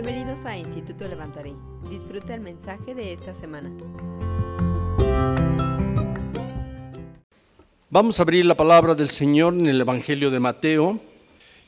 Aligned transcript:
Bienvenidos 0.00 0.44
a 0.44 0.56
Instituto 0.56 1.08
Levantaré. 1.08 1.54
Disfruta 1.90 2.32
el 2.32 2.40
mensaje 2.40 2.94
de 2.94 3.12
esta 3.12 3.34
semana. 3.34 3.68
Vamos 7.90 8.20
a 8.20 8.22
abrir 8.22 8.46
la 8.46 8.56
palabra 8.56 8.94
del 8.94 9.10
Señor 9.10 9.54
en 9.54 9.66
el 9.66 9.80
Evangelio 9.80 10.30
de 10.30 10.38
Mateo 10.38 11.00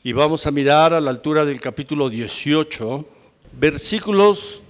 y 0.01 0.13
vamos 0.13 0.47
a 0.47 0.51
mirar 0.51 0.93
a 0.93 1.01
la 1.01 1.09
altura 1.09 1.43
del 1.43 1.59
capítulo 1.59 2.09
18, 2.09 3.05
versículos 3.59 4.63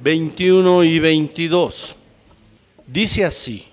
21 0.00 0.84
y 0.84 1.00
22. 1.00 1.96
Dice 2.86 3.24
así, 3.24 3.66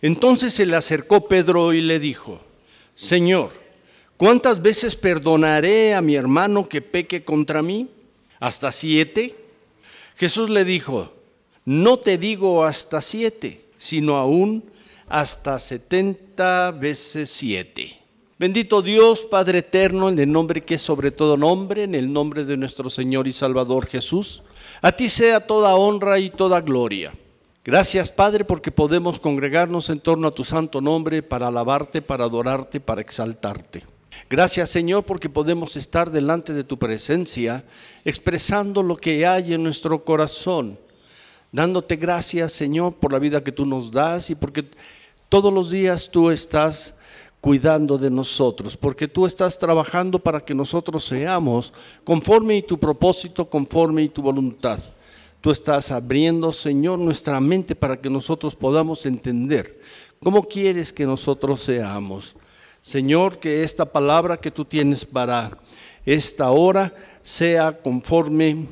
entonces 0.00 0.54
se 0.54 0.64
le 0.64 0.76
acercó 0.76 1.28
Pedro 1.28 1.74
y 1.74 1.82
le 1.82 1.98
dijo, 1.98 2.40
Señor, 2.94 3.50
¿cuántas 4.16 4.62
veces 4.62 4.96
perdonaré 4.96 5.92
a 5.92 6.00
mi 6.00 6.14
hermano 6.14 6.66
que 6.66 6.80
peque 6.80 7.22
contra 7.22 7.62
mí? 7.62 7.86
¿Hasta 8.42 8.72
siete? 8.72 9.36
Jesús 10.16 10.50
le 10.50 10.64
dijo, 10.64 11.12
no 11.64 11.98
te 11.98 12.18
digo 12.18 12.64
hasta 12.64 13.00
siete, 13.00 13.66
sino 13.78 14.16
aún 14.16 14.64
hasta 15.08 15.60
setenta 15.60 16.72
veces 16.72 17.30
siete. 17.30 18.00
Bendito 18.40 18.82
Dios, 18.82 19.20
Padre 19.30 19.58
eterno, 19.58 20.08
en 20.08 20.18
el 20.18 20.32
nombre 20.32 20.64
que 20.64 20.74
es 20.74 20.82
sobre 20.82 21.12
todo 21.12 21.36
nombre, 21.36 21.84
en 21.84 21.94
el 21.94 22.12
nombre 22.12 22.44
de 22.44 22.56
nuestro 22.56 22.90
Señor 22.90 23.28
y 23.28 23.32
Salvador 23.32 23.86
Jesús, 23.86 24.42
a 24.80 24.90
ti 24.90 25.08
sea 25.08 25.46
toda 25.46 25.76
honra 25.76 26.18
y 26.18 26.30
toda 26.30 26.60
gloria. 26.62 27.12
Gracias, 27.64 28.10
Padre, 28.10 28.44
porque 28.44 28.72
podemos 28.72 29.20
congregarnos 29.20 29.88
en 29.88 30.00
torno 30.00 30.26
a 30.26 30.34
tu 30.34 30.42
santo 30.42 30.80
nombre 30.80 31.22
para 31.22 31.46
alabarte, 31.46 32.02
para 32.02 32.24
adorarte, 32.24 32.80
para 32.80 33.02
exaltarte. 33.02 33.84
Gracias, 34.32 34.70
Señor, 34.70 35.04
porque 35.04 35.28
podemos 35.28 35.76
estar 35.76 36.10
delante 36.10 36.54
de 36.54 36.64
tu 36.64 36.78
presencia 36.78 37.66
expresando 38.02 38.82
lo 38.82 38.96
que 38.96 39.26
hay 39.26 39.52
en 39.52 39.62
nuestro 39.62 40.06
corazón, 40.06 40.78
dándote 41.52 41.96
gracias, 41.96 42.52
Señor, 42.52 42.94
por 42.94 43.12
la 43.12 43.18
vida 43.18 43.44
que 43.44 43.52
tú 43.52 43.66
nos 43.66 43.90
das 43.90 44.30
y 44.30 44.34
porque 44.34 44.64
todos 45.28 45.52
los 45.52 45.68
días 45.68 46.08
tú 46.10 46.30
estás 46.30 46.94
cuidando 47.42 47.98
de 47.98 48.10
nosotros, 48.10 48.74
porque 48.74 49.06
tú 49.06 49.26
estás 49.26 49.58
trabajando 49.58 50.18
para 50.18 50.40
que 50.40 50.54
nosotros 50.54 51.04
seamos 51.04 51.74
conforme 52.02 52.56
y 52.56 52.62
tu 52.62 52.78
propósito, 52.78 53.50
conforme 53.50 54.04
y 54.04 54.08
tu 54.08 54.22
voluntad. 54.22 54.78
Tú 55.42 55.50
estás 55.50 55.90
abriendo, 55.90 56.54
Señor, 56.54 56.98
nuestra 56.98 57.38
mente 57.38 57.76
para 57.76 58.00
que 58.00 58.08
nosotros 58.08 58.54
podamos 58.54 59.04
entender 59.04 59.78
cómo 60.24 60.42
quieres 60.42 60.90
que 60.90 61.04
nosotros 61.04 61.60
seamos. 61.60 62.34
Señor, 62.82 63.38
que 63.38 63.62
esta 63.62 63.86
palabra 63.86 64.36
que 64.36 64.50
tú 64.50 64.64
tienes 64.64 65.04
para 65.04 65.56
esta 66.04 66.50
hora 66.50 66.92
sea 67.22 67.78
conforme 67.80 68.66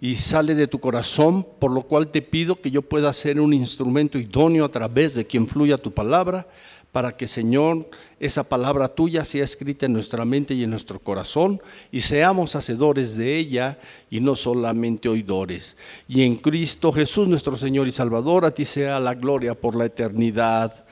y 0.00 0.14
sale 0.14 0.54
de 0.54 0.68
tu 0.68 0.78
corazón, 0.78 1.44
por 1.58 1.72
lo 1.72 1.82
cual 1.82 2.08
te 2.08 2.22
pido 2.22 2.60
que 2.60 2.70
yo 2.70 2.82
pueda 2.82 3.12
ser 3.12 3.40
un 3.40 3.52
instrumento 3.52 4.16
idóneo 4.16 4.64
a 4.64 4.70
través 4.70 5.14
de 5.14 5.26
quien 5.26 5.48
fluya 5.48 5.76
tu 5.76 5.92
palabra, 5.92 6.46
para 6.92 7.16
que, 7.16 7.26
Señor, 7.26 7.90
esa 8.18 8.44
palabra 8.44 8.88
tuya 8.88 9.24
sea 9.24 9.44
escrita 9.44 9.86
en 9.86 9.92
nuestra 9.92 10.24
mente 10.24 10.54
y 10.54 10.62
en 10.62 10.70
nuestro 10.70 11.00
corazón 11.00 11.60
y 11.92 12.00
seamos 12.00 12.54
hacedores 12.54 13.16
de 13.16 13.36
ella 13.36 13.78
y 14.08 14.20
no 14.20 14.36
solamente 14.36 15.08
oidores. 15.08 15.76
Y 16.06 16.22
en 16.22 16.36
Cristo 16.36 16.92
Jesús, 16.92 17.28
nuestro 17.28 17.56
Señor 17.56 17.88
y 17.88 17.92
Salvador, 17.92 18.44
a 18.44 18.52
ti 18.52 18.64
sea 18.64 19.00
la 19.00 19.14
gloria 19.14 19.54
por 19.54 19.74
la 19.74 19.84
eternidad. 19.84 20.86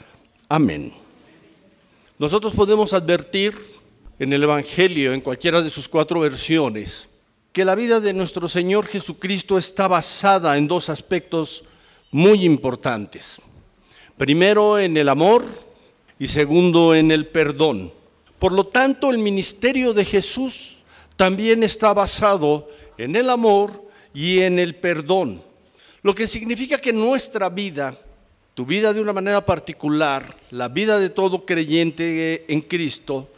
Amén. 0.49 1.06
Nosotros 2.19 2.55
podemos 2.55 2.95
advertir 2.95 3.55
en 4.19 4.33
el 4.33 4.43
Evangelio, 4.43 5.13
en 5.13 5.21
cualquiera 5.21 5.61
de 5.61 5.69
sus 5.69 5.87
cuatro 5.87 6.21
versiones, 6.21 7.09
que 7.53 7.63
la 7.63 7.75
vida 7.75 8.01
de 8.01 8.15
nuestro 8.15 8.49
Señor 8.49 8.87
Jesucristo 8.87 9.59
está 9.59 9.87
basada 9.87 10.57
en 10.57 10.67
dos 10.67 10.89
aspectos 10.89 11.63
muy 12.11 12.45
importantes. 12.45 13.37
Primero, 14.17 14.79
en 14.79 14.97
el 14.97 15.11
amor 15.11 15.45
y 16.19 16.29
segundo, 16.29 16.95
en 16.95 17.13
el 17.13 17.27
perdón. 17.27 17.93
Por 18.39 18.53
lo 18.53 18.67
tanto, 18.67 19.11
el 19.11 19.19
ministerio 19.19 19.93
de 19.93 20.07
Jesús 20.07 20.79
también 21.17 21.63
está 21.63 21.93
basado 21.93 22.71
en 22.97 23.15
el 23.15 23.29
amor 23.29 23.91
y 24.15 24.39
en 24.39 24.59
el 24.59 24.75
perdón. 24.75 25.43
Lo 26.01 26.15
que 26.15 26.27
significa 26.27 26.79
que 26.79 26.95
nuestra 26.95 27.51
vida, 27.51 27.99
tu 28.57 28.65
vida 28.65 28.95
de 28.95 29.03
una 29.03 29.13
manera 29.13 29.45
particular, 29.45 30.35
la 30.51 30.71
vida 30.71 30.99
de 30.99 31.11
todo 31.11 31.45
creyente 31.45 32.51
en 32.51 32.63
Cristo, 32.63 33.29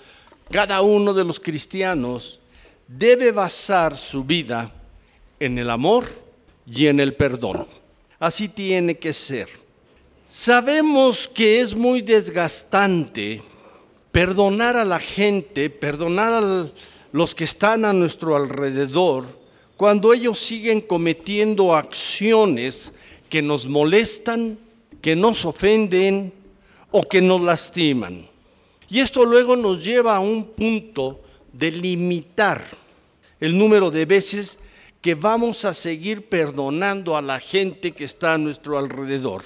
cada 0.48 0.80
uno 0.80 1.12
de 1.12 1.24
los 1.24 1.40
cristianos, 1.40 2.38
debe 2.86 3.32
basar 3.32 3.96
su 3.96 4.22
vida 4.22 4.72
en 5.40 5.58
el 5.58 5.70
amor 5.70 6.04
y 6.64 6.86
en 6.86 7.00
el 7.00 7.16
perdón. 7.16 7.66
Así 8.20 8.46
tiene 8.46 8.96
que 8.96 9.12
ser. 9.12 9.48
Sabemos 10.24 11.26
que 11.26 11.62
es 11.62 11.74
muy 11.74 12.00
desgastante 12.00 13.42
perdonar 14.12 14.76
a 14.76 14.84
la 14.84 15.00
gente, 15.00 15.68
perdonar 15.68 16.32
a 16.32 16.70
los 17.10 17.34
que 17.34 17.42
están 17.42 17.84
a 17.84 17.92
nuestro 17.92 18.36
alrededor, 18.36 19.24
cuando 19.76 20.14
ellos 20.14 20.38
siguen 20.38 20.80
cometiendo 20.80 21.74
acciones 21.74 22.92
que 23.28 23.42
nos 23.42 23.66
molestan, 23.66 24.60
que 25.00 25.14
nos 25.14 25.44
ofenden 25.44 26.32
o 26.90 27.02
que 27.02 27.20
nos 27.20 27.40
lastiman. 27.40 28.26
Y 28.88 29.00
esto 29.00 29.24
luego 29.24 29.56
nos 29.56 29.84
lleva 29.84 30.16
a 30.16 30.20
un 30.20 30.44
punto 30.44 31.20
de 31.52 31.70
limitar 31.70 32.64
el 33.40 33.56
número 33.56 33.90
de 33.90 34.04
veces 34.04 34.58
que 35.00 35.14
vamos 35.14 35.64
a 35.64 35.74
seguir 35.74 36.28
perdonando 36.28 37.16
a 37.16 37.22
la 37.22 37.38
gente 37.38 37.92
que 37.92 38.04
está 38.04 38.34
a 38.34 38.38
nuestro 38.38 38.78
alrededor, 38.78 39.44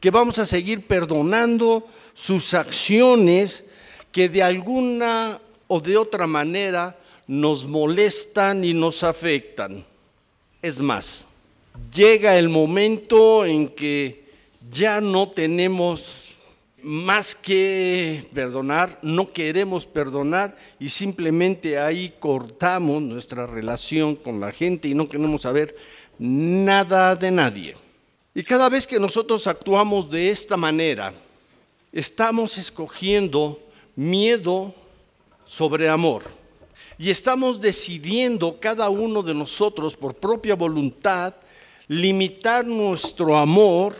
que 0.00 0.10
vamos 0.10 0.38
a 0.38 0.46
seguir 0.46 0.86
perdonando 0.86 1.86
sus 2.12 2.54
acciones 2.54 3.64
que 4.12 4.28
de 4.28 4.42
alguna 4.42 5.40
o 5.66 5.80
de 5.80 5.96
otra 5.96 6.26
manera 6.26 6.96
nos 7.26 7.66
molestan 7.66 8.64
y 8.64 8.72
nos 8.72 9.02
afectan. 9.02 9.84
Es 10.62 10.78
más, 10.78 11.26
llega 11.92 12.38
el 12.38 12.48
momento 12.48 13.44
en 13.44 13.68
que 13.68 14.23
ya 14.70 15.00
no 15.00 15.28
tenemos 15.28 16.36
más 16.82 17.34
que 17.34 18.28
perdonar, 18.34 18.98
no 19.02 19.32
queremos 19.32 19.86
perdonar 19.86 20.56
y 20.78 20.90
simplemente 20.90 21.78
ahí 21.78 22.12
cortamos 22.18 23.00
nuestra 23.00 23.46
relación 23.46 24.16
con 24.16 24.38
la 24.38 24.52
gente 24.52 24.88
y 24.88 24.94
no 24.94 25.08
queremos 25.08 25.42
saber 25.42 25.74
nada 26.18 27.16
de 27.16 27.30
nadie. 27.30 27.74
Y 28.34 28.42
cada 28.42 28.68
vez 28.68 28.86
que 28.86 29.00
nosotros 29.00 29.46
actuamos 29.46 30.10
de 30.10 30.30
esta 30.30 30.56
manera, 30.56 31.14
estamos 31.92 32.58
escogiendo 32.58 33.60
miedo 33.96 34.74
sobre 35.46 35.88
amor. 35.88 36.22
Y 36.98 37.10
estamos 37.10 37.60
decidiendo 37.60 38.58
cada 38.60 38.88
uno 38.88 39.22
de 39.22 39.34
nosotros 39.34 39.96
por 39.96 40.14
propia 40.14 40.54
voluntad 40.54 41.34
limitar 41.88 42.64
nuestro 42.66 43.36
amor 43.36 43.94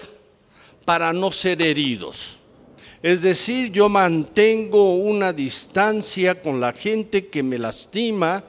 para 0.85 1.13
no 1.13 1.31
ser 1.31 1.63
heridos. 1.63 2.39
Es 3.03 3.21
decir, 3.23 3.71
yo 3.71 3.89
mantengo 3.89 4.95
una 4.97 5.33
distancia 5.33 6.41
con 6.41 6.61
la 6.61 6.73
gente 6.73 7.29
que 7.29 7.43
me 7.43 7.59
lastima 7.59 8.43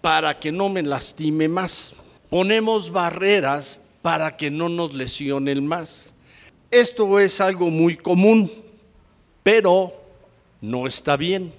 para 0.00 0.38
que 0.38 0.52
no 0.52 0.68
me 0.68 0.82
lastime 0.82 1.48
más. 1.48 1.94
Ponemos 2.30 2.90
barreras 2.90 3.80
para 4.02 4.36
que 4.36 4.50
no 4.50 4.68
nos 4.68 4.94
lesionen 4.94 5.66
más. 5.66 6.12
Esto 6.70 7.18
es 7.18 7.40
algo 7.40 7.70
muy 7.70 7.96
común, 7.96 8.52
pero 9.42 9.92
no 10.60 10.86
está 10.86 11.16
bien. 11.16 11.52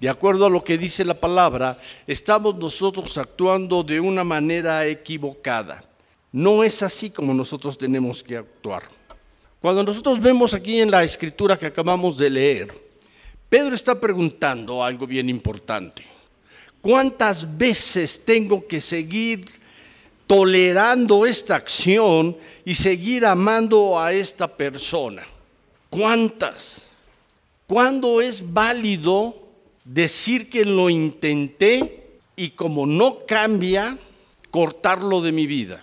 De 0.00 0.08
acuerdo 0.08 0.46
a 0.46 0.50
lo 0.50 0.62
que 0.62 0.78
dice 0.78 1.04
la 1.04 1.20
palabra, 1.20 1.78
estamos 2.06 2.56
nosotros 2.56 3.16
actuando 3.18 3.82
de 3.82 4.00
una 4.00 4.24
manera 4.24 4.86
equivocada. 4.86 5.84
No 6.32 6.64
es 6.64 6.82
así 6.82 7.10
como 7.10 7.34
nosotros 7.34 7.76
tenemos 7.76 8.22
que 8.22 8.36
actuar. 8.36 8.84
Cuando 9.64 9.82
nosotros 9.82 10.20
vemos 10.20 10.52
aquí 10.52 10.78
en 10.78 10.90
la 10.90 11.02
escritura 11.04 11.58
que 11.58 11.64
acabamos 11.64 12.18
de 12.18 12.28
leer, 12.28 12.68
Pedro 13.48 13.74
está 13.74 13.98
preguntando 13.98 14.84
algo 14.84 15.06
bien 15.06 15.30
importante. 15.30 16.04
¿Cuántas 16.82 17.56
veces 17.56 18.20
tengo 18.26 18.66
que 18.66 18.78
seguir 18.78 19.46
tolerando 20.26 21.24
esta 21.24 21.56
acción 21.56 22.36
y 22.62 22.74
seguir 22.74 23.24
amando 23.24 23.98
a 23.98 24.12
esta 24.12 24.54
persona? 24.54 25.22
¿Cuántas? 25.88 26.82
¿Cuándo 27.66 28.20
es 28.20 28.44
válido 28.52 29.48
decir 29.82 30.50
que 30.50 30.66
lo 30.66 30.90
intenté 30.90 32.18
y 32.36 32.50
como 32.50 32.84
no 32.84 33.24
cambia, 33.26 33.96
cortarlo 34.50 35.22
de 35.22 35.32
mi 35.32 35.46
vida? 35.46 35.80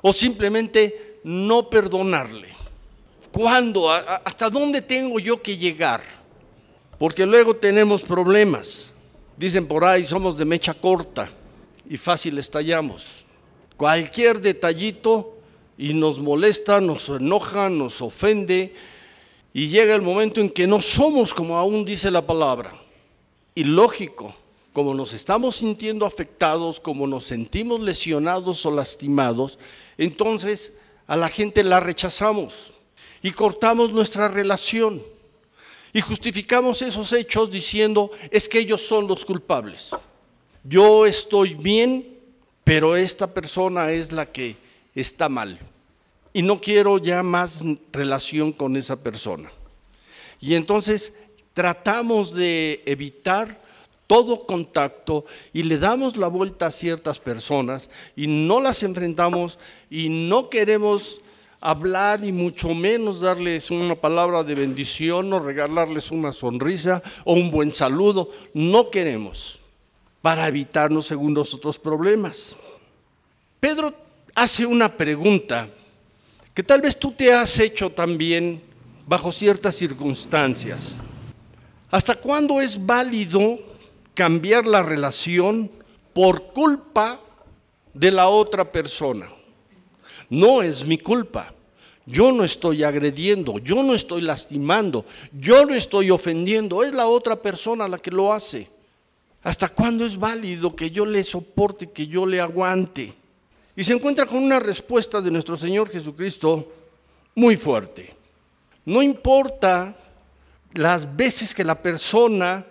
O 0.00 0.14
simplemente 0.14 1.18
no 1.24 1.68
perdonarle. 1.68 2.61
¿Cuándo? 3.32 3.90
¿Hasta 3.90 4.50
dónde 4.50 4.82
tengo 4.82 5.18
yo 5.18 5.40
que 5.40 5.56
llegar? 5.56 6.02
Porque 6.98 7.24
luego 7.24 7.56
tenemos 7.56 8.02
problemas. 8.02 8.90
Dicen 9.36 9.66
por 9.66 9.84
ahí, 9.84 10.06
somos 10.06 10.36
de 10.36 10.44
mecha 10.44 10.74
corta 10.74 11.30
y 11.88 11.96
fácil 11.96 12.38
estallamos. 12.38 13.24
cualquier 13.76 14.40
detallito 14.40 15.38
y 15.76 15.94
nos 15.94 16.20
molesta, 16.20 16.80
nos 16.80 17.08
enoja, 17.08 17.68
nos 17.68 18.00
ofende 18.00 18.74
y 19.52 19.68
llega 19.68 19.94
el 19.94 20.02
momento 20.02 20.40
en 20.40 20.48
que 20.48 20.66
no 20.66 20.80
somos 20.80 21.34
como 21.34 21.56
aún 21.56 21.84
dice 21.84 22.10
la 22.10 22.24
palabra. 22.24 22.74
Y 23.54 23.64
lógico, 23.64 24.34
como 24.72 24.94
nos 24.94 25.12
estamos 25.14 25.56
sintiendo 25.56 26.06
afectados, 26.06 26.78
como 26.78 27.06
nos 27.06 27.24
sentimos 27.24 27.80
lesionados 27.80 28.64
o 28.64 28.70
lastimados, 28.70 29.58
entonces 29.98 30.72
a 31.06 31.16
la 31.16 31.28
gente 31.28 31.64
la 31.64 31.80
rechazamos 31.80 32.71
y 33.22 33.30
cortamos 33.30 33.92
nuestra 33.92 34.28
relación 34.28 35.02
y 35.92 36.00
justificamos 36.00 36.82
esos 36.82 37.12
hechos 37.12 37.50
diciendo 37.50 38.10
es 38.30 38.48
que 38.48 38.58
ellos 38.58 38.80
son 38.80 39.06
los 39.06 39.24
culpables. 39.24 39.90
Yo 40.64 41.06
estoy 41.06 41.54
bien, 41.54 42.18
pero 42.64 42.96
esta 42.96 43.32
persona 43.32 43.90
es 43.92 44.10
la 44.10 44.26
que 44.26 44.56
está 44.94 45.28
mal 45.28 45.58
y 46.32 46.42
no 46.42 46.60
quiero 46.60 46.98
ya 46.98 47.22
más 47.22 47.62
relación 47.92 48.52
con 48.52 48.76
esa 48.76 48.96
persona. 48.96 49.50
Y 50.40 50.54
entonces 50.54 51.12
tratamos 51.52 52.34
de 52.34 52.82
evitar 52.86 53.60
todo 54.06 54.46
contacto 54.46 55.24
y 55.52 55.62
le 55.62 55.78
damos 55.78 56.16
la 56.16 56.28
vuelta 56.28 56.66
a 56.66 56.70
ciertas 56.70 57.18
personas 57.18 57.88
y 58.16 58.26
no 58.26 58.60
las 58.60 58.82
enfrentamos 58.82 59.58
y 59.90 60.08
no 60.08 60.48
queremos 60.48 61.20
hablar 61.62 62.24
y 62.24 62.32
mucho 62.32 62.74
menos 62.74 63.20
darles 63.20 63.70
una 63.70 63.94
palabra 63.94 64.42
de 64.42 64.54
bendición 64.54 65.32
o 65.32 65.38
regalarles 65.38 66.10
una 66.10 66.32
sonrisa 66.32 67.02
o 67.24 67.34
un 67.34 67.50
buen 67.50 67.72
saludo. 67.72 68.28
No 68.52 68.90
queremos 68.90 69.60
para 70.20 70.48
evitarnos 70.48 71.06
según 71.06 71.34
nosotros 71.34 71.78
problemas. 71.78 72.56
Pedro 73.60 73.94
hace 74.34 74.66
una 74.66 74.96
pregunta 74.96 75.68
que 76.52 76.62
tal 76.62 76.80
vez 76.80 76.98
tú 76.98 77.12
te 77.12 77.32
has 77.32 77.58
hecho 77.58 77.90
también 77.90 78.60
bajo 79.06 79.30
ciertas 79.30 79.76
circunstancias. 79.76 80.96
¿Hasta 81.90 82.16
cuándo 82.16 82.60
es 82.60 82.84
válido 82.84 83.58
cambiar 84.14 84.66
la 84.66 84.82
relación 84.82 85.70
por 86.12 86.52
culpa 86.52 87.20
de 87.94 88.10
la 88.10 88.28
otra 88.28 88.70
persona? 88.70 89.28
No 90.32 90.62
es 90.62 90.86
mi 90.86 90.96
culpa. 90.96 91.52
Yo 92.06 92.32
no 92.32 92.42
estoy 92.42 92.84
agrediendo, 92.84 93.58
yo 93.58 93.82
no 93.82 93.92
estoy 93.92 94.22
lastimando, 94.22 95.04
yo 95.30 95.66
no 95.66 95.74
estoy 95.74 96.10
ofendiendo, 96.10 96.82
es 96.82 96.94
la 96.94 97.06
otra 97.06 97.36
persona 97.36 97.86
la 97.86 97.98
que 97.98 98.10
lo 98.10 98.32
hace. 98.32 98.66
¿Hasta 99.42 99.68
cuándo 99.68 100.06
es 100.06 100.16
válido 100.16 100.74
que 100.74 100.90
yo 100.90 101.04
le 101.04 101.22
soporte, 101.22 101.90
que 101.90 102.06
yo 102.06 102.24
le 102.24 102.40
aguante? 102.40 103.12
Y 103.76 103.84
se 103.84 103.92
encuentra 103.92 104.24
con 104.24 104.42
una 104.42 104.58
respuesta 104.58 105.20
de 105.20 105.30
nuestro 105.30 105.54
Señor 105.54 105.90
Jesucristo 105.90 106.72
muy 107.34 107.58
fuerte. 107.58 108.16
No 108.86 109.02
importa 109.02 109.94
las 110.72 111.14
veces 111.14 111.54
que 111.54 111.62
la 111.62 111.80
persona 111.80 112.64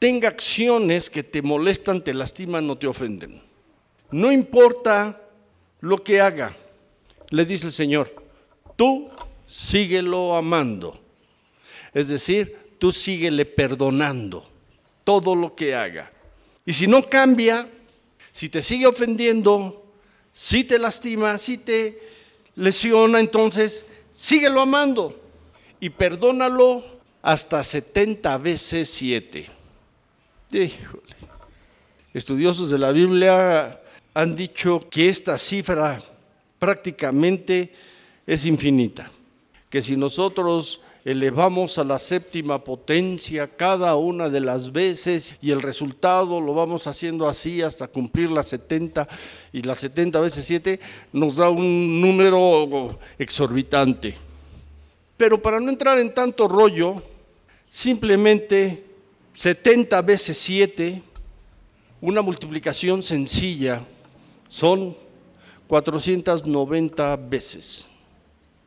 tenga 0.00 0.30
acciones 0.30 1.08
que 1.08 1.22
te 1.22 1.42
molestan, 1.42 2.02
te 2.02 2.12
lastiman 2.12 2.68
o 2.68 2.76
te 2.76 2.88
ofenden. 2.88 3.40
No 4.10 4.32
importa 4.32 5.20
lo 5.80 6.02
que 6.02 6.20
haga, 6.20 6.56
le 7.34 7.44
dice 7.44 7.66
el 7.66 7.72
Señor, 7.72 8.14
tú 8.76 9.10
síguelo 9.46 10.36
amando. 10.36 11.00
Es 11.92 12.08
decir, 12.08 12.76
tú 12.78 12.92
síguele 12.92 13.44
perdonando 13.44 14.48
todo 15.04 15.34
lo 15.34 15.54
que 15.54 15.74
haga. 15.74 16.10
Y 16.64 16.72
si 16.72 16.86
no 16.86 17.08
cambia, 17.08 17.68
si 18.32 18.48
te 18.48 18.62
sigue 18.62 18.86
ofendiendo, 18.86 19.84
si 20.32 20.64
te 20.64 20.78
lastima, 20.78 21.38
si 21.38 21.58
te 21.58 22.00
lesiona, 22.56 23.20
entonces 23.20 23.84
síguelo 24.12 24.60
amando 24.60 25.20
y 25.80 25.90
perdónalo 25.90 26.84
hasta 27.22 27.62
70 27.62 28.38
veces 28.38 28.88
7. 28.90 29.50
Estudiosos 32.12 32.70
de 32.70 32.78
la 32.78 32.92
Biblia 32.92 33.80
han 34.14 34.36
dicho 34.36 34.88
que 34.88 35.08
esta 35.08 35.36
cifra 35.36 36.00
prácticamente 36.64 37.74
es 38.26 38.46
infinita, 38.46 39.10
que 39.68 39.82
si 39.82 39.98
nosotros 39.98 40.80
elevamos 41.04 41.76
a 41.76 41.84
la 41.84 41.98
séptima 41.98 42.64
potencia 42.64 43.46
cada 43.54 43.96
una 43.96 44.30
de 44.30 44.40
las 44.40 44.72
veces 44.72 45.34
y 45.42 45.50
el 45.50 45.60
resultado 45.60 46.40
lo 46.40 46.54
vamos 46.54 46.86
haciendo 46.86 47.28
así 47.28 47.60
hasta 47.60 47.86
cumplir 47.86 48.30
las 48.30 48.48
70 48.48 49.06
y 49.52 49.60
las 49.60 49.78
70 49.80 50.18
veces 50.20 50.46
7 50.46 50.80
nos 51.12 51.36
da 51.36 51.50
un 51.50 52.00
número 52.00 52.98
exorbitante. 53.18 54.14
Pero 55.18 55.42
para 55.42 55.60
no 55.60 55.68
entrar 55.68 55.98
en 55.98 56.14
tanto 56.14 56.48
rollo, 56.48 57.02
simplemente 57.68 58.86
70 59.34 60.00
veces 60.00 60.38
7, 60.38 61.02
una 62.00 62.22
multiplicación 62.22 63.02
sencilla, 63.02 63.82
son 64.48 65.03
490 65.74 67.16
veces. 67.16 67.88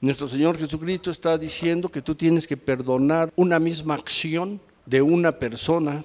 Nuestro 0.01 0.27
Señor 0.27 0.57
Jesucristo 0.57 1.09
está 1.09 1.38
diciendo 1.38 1.88
que 1.88 2.01
tú 2.01 2.13
tienes 2.13 2.45
que 2.45 2.57
perdonar 2.57 3.31
una 3.38 3.59
misma 3.59 3.94
acción 3.94 4.59
de 4.86 5.01
una 5.01 5.31
persona 5.31 6.04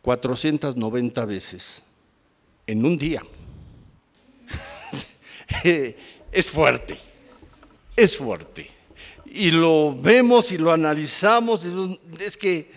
490 0.00 1.24
veces 1.26 1.82
en 2.66 2.82
un 2.86 2.96
día. 2.96 3.20
es 6.32 6.50
fuerte, 6.50 6.96
es 7.94 8.16
fuerte. 8.16 8.70
Y 9.26 9.50
lo 9.50 9.94
vemos 10.00 10.50
y 10.50 10.56
lo 10.56 10.72
analizamos, 10.72 11.60
es 12.18 12.38
que, 12.38 12.70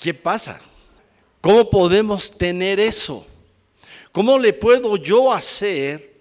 ¿qué 0.00 0.14
pasa? 0.14 0.62
¿Cómo 1.42 1.68
podemos 1.68 2.34
tener 2.34 2.80
eso? 2.80 3.26
¿Cómo 4.12 4.38
le 4.38 4.54
puedo 4.54 4.96
yo 4.96 5.30
hacer 5.30 6.13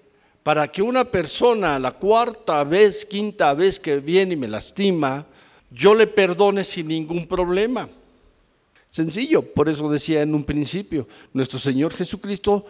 para 0.43 0.67
que 0.69 0.81
una 0.81 1.05
persona 1.05 1.79
la 1.79 1.91
cuarta 1.91 2.63
vez, 2.65 3.05
quinta 3.05 3.53
vez 3.53 3.79
que 3.79 3.99
viene 3.99 4.33
y 4.33 4.37
me 4.37 4.49
lastima, 4.49 5.25
yo 5.71 5.95
le 5.95 6.05
perdone 6.05 6.63
sin 6.63 6.89
ningún 6.89 7.25
problema. 7.25 7.89
Sencillo, 8.87 9.41
por 9.41 9.69
eso 9.69 9.89
decía 9.89 10.21
en 10.21 10.35
un 10.35 10.43
principio, 10.43 11.07
nuestro 11.33 11.57
Señor 11.57 11.93
Jesucristo 11.93 12.65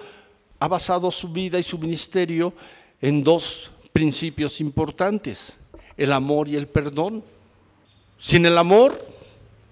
ha 0.60 0.68
basado 0.68 1.12
su 1.12 1.28
vida 1.30 1.60
y 1.60 1.64
su 1.64 1.78
ministerio 1.78 2.54
en 3.02 3.24
dos 3.24 3.72
principios 3.92 4.62
importantes, 4.62 5.58
el 5.98 6.14
amor 6.14 6.48
y 6.48 6.56
el 6.56 6.68
perdón. 6.68 7.24
Sin 8.18 8.46
el 8.46 8.58
amor 8.58 8.98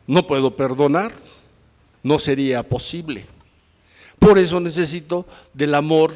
no 0.07 0.27
puedo 0.27 0.57
perdonar, 0.57 1.13
no 2.03 2.19
sería 2.19 2.67
posible. 2.67 3.25
Por 4.19 4.37
eso 4.37 4.59
necesito 4.59 5.25
del 5.53 5.73
amor 5.73 6.13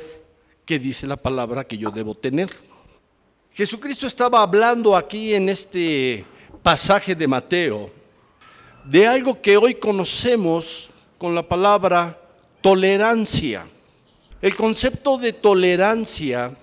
que 0.65 0.79
dice 0.79 1.05
la 1.05 1.17
palabra 1.17 1.63
que 1.65 1.77
yo 1.77 1.91
debo 1.91 2.15
tener. 2.15 2.49
Jesucristo 3.53 4.07
estaba 4.07 4.41
hablando 4.41 4.95
aquí 4.95 5.33
en 5.33 5.49
este 5.49 6.25
pasaje 6.63 7.15
de 7.15 7.27
Mateo 7.27 7.91
de 8.83 9.07
algo 9.07 9.41
que 9.41 9.57
hoy 9.57 9.75
conocemos 9.75 10.89
con 11.17 11.33
la 11.33 11.47
palabra 11.47 12.19
tolerancia. 12.61 13.67
El 14.41 14.55
concepto 14.55 15.17
de 15.17 15.33
tolerancia 15.33 16.55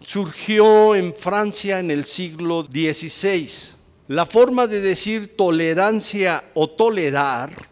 surgió 0.00 0.94
en 0.94 1.14
Francia 1.14 1.78
en 1.78 1.90
el 1.90 2.04
siglo 2.04 2.66
XVI. 2.70 3.48
La 4.08 4.26
forma 4.26 4.66
de 4.66 4.80
decir 4.80 5.36
tolerancia 5.36 6.44
o 6.54 6.68
tolerar 6.68 7.68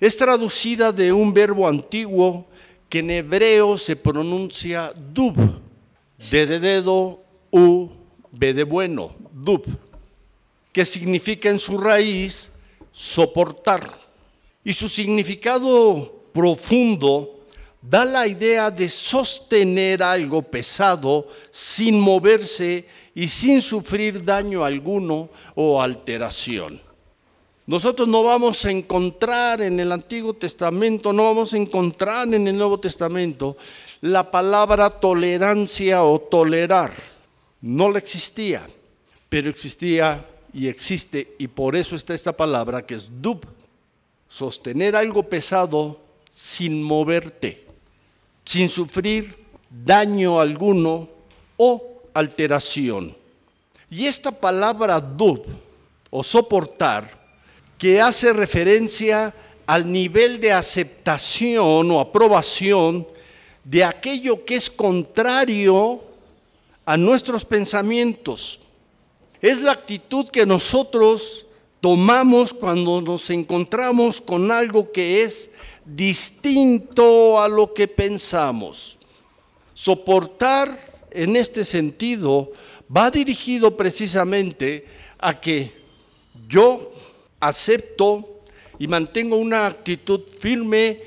es 0.00 0.16
traducida 0.16 0.92
de 0.92 1.12
un 1.12 1.32
verbo 1.32 1.68
antiguo 1.68 2.46
que 2.88 3.00
en 3.00 3.10
hebreo 3.10 3.78
se 3.78 3.96
pronuncia 3.96 4.92
dub, 4.94 5.36
de, 6.30 6.46
de 6.46 6.60
dedo, 6.60 7.22
u, 7.50 7.88
b 8.30 8.54
de 8.54 8.64
bueno, 8.64 9.14
dub, 9.32 9.64
que 10.72 10.84
significa 10.84 11.48
en 11.48 11.58
su 11.58 11.78
raíz 11.78 12.52
soportar. 12.92 13.94
Y 14.64 14.72
su 14.72 14.88
significado 14.88 16.24
profundo 16.32 17.40
da 17.80 18.04
la 18.04 18.26
idea 18.26 18.70
de 18.70 18.88
sostener 18.88 20.02
algo 20.02 20.42
pesado 20.42 21.28
sin 21.50 22.00
moverse 22.00 22.86
y 23.14 23.28
sin 23.28 23.62
sufrir 23.62 24.24
daño 24.24 24.64
alguno 24.64 25.30
o 25.54 25.80
alteración. 25.80 26.85
Nosotros 27.66 28.06
no 28.06 28.22
vamos 28.22 28.64
a 28.64 28.70
encontrar 28.70 29.60
en 29.60 29.80
el 29.80 29.90
Antiguo 29.90 30.34
Testamento, 30.34 31.12
no 31.12 31.24
vamos 31.24 31.52
a 31.52 31.56
encontrar 31.56 32.32
en 32.32 32.46
el 32.46 32.56
Nuevo 32.56 32.78
Testamento 32.78 33.56
la 34.02 34.30
palabra 34.30 34.88
tolerancia 34.88 36.04
o 36.04 36.20
tolerar. 36.20 36.92
No 37.62 37.90
la 37.90 37.98
existía, 37.98 38.68
pero 39.28 39.50
existía 39.50 40.24
y 40.52 40.68
existe, 40.68 41.34
y 41.38 41.48
por 41.48 41.74
eso 41.74 41.96
está 41.96 42.14
esta 42.14 42.36
palabra 42.36 42.86
que 42.86 42.94
es 42.94 43.10
dub, 43.20 43.44
sostener 44.28 44.94
algo 44.94 45.24
pesado 45.24 46.00
sin 46.30 46.80
moverte, 46.82 47.66
sin 48.44 48.68
sufrir 48.68 49.44
daño 49.68 50.38
alguno 50.38 51.08
o 51.56 52.02
alteración. 52.14 53.16
Y 53.90 54.06
esta 54.06 54.30
palabra 54.30 55.00
dud 55.00 55.40
o 56.10 56.22
soportar, 56.22 57.15
que 57.78 58.00
hace 58.00 58.32
referencia 58.32 59.34
al 59.66 59.90
nivel 59.90 60.40
de 60.40 60.52
aceptación 60.52 61.90
o 61.90 62.00
aprobación 62.00 63.06
de 63.64 63.84
aquello 63.84 64.44
que 64.44 64.54
es 64.54 64.70
contrario 64.70 66.00
a 66.84 66.96
nuestros 66.96 67.44
pensamientos. 67.44 68.60
Es 69.42 69.60
la 69.60 69.72
actitud 69.72 70.28
que 70.28 70.46
nosotros 70.46 71.46
tomamos 71.80 72.54
cuando 72.54 73.00
nos 73.00 73.28
encontramos 73.30 74.20
con 74.20 74.50
algo 74.50 74.90
que 74.92 75.24
es 75.24 75.50
distinto 75.84 77.40
a 77.40 77.48
lo 77.48 77.74
que 77.74 77.88
pensamos. 77.88 78.98
Soportar 79.74 80.78
en 81.10 81.36
este 81.36 81.64
sentido 81.64 82.52
va 82.94 83.10
dirigido 83.10 83.76
precisamente 83.76 84.86
a 85.18 85.38
que 85.40 85.72
yo 86.48 86.92
acepto 87.48 88.40
y 88.78 88.88
mantengo 88.88 89.36
una 89.36 89.66
actitud 89.66 90.20
firme, 90.38 91.00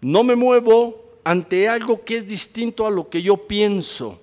no 0.00 0.22
me 0.24 0.34
muevo 0.34 1.02
ante 1.24 1.68
algo 1.68 2.04
que 2.04 2.18
es 2.18 2.26
distinto 2.26 2.86
a 2.86 2.90
lo 2.90 3.08
que 3.08 3.22
yo 3.22 3.36
pienso 3.36 4.20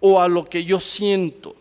o 0.00 0.20
a 0.20 0.28
lo 0.28 0.44
que 0.44 0.64
yo 0.64 0.80
siento. 0.80 1.56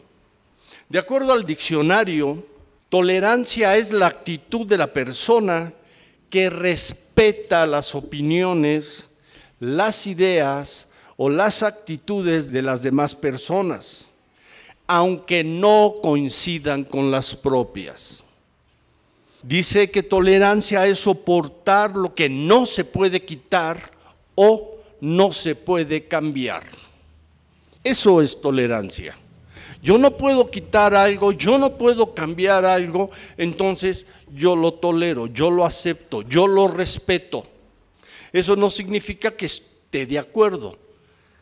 De 0.90 1.00
acuerdo 1.00 1.34
al 1.34 1.46
diccionario, 1.46 2.46
tolerancia 2.90 3.76
es 3.76 3.92
la 3.92 4.08
actitud 4.08 4.66
de 4.66 4.78
la 4.78 4.94
persona 4.94 5.74
que 6.30 6.50
respeta 6.50 7.66
las 7.66 7.96
opiniones, 7.96 9.10
las 9.60 10.08
ideas 10.08 10.88
o 11.16 11.30
las 11.30 11.64
actitudes 11.64 12.52
de 12.52 12.62
las 12.62 12.82
demás 12.84 13.16
personas, 13.16 14.06
aunque 14.86 15.44
no 15.44 15.96
coincidan 16.02 16.84
con 16.84 17.12
las 17.12 17.36
propias. 17.36 18.24
Dice 19.44 19.92
que 19.92 20.04
tolerancia 20.04 20.86
es 20.88 21.00
soportar 21.00 21.96
lo 21.96 22.14
que 22.16 22.28
no 22.28 22.66
se 22.66 22.84
puede 22.84 23.24
quitar 23.24 23.92
o 24.36 24.78
no 25.00 25.32
se 25.32 25.56
puede 25.56 26.08
cambiar. 26.08 26.64
Eso 27.84 28.22
es 28.22 28.42
tolerancia. 28.42 29.18
Yo 29.82 29.98
no 29.98 30.18
puedo 30.18 30.50
quitar 30.50 30.96
algo, 30.96 31.32
yo 31.32 31.58
no 31.58 31.78
puedo 31.78 32.14
cambiar 32.14 32.66
algo, 32.66 33.12
entonces 33.38 34.06
yo 34.34 34.56
lo 34.56 34.74
tolero, 34.74 35.28
yo 35.28 35.52
lo 35.52 35.66
acepto, 35.66 36.24
yo 36.24 36.48
lo 36.48 36.68
respeto. 36.68 37.46
Eso 38.34 38.56
no 38.56 38.70
significa 38.70 39.32
que 39.32 39.46
esté 39.46 40.06
de 40.06 40.20
acuerdo, 40.20 40.78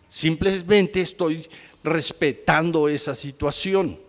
simplemente 0.08 1.02
estoy 1.02 1.48
respetando 1.84 2.90
esa 2.90 3.16
situación. 3.16 4.00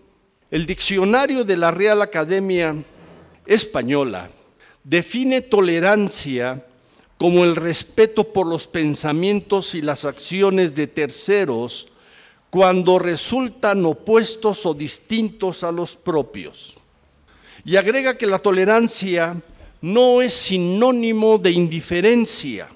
El 0.50 0.66
diccionario 0.66 1.44
de 1.44 1.56
la 1.56 1.70
Real 1.70 2.02
Academia 2.02 2.76
Española 3.46 4.30
define 4.82 5.40
tolerancia 5.40 6.64
como 7.18 7.44
el 7.44 7.56
respeto 7.56 8.24
por 8.24 8.46
los 8.46 8.66
pensamientos 8.66 9.74
y 9.74 9.82
las 9.82 10.04
acciones 10.04 10.74
de 10.74 10.86
terceros 10.86 11.88
cuando 12.50 12.98
resultan 12.98 13.84
opuestos 13.86 14.66
o 14.66 14.74
distintos 14.74 15.64
a 15.64 15.72
los 15.72 15.96
propios. 15.96 16.76
Y 17.64 17.76
agrega 17.76 18.16
que 18.16 18.26
la 18.26 18.38
tolerancia 18.38 19.40
no 19.80 20.22
es 20.22 20.34
sinónimo 20.34 21.38
de 21.38 21.50
indiferencia. 21.50 22.70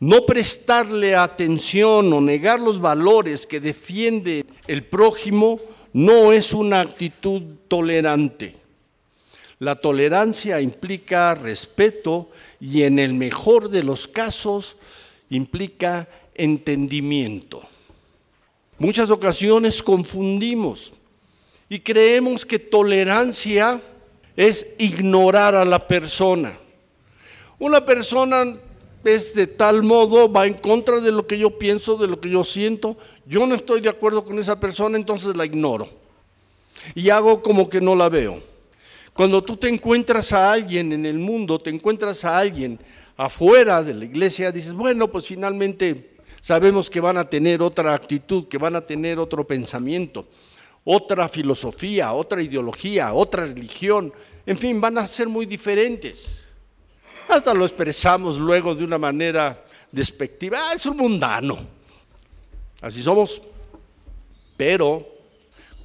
No 0.00 0.22
prestarle 0.22 1.14
atención 1.14 2.12
o 2.12 2.20
negar 2.20 2.60
los 2.60 2.80
valores 2.80 3.46
que 3.46 3.60
defiende 3.60 4.44
el 4.66 4.84
prójimo 4.84 5.60
no 5.92 6.32
es 6.32 6.54
una 6.54 6.80
actitud 6.80 7.42
tolerante. 7.66 8.56
La 9.58 9.76
tolerancia 9.76 10.60
implica 10.60 11.34
respeto 11.34 12.30
y 12.60 12.84
en 12.84 12.98
el 12.98 13.14
mejor 13.14 13.70
de 13.70 13.82
los 13.82 14.06
casos 14.06 14.76
implica 15.30 16.08
entendimiento. 16.34 17.62
Muchas 18.78 19.10
ocasiones 19.10 19.82
confundimos 19.82 20.92
y 21.68 21.80
creemos 21.80 22.46
que 22.46 22.60
tolerancia 22.60 23.82
es 24.36 24.66
ignorar 24.78 25.56
a 25.56 25.64
la 25.64 25.86
persona. 25.86 26.56
Una 27.58 27.84
persona 27.84 28.54
es 29.02 29.34
de 29.34 29.48
tal 29.48 29.82
modo, 29.82 30.30
va 30.30 30.46
en 30.46 30.54
contra 30.54 31.00
de 31.00 31.10
lo 31.10 31.26
que 31.26 31.38
yo 31.38 31.58
pienso, 31.58 31.96
de 31.96 32.06
lo 32.06 32.20
que 32.20 32.30
yo 32.30 32.44
siento. 32.44 32.96
Yo 33.26 33.44
no 33.46 33.56
estoy 33.56 33.80
de 33.80 33.88
acuerdo 33.88 34.24
con 34.24 34.38
esa 34.38 34.60
persona, 34.60 34.96
entonces 34.96 35.34
la 35.34 35.44
ignoro. 35.44 35.88
Y 36.94 37.10
hago 37.10 37.42
como 37.42 37.68
que 37.68 37.80
no 37.80 37.96
la 37.96 38.08
veo. 38.08 38.40
Cuando 39.18 39.42
tú 39.42 39.56
te 39.56 39.66
encuentras 39.66 40.32
a 40.32 40.52
alguien 40.52 40.92
en 40.92 41.04
el 41.04 41.18
mundo, 41.18 41.58
te 41.58 41.70
encuentras 41.70 42.24
a 42.24 42.38
alguien 42.38 42.78
afuera 43.16 43.82
de 43.82 43.92
la 43.92 44.04
iglesia, 44.04 44.52
dices, 44.52 44.72
bueno, 44.72 45.10
pues 45.10 45.26
finalmente 45.26 46.18
sabemos 46.40 46.88
que 46.88 47.00
van 47.00 47.16
a 47.16 47.28
tener 47.28 47.60
otra 47.60 47.94
actitud, 47.94 48.46
que 48.46 48.58
van 48.58 48.76
a 48.76 48.80
tener 48.80 49.18
otro 49.18 49.44
pensamiento, 49.44 50.28
otra 50.84 51.28
filosofía, 51.28 52.12
otra 52.12 52.40
ideología, 52.40 53.12
otra 53.12 53.44
religión, 53.44 54.12
en 54.46 54.56
fin, 54.56 54.80
van 54.80 54.98
a 54.98 55.06
ser 55.08 55.26
muy 55.26 55.46
diferentes. 55.46 56.38
Hasta 57.28 57.52
lo 57.52 57.64
expresamos 57.64 58.38
luego 58.38 58.72
de 58.72 58.84
una 58.84 58.98
manera 58.98 59.64
despectiva, 59.90 60.60
ah, 60.62 60.74
es 60.76 60.86
un 60.86 60.96
mundano. 60.96 61.58
Así 62.80 63.02
somos. 63.02 63.42
Pero 64.56 65.04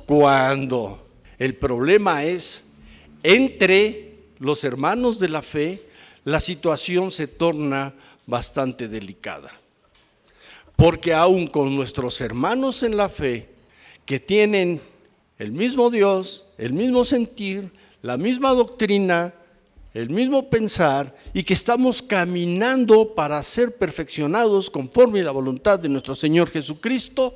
cuando 0.05 1.07
el 1.39 1.55
problema 1.55 2.23
es 2.23 2.65
entre 3.23 4.13
los 4.39 4.63
hermanos 4.63 5.19
de 5.19 5.29
la 5.29 5.41
fe, 5.41 5.81
la 6.25 6.39
situación 6.39 7.11
se 7.11 7.27
torna 7.27 7.93
bastante 8.27 8.87
delicada. 8.87 9.51
Porque 10.75 11.13
aún 11.13 11.47
con 11.47 11.75
nuestros 11.75 12.19
hermanos 12.21 12.83
en 12.83 12.97
la 12.97 13.09
fe, 13.09 13.49
que 14.05 14.19
tienen 14.19 14.81
el 15.39 15.51
mismo 15.51 15.89
Dios, 15.89 16.47
el 16.57 16.73
mismo 16.73 17.05
sentir, 17.05 17.71
la 18.01 18.17
misma 18.17 18.49
doctrina, 18.49 19.33
el 19.93 20.09
mismo 20.09 20.49
pensar 20.49 21.13
y 21.33 21.43
que 21.43 21.53
estamos 21.53 22.01
caminando 22.01 23.13
para 23.13 23.41
ser 23.43 23.77
perfeccionados 23.77 24.69
conforme 24.69 25.21
a 25.21 25.23
la 25.23 25.31
voluntad 25.31 25.79
de 25.79 25.89
nuestro 25.89 26.15
Señor 26.15 26.49
Jesucristo, 26.49 27.35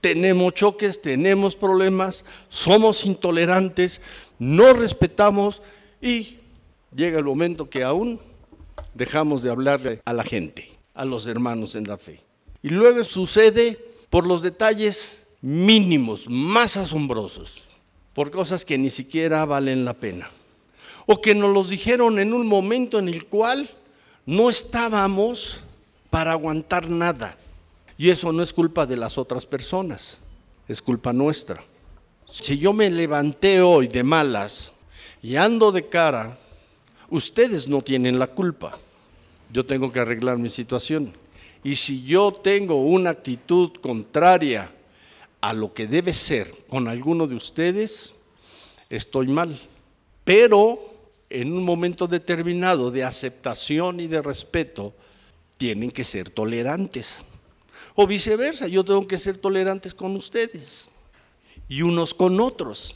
tenemos 0.00 0.54
choques, 0.54 1.00
tenemos 1.00 1.56
problemas, 1.56 2.24
somos 2.48 3.04
intolerantes, 3.04 4.00
no 4.38 4.72
respetamos 4.72 5.62
y 6.00 6.38
llega 6.94 7.18
el 7.18 7.24
momento 7.24 7.68
que 7.68 7.82
aún 7.82 8.20
dejamos 8.94 9.42
de 9.42 9.50
hablarle 9.50 10.00
a 10.04 10.12
la 10.12 10.24
gente, 10.24 10.70
a 10.94 11.04
los 11.04 11.26
hermanos 11.26 11.74
en 11.74 11.88
la 11.88 11.98
fe. 11.98 12.20
Y 12.62 12.70
luego 12.70 13.04
sucede 13.04 13.78
por 14.10 14.26
los 14.26 14.42
detalles 14.42 15.24
mínimos, 15.40 16.28
más 16.28 16.76
asombrosos, 16.76 17.62
por 18.14 18.30
cosas 18.30 18.64
que 18.64 18.78
ni 18.78 18.90
siquiera 18.90 19.44
valen 19.44 19.84
la 19.84 19.94
pena. 19.94 20.30
O 21.06 21.20
que 21.20 21.34
nos 21.34 21.52
los 21.54 21.70
dijeron 21.70 22.18
en 22.18 22.34
un 22.34 22.46
momento 22.46 22.98
en 22.98 23.08
el 23.08 23.24
cual 23.26 23.70
no 24.26 24.50
estábamos 24.50 25.60
para 26.10 26.32
aguantar 26.32 26.90
nada. 26.90 27.38
Y 27.98 28.10
eso 28.10 28.32
no 28.32 28.44
es 28.44 28.52
culpa 28.52 28.86
de 28.86 28.96
las 28.96 29.18
otras 29.18 29.44
personas, 29.44 30.18
es 30.68 30.80
culpa 30.80 31.12
nuestra. 31.12 31.62
Si 32.24 32.56
yo 32.56 32.72
me 32.72 32.88
levanté 32.88 33.60
hoy 33.60 33.88
de 33.88 34.04
malas 34.04 34.72
y 35.20 35.34
ando 35.34 35.72
de 35.72 35.88
cara, 35.88 36.38
ustedes 37.10 37.68
no 37.68 37.82
tienen 37.82 38.18
la 38.18 38.28
culpa. 38.28 38.78
Yo 39.52 39.66
tengo 39.66 39.90
que 39.90 39.98
arreglar 39.98 40.38
mi 40.38 40.48
situación. 40.48 41.12
Y 41.64 41.74
si 41.74 42.04
yo 42.04 42.32
tengo 42.32 42.82
una 42.82 43.10
actitud 43.10 43.72
contraria 43.80 44.70
a 45.40 45.52
lo 45.52 45.74
que 45.74 45.88
debe 45.88 46.12
ser 46.12 46.52
con 46.68 46.86
alguno 46.86 47.26
de 47.26 47.34
ustedes, 47.34 48.14
estoy 48.88 49.26
mal. 49.26 49.58
Pero 50.22 50.78
en 51.30 51.52
un 51.52 51.64
momento 51.64 52.06
determinado 52.06 52.90
de 52.90 53.02
aceptación 53.02 53.98
y 54.00 54.06
de 54.06 54.22
respeto, 54.22 54.94
tienen 55.56 55.90
que 55.90 56.04
ser 56.04 56.30
tolerantes. 56.30 57.24
O 57.98 58.06
viceversa, 58.06 58.68
yo 58.68 58.84
tengo 58.84 59.04
que 59.08 59.18
ser 59.18 59.38
tolerantes 59.38 59.92
con 59.92 60.14
ustedes 60.14 60.88
y 61.68 61.82
unos 61.82 62.14
con 62.14 62.38
otros. 62.38 62.94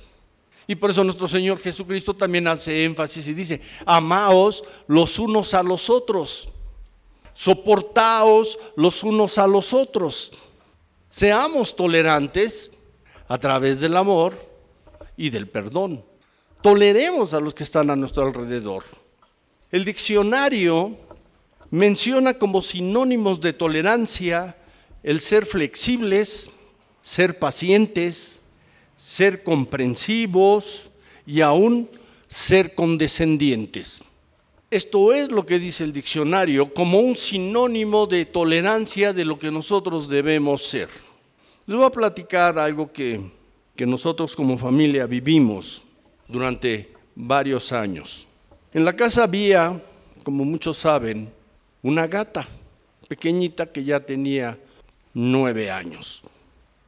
Y 0.69 0.77
por 0.77 0.93
eso 0.93 1.03
nuestro 1.03 1.27
Señor 1.27 1.59
Jesucristo 1.59 2.15
también 2.15 2.47
hace 2.47 2.85
énfasis 2.85 3.27
y 3.27 3.35
dice, 3.35 3.61
amaos 3.85 4.63
los 4.87 5.19
unos 5.19 5.55
a 5.55 5.65
los 5.65 5.91
otros 5.91 6.49
soportaos 7.35 8.59
los 8.77 9.03
unos 9.03 9.39
a 9.39 9.47
los 9.47 9.73
otros. 9.73 10.33
Seamos 11.09 11.77
tolerantes 11.77 12.71
a 13.29 13.39
través 13.39 13.81
del 13.81 13.97
amor 13.97 14.35
y 15.17 15.31
del 15.31 15.49
perdón. 15.49 16.05
Toleremos 16.63 17.35
a 17.35 17.41
los 17.41 17.55
que 17.55 17.65
están 17.65 17.91
a 17.91 17.97
nuestro 17.97 18.25
alrededor. 18.25 18.85
El 19.71 19.85
diccionario 19.85 20.97
menciona 21.71 22.35
como 22.35 22.63
sinónimos 22.63 23.41
de 23.41 23.53
tolerancia 23.53 24.57
el 25.03 25.21
ser 25.21 25.47
flexibles, 25.47 26.51
ser 27.01 27.39
pacientes, 27.39 28.41
ser 28.97 29.43
comprensivos 29.43 30.91
y 31.27 31.41
aún 31.41 31.89
ser 32.29 32.75
condescendientes. 32.75 34.03
Esto 34.71 35.13
es 35.13 35.29
lo 35.29 35.45
que 35.45 35.59
dice 35.59 35.85
el 35.85 35.93
diccionario 35.93 36.73
como 36.73 37.01
un 37.01 37.17
sinónimo 37.17 38.07
de 38.07 38.25
tolerancia 38.25 39.13
de 39.13 39.25
lo 39.25 39.39
que 39.39 39.51
nosotros 39.51 40.09
debemos 40.09 40.63
ser. 40.63 40.89
Les 41.67 41.77
voy 41.77 41.85
a 41.85 41.91
platicar 41.91 42.59
algo 42.59 42.91
que, 42.91 43.21
que 43.77 43.87
nosotros 43.87 44.35
como 44.35 44.57
familia 44.57 45.07
vivimos 45.07 45.83
durante 46.27 46.91
varios 47.15 47.71
años. 47.73 48.27
En 48.73 48.85
la 48.85 48.95
casa 48.95 49.25
había, 49.25 49.79
como 50.25 50.45
muchos 50.45 50.79
saben, 50.79 51.31
una 51.83 52.07
gata 52.07 52.49
pequeñita 53.09 53.71
que 53.71 53.85
ya 53.85 54.01
tenía 54.01 54.59
nueve 55.15 55.71
años. 55.71 56.23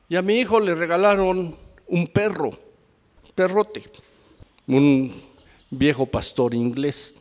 Y 0.08 0.16
a 0.16 0.22
mi 0.22 0.38
hijo 0.38 0.60
le 0.60 0.74
regalaron 0.74 1.56
un 1.86 2.06
perro, 2.08 2.58
perrote, 3.34 3.82
un 4.66 5.12
viejo 5.70 6.06
pastor 6.06 6.54
inglés. 6.54 7.14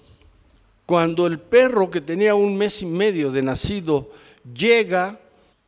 Cuando 0.86 1.27
el 1.27 1.39
perro 1.39 1.89
que 1.89 2.01
tenía 2.01 2.36
un 2.36 2.57
mes 2.57 2.81
y 2.81 2.86
medio 2.86 3.31
de 3.31 3.41
nacido 3.41 4.12
llega, 4.53 5.19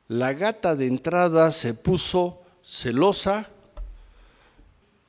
la 0.08 0.34
gata 0.34 0.75
de 0.75 0.88
entrada 0.88 1.51
se 1.51 1.74
puso 1.74 2.42
celosa. 2.63 3.50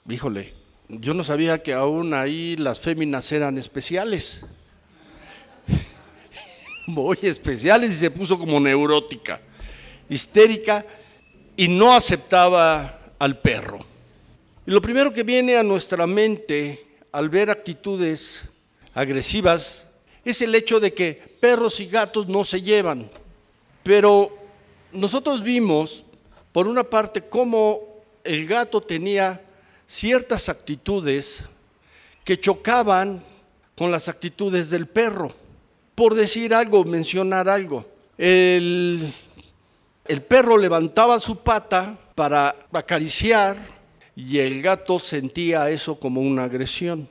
Híjole, 0.09 0.55
yo 0.89 1.15
no 1.15 1.25
sabía 1.25 1.59
que 1.59 1.73
aún 1.73 2.15
ahí 2.15 2.57
las 2.57 2.81
féminas 2.81 3.31
eran 3.33 3.59
especiales. 3.59 4.43
Muy 6.87 7.19
especiales 7.23 7.93
y 7.93 7.97
se 7.97 8.11
puso 8.11 8.39
como 8.39 8.61
neurótica, 8.61 9.41
histérica 10.09 10.85
y 11.57 11.69
no 11.69 11.93
aceptaba 11.93 13.13
al 13.19 13.39
perro. 13.39 13.79
Y 14.67 14.71
lo 14.71 14.83
primero 14.83 15.13
que 15.13 15.23
viene 15.23 15.57
a 15.57 15.63
nuestra 15.63 16.07
mente 16.07 16.87
al 17.13 17.29
ver 17.29 17.51
actitudes 17.51 18.39
agresivas 18.95 19.85
es 20.25 20.43
el 20.43 20.55
hecho 20.55 20.81
de 20.81 20.93
que 20.93 21.37
perros 21.41 21.81
y 21.81 21.87
gatos 21.87 22.27
no 22.27 22.43
se 22.43 22.61
llevan. 22.61 23.09
Pero 23.83 24.37
nosotros 24.93 25.43
vimos, 25.43 26.03
por 26.51 26.67
una 26.67 26.83
parte, 26.83 27.23
cómo 27.23 27.81
el 28.25 28.47
gato 28.47 28.81
tenía 28.81 29.41
ciertas 29.87 30.49
actitudes 30.49 31.45
que 32.25 32.41
chocaban 32.41 33.23
con 33.77 33.93
las 33.93 34.09
actitudes 34.09 34.71
del 34.71 34.89
perro. 34.89 35.33
Por 35.95 36.15
decir 36.15 36.53
algo, 36.53 36.85
mencionar 36.85 37.49
algo. 37.49 37.87
El, 38.19 39.13
el 40.09 40.23
perro 40.23 40.57
levantaba 40.57 41.21
su 41.21 41.39
pata 41.39 41.99
para 42.15 42.57
acariciar 42.73 43.57
y 44.15 44.39
el 44.39 44.63
gato 44.63 44.99
sentía 44.99 45.69
eso 45.71 45.99
como 46.01 46.21
una 46.21 46.45
agresión. 46.45 47.09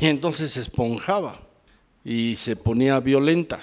Y 0.00 0.06
entonces 0.06 0.52
se 0.52 0.60
esponjaba 0.60 1.40
y 2.04 2.36
se 2.36 2.54
ponía 2.56 3.00
violenta. 3.00 3.60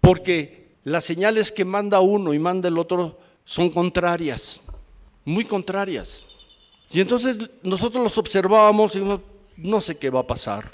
Porque 0.00 0.72
las 0.84 1.04
señales 1.04 1.52
que 1.52 1.64
manda 1.64 2.00
uno 2.00 2.34
y 2.34 2.38
manda 2.38 2.68
el 2.68 2.78
otro 2.78 3.18
son 3.44 3.70
contrarias, 3.70 4.60
muy 5.24 5.44
contrarias. 5.44 6.26
Y 6.90 7.00
entonces 7.00 7.36
nosotros 7.62 8.02
los 8.02 8.18
observábamos 8.18 8.96
y 8.96 9.00
no, 9.00 9.22
no 9.56 9.80
sé 9.80 9.96
qué 9.96 10.10
va 10.10 10.20
a 10.20 10.26
pasar, 10.26 10.70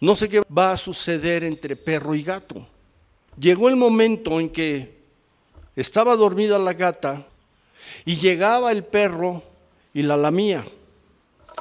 no 0.00 0.14
sé 0.14 0.28
qué 0.28 0.42
va 0.56 0.72
a 0.72 0.76
suceder 0.76 1.44
entre 1.44 1.74
perro 1.74 2.14
y 2.14 2.22
gato. 2.22 2.66
Llegó 3.40 3.68
el 3.68 3.76
momento 3.76 4.38
en 4.38 4.50
que 4.50 4.97
estaba 5.80 6.16
dormida 6.16 6.58
la 6.58 6.72
gata 6.72 7.24
y 8.04 8.16
llegaba 8.16 8.72
el 8.72 8.82
perro 8.82 9.42
y 9.94 10.02
la 10.02 10.16
lamía. 10.16 10.64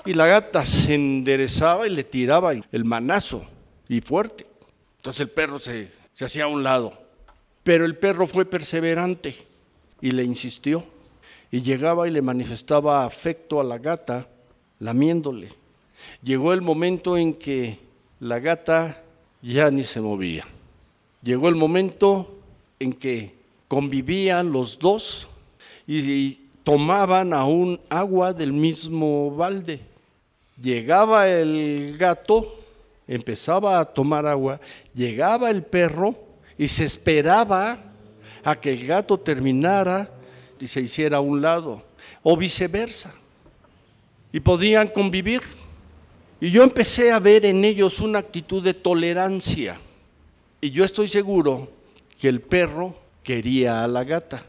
Y 0.05 0.13
la 0.13 0.25
gata 0.25 0.65
se 0.65 0.95
enderezaba 0.95 1.87
y 1.87 1.91
le 1.91 2.03
tiraba 2.03 2.53
el 2.53 2.85
manazo 2.85 3.45
y 3.87 4.01
fuerte. 4.01 4.47
Entonces 4.97 5.21
el 5.21 5.29
perro 5.29 5.59
se, 5.59 5.91
hacía 6.19 6.45
a 6.45 6.47
un 6.47 6.63
lado. 6.63 6.93
Pero 7.63 7.85
el 7.85 7.95
perro 7.95 8.25
fue 8.25 8.45
perseverante 8.45 9.35
y 10.01 10.11
le 10.11 10.23
insistió. 10.23 10.83
Y 11.51 11.61
llegaba 11.61 12.07
y 12.07 12.11
le 12.11 12.21
manifestaba 12.21 13.05
afecto 13.05 13.61
a 13.61 13.63
la 13.63 13.77
gata, 13.77 14.27
lamiéndole. 14.79 15.53
Llegó 16.23 16.53
el 16.53 16.61
momento 16.61 17.17
en 17.17 17.35
que 17.35 17.79
la 18.19 18.39
gata 18.39 19.03
ya 19.41 19.69
ni 19.69 19.83
se 19.83 20.01
movía. 20.01 20.45
Llegó 21.21 21.49
el 21.49 21.55
momento 21.55 22.39
en 22.79 22.93
que 22.93 23.36
convivían 23.67 24.51
los 24.51 24.79
dos 24.79 25.27
y 25.85 26.33
tomaban 26.63 27.33
aún 27.33 27.79
agua 27.89 28.33
del 28.33 28.53
mismo 28.53 29.31
balde. 29.31 29.79
Llegaba 30.61 31.27
el 31.27 31.95
gato 31.97 32.57
empezaba 33.07 33.79
a 33.79 33.85
tomar 33.85 34.25
agua, 34.25 34.59
llegaba 34.93 35.49
el 35.49 35.63
perro 35.63 36.15
y 36.57 36.67
se 36.67 36.83
esperaba 36.83 37.79
a 38.43 38.55
que 38.59 38.73
el 38.73 38.85
gato 38.85 39.17
terminara 39.17 40.11
y 40.59 40.67
se 40.67 40.81
hiciera 40.81 41.17
a 41.17 41.21
un 41.21 41.41
lado, 41.41 41.83
o 42.23 42.35
viceversa. 42.35 43.13
Y 44.31 44.39
podían 44.39 44.87
convivir. 44.89 45.41
Y 46.39 46.51
yo 46.51 46.63
empecé 46.63 47.11
a 47.11 47.19
ver 47.19 47.45
en 47.45 47.63
ellos 47.63 47.99
una 48.01 48.19
actitud 48.19 48.63
de 48.63 48.73
tolerancia. 48.73 49.79
Y 50.59 50.71
yo 50.71 50.83
estoy 50.83 51.07
seguro 51.07 51.69
que 52.19 52.27
el 52.27 52.41
perro 52.41 52.95
quería 53.27 53.83
a 53.83 53.89
la 53.89 54.05
gata. 54.05 54.41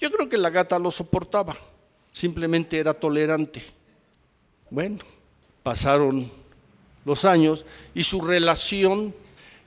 Yo 0.00 0.10
creo 0.10 0.30
que 0.30 0.38
la 0.38 0.48
gata 0.48 0.78
lo 0.78 0.90
soportaba, 0.90 1.54
simplemente 2.10 2.78
era 2.78 2.94
tolerante. 2.94 3.62
Bueno, 4.70 5.00
pasaron 5.62 6.26
los 7.04 7.26
años 7.26 7.66
y 7.94 8.02
su 8.04 8.22
relación 8.22 9.14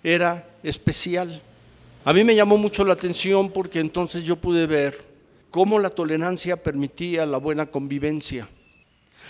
era 0.04 0.50
especial. 0.64 1.40
A 2.04 2.14
mí 2.14 2.24
me 2.24 2.34
llamó 2.34 2.58
mucho 2.58 2.84
la 2.84 2.94
atención 2.94 3.52
porque 3.52 3.80
entonces 3.80 4.24
yo 4.24 4.38
pude 4.38 4.66
ver 4.66 5.06
cómo 5.52 5.78
la 5.78 5.92
tolerancia 5.92 6.64
permitía 6.64 7.28
la 7.28 7.38
buena 7.38 7.68
convivencia. 7.68 8.50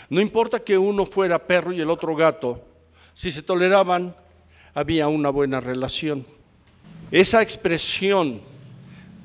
No 0.10 0.22
importa 0.22 0.64
que 0.64 0.78
uno 0.78 1.06
fuera 1.06 1.46
perro 1.48 1.74
y 1.74 1.82
el 1.82 1.90
otro 1.90 2.16
gato, 2.16 2.62
si 3.14 3.30
se 3.30 3.42
toleraban, 3.42 4.16
había 4.74 5.10
una 5.10 5.32
buena 5.32 5.60
relación. 5.60 6.26
Esa 7.12 7.42
expresión 7.42 8.50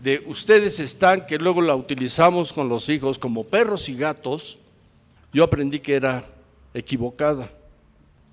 de 0.06 0.22
ustedes 0.24 0.78
están, 0.78 1.26
que 1.26 1.36
luego 1.36 1.60
la 1.60 1.74
utilizamos 1.74 2.52
con 2.52 2.68
los 2.68 2.88
hijos 2.88 3.18
como 3.18 3.42
perros 3.42 3.88
y 3.88 3.96
gatos, 3.96 4.56
yo 5.32 5.42
aprendí 5.42 5.80
que 5.80 5.96
era 5.96 6.24
equivocada. 6.72 7.50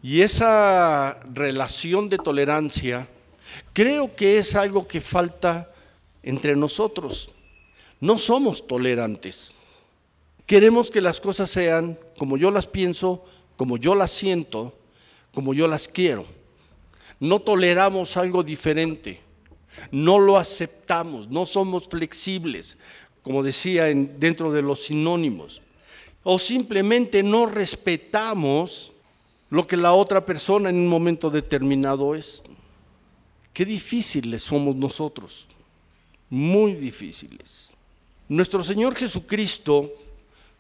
Y 0.04 0.22
esa 0.22 1.20
relación 1.34 2.10
de 2.10 2.20
tolerancia 2.20 3.08
creo 3.74 4.16
que 4.16 4.38
es 4.38 4.54
algo 4.54 4.88
que 4.88 5.02
falta 5.02 5.74
entre 6.22 6.56
nosotros. 6.56 7.34
No 8.00 8.20
somos 8.20 8.68
tolerantes. 8.68 9.56
Queremos 10.46 10.92
que 10.92 11.02
las 11.02 11.20
cosas 11.20 11.50
sean 11.50 11.98
como 12.20 12.38
yo 12.38 12.52
las 12.52 12.68
pienso, 12.68 13.26
como 13.58 13.78
yo 13.78 13.96
las 13.96 14.12
siento, 14.12 14.78
como 15.34 15.56
yo 15.56 15.68
las 15.68 15.88
quiero. 15.88 16.28
No 17.20 17.40
toleramos 17.40 18.16
algo 18.16 18.44
diferente. 18.44 19.23
No 19.92 20.20
lo 20.20 20.38
aceptamos, 20.38 21.30
no 21.30 21.46
somos 21.46 21.88
flexibles, 21.88 22.78
como 23.22 23.44
decía 23.44 23.86
dentro 23.86 24.52
de 24.52 24.62
los 24.62 24.84
sinónimos. 24.84 25.62
O 26.24 26.40
simplemente 26.40 27.24
no 27.24 27.46
respetamos 27.46 28.92
lo 29.50 29.68
que 29.68 29.78
la 29.78 29.94
otra 29.94 30.26
persona 30.26 30.70
en 30.70 30.78
un 30.78 30.88
momento 30.88 31.30
determinado 31.30 32.16
es. 32.16 32.44
Qué 33.54 33.66
difíciles 33.66 34.42
somos 34.42 34.76
nosotros, 34.76 35.48
muy 36.30 36.74
difíciles. 36.74 37.72
Nuestro 38.28 38.64
Señor 38.64 38.96
Jesucristo, 38.96 39.92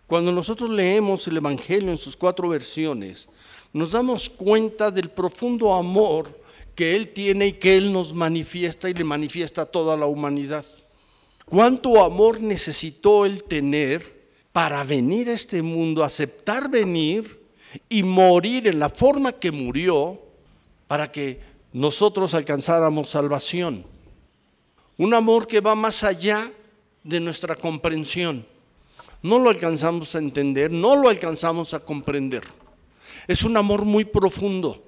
cuando 0.05 0.31
nosotros 0.31 0.69
leemos 0.69 1.27
el 1.27 1.37
Evangelio 1.37 1.89
en 1.89 1.97
sus 1.97 2.15
cuatro 2.15 2.49
versiones, 2.49 3.27
nos 3.71 3.91
damos 3.91 4.29
cuenta 4.29 4.91
del 4.91 5.09
profundo 5.09 5.73
amor 5.73 6.42
que 6.75 6.95
Él 6.95 7.09
tiene 7.13 7.47
y 7.47 7.53
que 7.53 7.77
Él 7.77 7.91
nos 7.91 8.13
manifiesta 8.13 8.89
y 8.89 8.93
le 8.93 9.03
manifiesta 9.03 9.63
a 9.63 9.65
toda 9.65 9.95
la 9.97 10.05
humanidad. 10.05 10.65
¿Cuánto 11.45 12.03
amor 12.03 12.41
necesitó 12.41 13.25
Él 13.25 13.43
tener 13.43 14.23
para 14.51 14.83
venir 14.83 15.29
a 15.29 15.33
este 15.33 15.61
mundo, 15.61 16.03
aceptar 16.03 16.69
venir? 16.69 17.43
y 17.89 18.03
morir 18.03 18.67
en 18.67 18.79
la 18.79 18.89
forma 18.89 19.31
que 19.33 19.51
murió 19.51 20.19
para 20.87 21.11
que 21.11 21.39
nosotros 21.71 22.33
alcanzáramos 22.33 23.09
salvación. 23.09 23.85
Un 24.97 25.13
amor 25.13 25.47
que 25.47 25.61
va 25.61 25.75
más 25.75 26.03
allá 26.03 26.51
de 27.03 27.19
nuestra 27.19 27.55
comprensión. 27.55 28.45
No 29.21 29.39
lo 29.39 29.49
alcanzamos 29.49 30.13
a 30.15 30.19
entender, 30.19 30.69
no 30.69 30.95
lo 30.95 31.09
alcanzamos 31.09 31.73
a 31.73 31.79
comprender. 31.79 32.43
Es 33.27 33.43
un 33.43 33.57
amor 33.57 33.85
muy 33.85 34.05
profundo. 34.05 34.83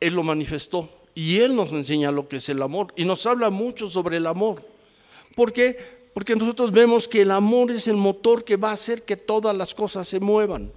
Él 0.00 0.14
lo 0.14 0.22
manifestó 0.22 0.88
y 1.20 1.38
Él 1.38 1.54
nos 1.54 1.70
enseña 1.70 2.10
lo 2.10 2.26
que 2.26 2.36
es 2.36 2.48
el 2.48 2.62
amor 2.62 2.94
y 2.96 3.04
nos 3.04 3.26
habla 3.26 3.50
mucho 3.50 3.90
sobre 3.90 4.16
el 4.16 4.26
amor. 4.26 4.64
¿Por 5.36 5.52
qué? 5.52 5.76
Porque 6.14 6.34
nosotros 6.34 6.72
vemos 6.72 7.06
que 7.06 7.20
el 7.20 7.30
amor 7.30 7.70
es 7.72 7.88
el 7.88 7.98
motor 7.98 8.42
que 8.42 8.56
va 8.56 8.70
a 8.70 8.72
hacer 8.72 9.02
que 9.02 9.18
todas 9.18 9.54
las 9.54 9.74
cosas 9.74 10.08
se 10.08 10.18
muevan. 10.18 10.72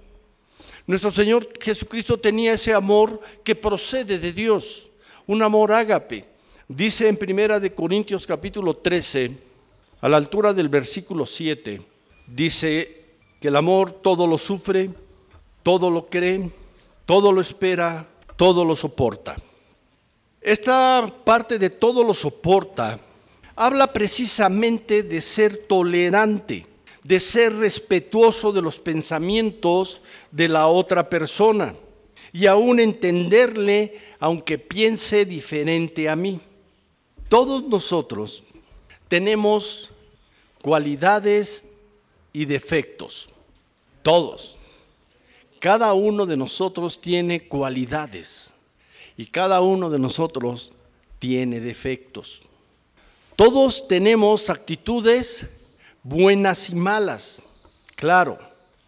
Nuestro 0.86 1.10
Señor 1.10 1.48
Jesucristo 1.58 2.18
tenía 2.18 2.52
ese 2.52 2.74
amor 2.74 3.22
que 3.42 3.54
procede 3.54 4.18
de 4.18 4.34
Dios, 4.34 4.86
un 5.26 5.42
amor 5.42 5.72
ágape. 5.72 6.26
Dice 6.68 7.08
en 7.08 7.16
Primera 7.16 7.58
de 7.58 7.72
Corintios 7.72 8.26
capítulo 8.26 8.76
13, 8.76 9.38
a 10.02 10.08
la 10.10 10.18
altura 10.18 10.52
del 10.52 10.68
versículo 10.68 11.24
7, 11.24 11.80
dice 12.26 13.04
que 13.40 13.48
el 13.48 13.56
amor 13.56 13.92
todo 13.92 14.26
lo 14.26 14.36
sufre, 14.36 14.90
todo 15.62 15.90
lo 15.90 16.10
cree, 16.10 16.50
todo 17.06 17.32
lo 17.32 17.40
espera, 17.40 18.06
todo 18.36 18.62
lo 18.62 18.76
soporta. 18.76 19.36
Esta 20.44 21.10
parte 21.24 21.58
de 21.58 21.70
todo 21.70 22.04
lo 22.04 22.12
soporta 22.12 23.00
habla 23.56 23.90
precisamente 23.90 25.02
de 25.02 25.22
ser 25.22 25.56
tolerante, 25.56 26.66
de 27.02 27.18
ser 27.18 27.54
respetuoso 27.56 28.52
de 28.52 28.60
los 28.60 28.78
pensamientos 28.78 30.02
de 30.30 30.48
la 30.48 30.66
otra 30.66 31.08
persona 31.08 31.74
y 32.30 32.44
aún 32.44 32.78
entenderle 32.78 33.98
aunque 34.20 34.58
piense 34.58 35.24
diferente 35.24 36.10
a 36.10 36.14
mí. 36.14 36.38
Todos 37.30 37.64
nosotros 37.64 38.44
tenemos 39.08 39.92
cualidades 40.60 41.64
y 42.34 42.44
defectos, 42.44 43.30
todos. 44.02 44.56
Cada 45.58 45.94
uno 45.94 46.26
de 46.26 46.36
nosotros 46.36 47.00
tiene 47.00 47.48
cualidades 47.48 48.53
y 49.16 49.26
cada 49.26 49.60
uno 49.60 49.90
de 49.90 49.98
nosotros 49.98 50.72
tiene 51.18 51.60
defectos. 51.60 52.42
Todos 53.36 53.88
tenemos 53.88 54.50
actitudes 54.50 55.46
buenas 56.02 56.70
y 56.70 56.74
malas. 56.74 57.42
Claro, 57.96 58.38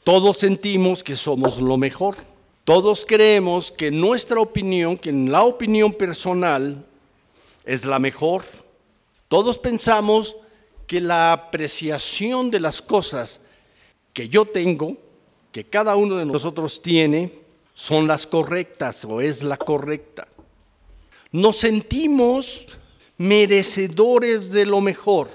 todos 0.04 0.38
sentimos 0.38 1.02
que 1.02 1.16
somos 1.16 1.60
lo 1.60 1.76
mejor. 1.76 2.16
Todos 2.64 3.04
creemos 3.06 3.70
que 3.70 3.90
nuestra 3.90 4.40
opinión, 4.40 4.98
que 4.98 5.12
la 5.12 5.44
opinión 5.44 5.92
personal 5.92 6.84
es 7.64 7.84
la 7.84 7.98
mejor. 7.98 8.44
Todos 9.28 9.58
pensamos 9.58 10.36
que 10.86 11.00
la 11.00 11.32
apreciación 11.32 12.50
de 12.50 12.60
las 12.60 12.82
cosas 12.82 13.40
que 14.12 14.28
yo 14.28 14.44
tengo 14.44 14.96
que 15.52 15.64
cada 15.64 15.96
uno 15.96 16.16
de 16.16 16.26
nosotros 16.26 16.82
tiene 16.82 17.32
son 17.76 18.06
las 18.06 18.26
correctas 18.26 19.04
o 19.04 19.20
es 19.20 19.42
la 19.42 19.58
correcta. 19.58 20.26
Nos 21.30 21.58
sentimos 21.58 22.64
merecedores 23.18 24.50
de 24.50 24.64
lo 24.64 24.80
mejor 24.80 25.28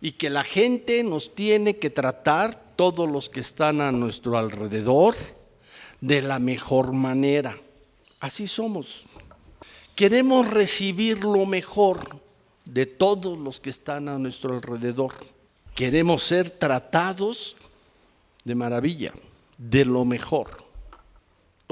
y 0.00 0.12
que 0.12 0.30
la 0.30 0.44
gente 0.44 1.02
nos 1.02 1.34
tiene 1.34 1.76
que 1.76 1.90
tratar, 1.90 2.70
todos 2.76 3.10
los 3.10 3.28
que 3.28 3.40
están 3.40 3.80
a 3.80 3.90
nuestro 3.90 4.38
alrededor, 4.38 5.16
de 6.00 6.22
la 6.22 6.38
mejor 6.38 6.92
manera. 6.92 7.58
Así 8.20 8.46
somos. 8.46 9.04
Queremos 9.96 10.48
recibir 10.48 11.24
lo 11.24 11.44
mejor 11.46 12.20
de 12.64 12.86
todos 12.86 13.36
los 13.36 13.60
que 13.60 13.70
están 13.70 14.08
a 14.08 14.18
nuestro 14.18 14.54
alrededor. 14.54 15.14
Queremos 15.74 16.22
ser 16.22 16.48
tratados 16.48 17.56
de 18.44 18.54
maravilla, 18.54 19.12
de 19.58 19.84
lo 19.84 20.04
mejor, 20.04 20.69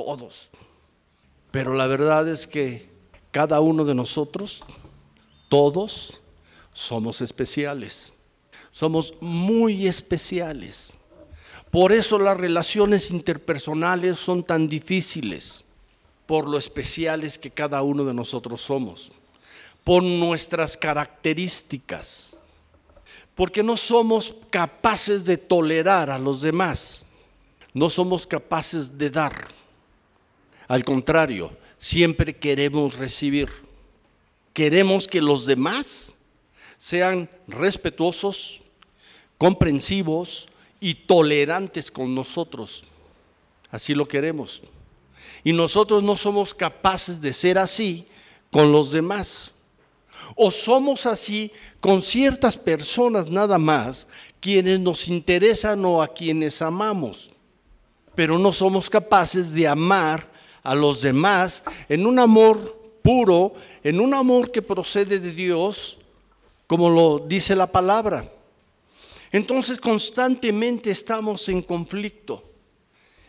todos. 0.04 0.50
Pero 1.50 1.74
la 1.74 1.88
verdad 1.88 2.28
es 2.28 2.46
que 2.46 2.88
cada 3.32 3.58
uno 3.60 3.84
de 3.84 3.96
nosotros, 3.96 4.62
todos, 5.48 6.20
somos 6.72 7.20
especiales. 7.20 8.12
Somos 8.70 9.14
muy 9.20 9.88
especiales. 9.88 10.96
Por 11.72 11.90
eso 11.90 12.18
las 12.18 12.36
relaciones 12.36 13.10
interpersonales 13.10 14.18
son 14.18 14.44
tan 14.44 14.68
difíciles, 14.68 15.64
por 16.26 16.48
lo 16.48 16.58
especiales 16.58 17.38
que 17.38 17.50
cada 17.50 17.82
uno 17.82 18.04
de 18.04 18.14
nosotros 18.14 18.60
somos, 18.60 19.10
por 19.82 20.02
nuestras 20.02 20.76
características 20.76 22.38
porque 23.34 23.62
no 23.62 23.76
somos 23.76 24.34
capaces 24.50 25.24
de 25.24 25.36
tolerar 25.36 26.10
a 26.10 26.18
los 26.18 26.40
demás, 26.40 27.04
no 27.72 27.88
somos 27.88 28.26
capaces 28.26 28.98
de 28.98 29.10
dar. 29.10 29.46
Al 30.68 30.84
contrario, 30.84 31.50
siempre 31.78 32.36
queremos 32.36 32.98
recibir. 32.98 33.48
Queremos 34.52 35.08
que 35.08 35.22
los 35.22 35.46
demás 35.46 36.14
sean 36.76 37.30
respetuosos, 37.46 38.60
comprensivos 39.38 40.46
y 40.78 40.94
tolerantes 40.94 41.90
con 41.90 42.14
nosotros. 42.14 42.84
Así 43.70 43.94
lo 43.94 44.06
queremos. 44.06 44.62
Y 45.42 45.52
nosotros 45.52 46.02
no 46.02 46.16
somos 46.16 46.54
capaces 46.54 47.20
de 47.20 47.32
ser 47.32 47.58
así 47.58 48.06
con 48.50 48.70
los 48.70 48.90
demás. 48.90 49.50
O 50.34 50.50
somos 50.50 51.06
así 51.06 51.50
con 51.80 52.02
ciertas 52.02 52.58
personas 52.58 53.30
nada 53.30 53.56
más, 53.56 54.06
quienes 54.40 54.78
nos 54.78 55.08
interesan 55.08 55.82
o 55.86 56.02
a 56.02 56.08
quienes 56.08 56.60
amamos, 56.60 57.30
pero 58.14 58.38
no 58.38 58.52
somos 58.52 58.90
capaces 58.90 59.52
de 59.52 59.66
amar 59.66 60.37
a 60.62 60.74
los 60.74 61.00
demás 61.00 61.62
en 61.88 62.06
un 62.06 62.18
amor 62.18 62.78
puro, 63.02 63.54
en 63.82 64.00
un 64.00 64.14
amor 64.14 64.50
que 64.50 64.62
procede 64.62 65.18
de 65.18 65.32
Dios, 65.32 65.98
como 66.66 66.90
lo 66.90 67.20
dice 67.20 67.56
la 67.56 67.70
palabra. 67.70 68.30
Entonces 69.32 69.78
constantemente 69.78 70.90
estamos 70.90 71.48
en 71.48 71.62
conflicto 71.62 72.42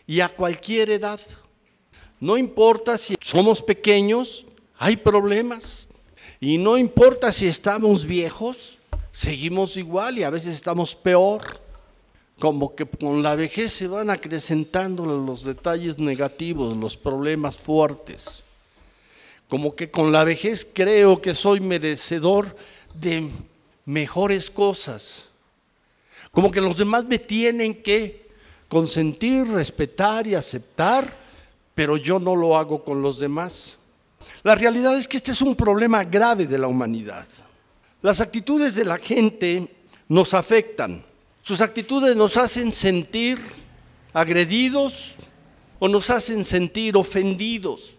y 0.06 0.20
a 0.20 0.28
cualquier 0.28 0.90
edad. 0.90 1.20
No 2.18 2.36
importa 2.36 2.98
si 2.98 3.16
somos 3.20 3.62
pequeños, 3.62 4.44
hay 4.78 4.96
problemas. 4.96 5.88
Y 6.40 6.58
no 6.58 6.78
importa 6.78 7.32
si 7.32 7.46
estamos 7.46 8.04
viejos, 8.04 8.78
seguimos 9.12 9.76
igual 9.76 10.18
y 10.18 10.22
a 10.22 10.30
veces 10.30 10.54
estamos 10.54 10.94
peor. 10.94 11.42
Como 12.40 12.74
que 12.74 12.86
con 12.86 13.22
la 13.22 13.36
vejez 13.36 13.72
se 13.72 13.86
van 13.86 14.10
acrecentando 14.10 15.04
los 15.04 15.44
detalles 15.44 15.98
negativos, 15.98 16.76
los 16.76 16.96
problemas 16.96 17.58
fuertes. 17.58 18.42
Como 19.48 19.76
que 19.76 19.90
con 19.90 20.10
la 20.10 20.24
vejez 20.24 20.66
creo 20.72 21.20
que 21.20 21.34
soy 21.34 21.60
merecedor 21.60 22.56
de 22.94 23.28
mejores 23.84 24.50
cosas. 24.50 25.26
Como 26.32 26.50
que 26.50 26.62
los 26.62 26.78
demás 26.78 27.04
me 27.04 27.18
tienen 27.18 27.82
que 27.82 28.28
consentir, 28.68 29.46
respetar 29.48 30.26
y 30.26 30.34
aceptar, 30.34 31.14
pero 31.74 31.98
yo 31.98 32.18
no 32.18 32.34
lo 32.34 32.56
hago 32.56 32.82
con 32.84 33.02
los 33.02 33.18
demás. 33.18 33.76
La 34.42 34.54
realidad 34.54 34.96
es 34.96 35.06
que 35.06 35.18
este 35.18 35.32
es 35.32 35.42
un 35.42 35.54
problema 35.54 36.04
grave 36.04 36.46
de 36.46 36.58
la 36.58 36.68
humanidad. 36.68 37.28
Las 38.00 38.20
actitudes 38.20 38.76
de 38.76 38.84
la 38.86 38.96
gente 38.96 39.68
nos 40.08 40.32
afectan. 40.32 41.04
Sus 41.42 41.60
actitudes 41.60 42.14
nos 42.16 42.36
hacen 42.36 42.72
sentir 42.72 43.38
agredidos 44.12 45.16
o 45.78 45.88
nos 45.88 46.10
hacen 46.10 46.44
sentir 46.44 46.96
ofendidos, 46.96 47.96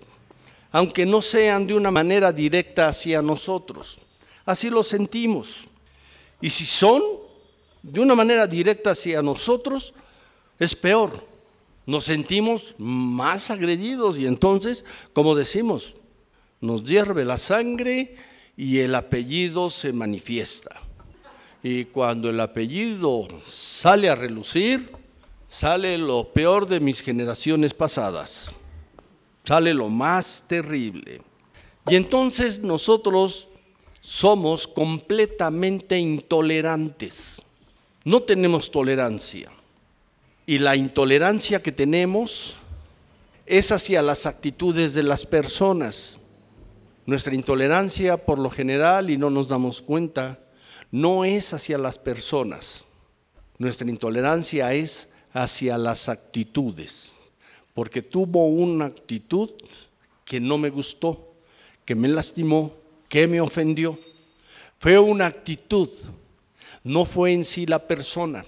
aunque 0.71 1.06
no 1.06 1.21
sean 1.21 1.65
de 1.65 1.73
una 1.73 1.91
manera 1.91 2.32
directa 2.32 2.88
hacia 2.88 3.21
nosotros. 3.21 3.99
Así 4.45 4.69
lo 4.69 4.84
sentimos. 4.84 5.67
Y 6.39 6.49
si 6.49 6.65
son 6.65 7.01
de 7.82 7.99
una 7.99 8.15
manera 8.15 8.47
directa 8.47 8.91
hacia 8.91 9.21
nosotros, 9.21 9.93
es 10.60 10.75
peor. 10.75 11.25
Nos 11.86 12.06
sentimos 12.06 12.75
más 12.77 13.49
agredidos 13.49 14.17
y 14.17 14.27
entonces, 14.27 14.86
como 15.13 15.34
decimos, 15.36 15.95
nos 16.60 16.84
hierve 16.84 17.25
la 17.25 17.39
sangre 17.39 18.15
y 18.56 18.80
el 18.80 18.93
apellido 18.93 19.71
se 19.71 19.91
manifiesta. 19.91 20.80
Y 21.63 21.86
cuando 21.86 22.30
el 22.30 22.39
apellido 22.39 23.28
sale 23.47 24.10
a 24.10 24.15
relucir, 24.15 24.91
sale 25.47 25.97
lo 25.97 26.32
peor 26.34 26.67
de 26.67 26.80
mis 26.80 27.02
generaciones 27.02 27.74
pasadas, 27.74 28.47
sale 29.43 29.74
lo 29.74 29.89
más 29.89 30.43
terrible. 30.47 31.21
Y 31.88 31.95
entonces 31.95 32.60
nosotros 32.60 33.47
somos 34.02 34.67
completamente 34.67 36.00
intolerantes, 36.00 37.41
no 38.04 38.24
tenemos 38.24 38.71
tolerancia. 38.71 39.52
Y 40.47 40.58
la 40.58 40.76
intolerancia 40.76 41.60
que 41.60 41.71
tenemos 41.71 42.58
es 43.45 43.71
hacia 43.71 44.02
las 44.02 44.26
actitudes 44.26 44.93
de 44.95 45.04
las 45.04 45.26
personas. 45.26 46.17
Nuestra 47.06 47.36
intolerancia, 47.36 48.17
por 48.17 48.39
lo 48.39 48.50
general, 48.50 49.10
y 49.10 49.17
no 49.17 49.30
nos 49.30 49.47
damos 49.47 49.82
cuenta, 49.82 50.39
no 50.91 51.25
es 51.25 51.54
hacia 51.54 51.77
las 51.77 51.97
personas. 51.97 52.86
Nuestra 53.58 53.89
intolerancia 53.89 54.73
es 54.73 55.10
hacia 55.34 55.77
las 55.77 56.10
actitudes, 56.10 57.13
porque 57.73 58.01
tuvo 58.01 58.47
una 58.47 58.86
actitud 58.86 59.51
que 60.25 60.39
no 60.39 60.58
me 60.58 60.69
gustó, 60.69 61.34
que 61.86 61.95
me 61.95 62.08
lastimó, 62.08 62.73
que 63.08 63.27
me 63.27 63.39
ofendió. 63.41 63.97
Fue 64.77 64.97
una 64.99 65.27
actitud 65.27 65.89
no 66.84 67.06
fue 67.06 67.34
en 67.34 67.43
sí 67.43 67.65
la 67.65 67.88
persona. 67.88 68.45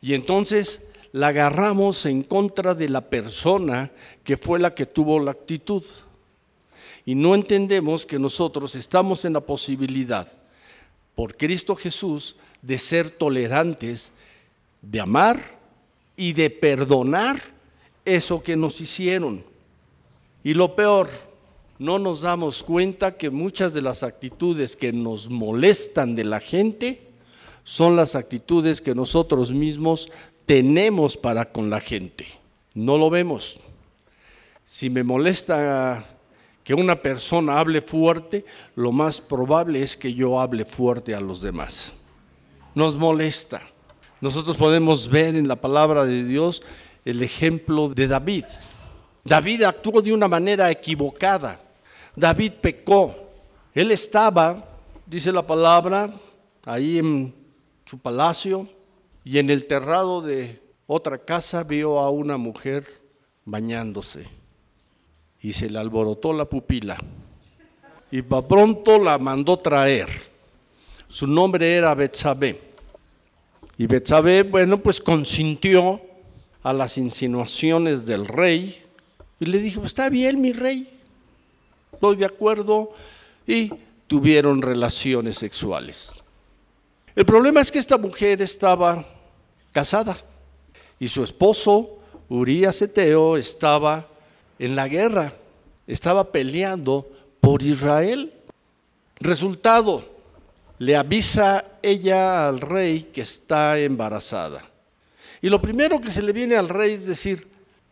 Y 0.00 0.14
entonces 0.14 0.82
la 1.12 1.28
agarramos 1.28 2.06
en 2.06 2.22
contra 2.22 2.74
de 2.74 2.88
la 2.88 3.02
persona 3.02 3.90
que 4.24 4.36
fue 4.36 4.58
la 4.58 4.74
que 4.74 4.86
tuvo 4.86 5.20
la 5.20 5.32
actitud. 5.32 5.82
Y 7.04 7.14
no 7.14 7.34
entendemos 7.34 8.06
que 8.06 8.18
nosotros 8.18 8.74
estamos 8.74 9.24
en 9.24 9.32
la 9.32 9.40
posibilidad, 9.40 10.30
por 11.14 11.36
Cristo 11.36 11.76
Jesús, 11.76 12.36
de 12.62 12.78
ser 12.78 13.10
tolerantes, 13.10 14.12
de 14.80 15.00
amar 15.00 15.40
y 16.16 16.32
de 16.32 16.50
perdonar 16.50 17.40
eso 18.04 18.42
que 18.42 18.56
nos 18.56 18.80
hicieron. 18.80 19.44
Y 20.44 20.54
lo 20.54 20.74
peor, 20.74 21.08
no 21.78 21.98
nos 21.98 22.20
damos 22.20 22.62
cuenta 22.62 23.16
que 23.16 23.30
muchas 23.30 23.72
de 23.74 23.82
las 23.82 24.02
actitudes 24.02 24.76
que 24.76 24.92
nos 24.92 25.28
molestan 25.28 26.14
de 26.14 26.24
la 26.24 26.40
gente 26.40 27.08
son 27.64 27.96
las 27.96 28.14
actitudes 28.14 28.80
que 28.80 28.94
nosotros 28.94 29.52
mismos 29.52 30.10
tenemos 30.46 31.16
para 31.16 31.52
con 31.52 31.70
la 31.70 31.80
gente. 31.80 32.26
No 32.74 32.98
lo 32.98 33.10
vemos. 33.10 33.60
Si 34.64 34.90
me 34.90 35.02
molesta 35.02 36.04
que 36.64 36.74
una 36.74 36.96
persona 36.96 37.58
hable 37.58 37.82
fuerte, 37.82 38.44
lo 38.76 38.92
más 38.92 39.20
probable 39.20 39.82
es 39.82 39.96
que 39.96 40.14
yo 40.14 40.40
hable 40.40 40.64
fuerte 40.64 41.14
a 41.14 41.20
los 41.20 41.40
demás. 41.40 41.92
Nos 42.74 42.96
molesta. 42.96 43.62
Nosotros 44.20 44.56
podemos 44.56 45.08
ver 45.08 45.34
en 45.34 45.48
la 45.48 45.56
palabra 45.56 46.04
de 46.04 46.24
Dios 46.24 46.62
el 47.04 47.22
ejemplo 47.22 47.88
de 47.88 48.06
David. 48.06 48.44
David 49.24 49.64
actuó 49.64 50.00
de 50.00 50.12
una 50.12 50.28
manera 50.28 50.70
equivocada. 50.70 51.60
David 52.14 52.52
pecó. 52.60 53.14
Él 53.74 53.90
estaba, 53.90 54.64
dice 55.06 55.32
la 55.32 55.44
palabra, 55.44 56.12
ahí 56.64 56.98
en 56.98 57.34
su 57.86 57.98
palacio 57.98 58.68
y 59.24 59.38
en 59.38 59.50
el 59.50 59.66
terrado 59.66 60.22
de 60.22 60.62
otra 60.86 61.18
casa 61.18 61.64
vio 61.64 61.98
a 61.98 62.10
una 62.10 62.36
mujer 62.36 62.86
bañándose 63.44 64.41
y 65.42 65.52
se 65.52 65.68
le 65.68 65.78
alborotó 65.78 66.32
la 66.32 66.44
pupila. 66.44 66.96
Y 68.10 68.22
para 68.22 68.46
pronto 68.46 68.98
la 68.98 69.18
mandó 69.18 69.58
traer. 69.58 70.08
Su 71.08 71.26
nombre 71.26 71.74
era 71.74 71.94
Betsabé. 71.94 72.60
Y 73.76 73.86
Betsabé, 73.86 74.44
bueno, 74.44 74.78
pues 74.78 75.00
consintió 75.00 76.00
a 76.62 76.72
las 76.72 76.96
insinuaciones 76.98 78.06
del 78.06 78.26
rey 78.26 78.82
y 79.40 79.46
le 79.46 79.58
dijo, 79.58 79.84
está 79.84 80.08
bien 80.08 80.40
mi 80.40 80.52
rey, 80.52 80.88
estoy 81.92 82.16
de 82.16 82.26
acuerdo. 82.26 82.92
Y 83.46 83.72
tuvieron 84.06 84.62
relaciones 84.62 85.36
sexuales. 85.36 86.12
El 87.16 87.24
problema 87.24 87.60
es 87.60 87.72
que 87.72 87.78
esta 87.78 87.98
mujer 87.98 88.40
estaba 88.40 89.04
casada 89.72 90.16
y 91.00 91.08
su 91.08 91.24
esposo, 91.24 91.98
Urías 92.28 92.80
Eteo, 92.82 93.36
estaba 93.36 94.06
en 94.62 94.76
la 94.76 94.86
guerra, 94.86 95.34
estaba 95.88 96.30
peleando 96.30 97.10
por 97.40 97.64
Israel. 97.64 98.32
Resultado, 99.18 100.08
le 100.78 100.96
avisa 100.96 101.64
ella 101.82 102.46
al 102.46 102.60
rey 102.60 103.08
que 103.12 103.22
está 103.22 103.76
embarazada. 103.80 104.62
Y 105.40 105.48
lo 105.48 105.60
primero 105.60 106.00
que 106.00 106.12
se 106.12 106.22
le 106.22 106.32
viene 106.32 106.54
al 106.54 106.68
rey 106.68 106.92
es 106.92 107.08
decir, 107.08 107.48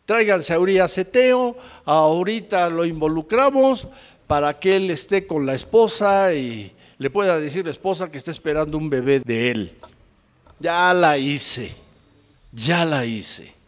tráiganse 0.07 0.55
a 0.55 0.61
Urias 0.61 0.97
Eteo, 0.97 1.57
ahorita 1.85 2.71
lo 2.71 2.85
involucramos 2.85 3.89
para 4.29 4.57
que 4.61 4.77
él 4.77 4.93
esté 4.93 5.27
con 5.27 5.45
la 5.47 5.57
esposa 5.57 6.33
y 6.33 6.73
le 6.99 7.11
pueda 7.11 7.41
decir 7.41 7.65
la 7.65 7.73
esposa 7.73 8.13
que 8.13 8.19
está 8.19 8.31
esperando 8.31 8.79
un 8.79 8.89
bebé 8.89 9.19
de 9.25 9.51
él. 9.51 9.73
Ya 10.61 10.95
la 10.95 11.19
hice, 11.19 11.75
ya 12.53 12.85
la 12.85 13.05
hice. 13.05 13.60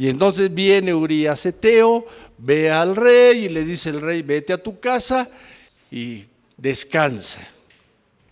Y 0.00 0.08
entonces 0.08 0.54
viene 0.54 0.94
Urias 0.94 1.44
Eteo, 1.44 2.06
ve 2.38 2.70
al 2.70 2.96
rey 2.96 3.44
y 3.44 3.48
le 3.50 3.66
dice 3.66 3.90
el 3.90 4.00
rey, 4.00 4.22
vete 4.22 4.54
a 4.54 4.56
tu 4.56 4.80
casa 4.80 5.28
y 5.90 6.24
descansa. 6.56 7.46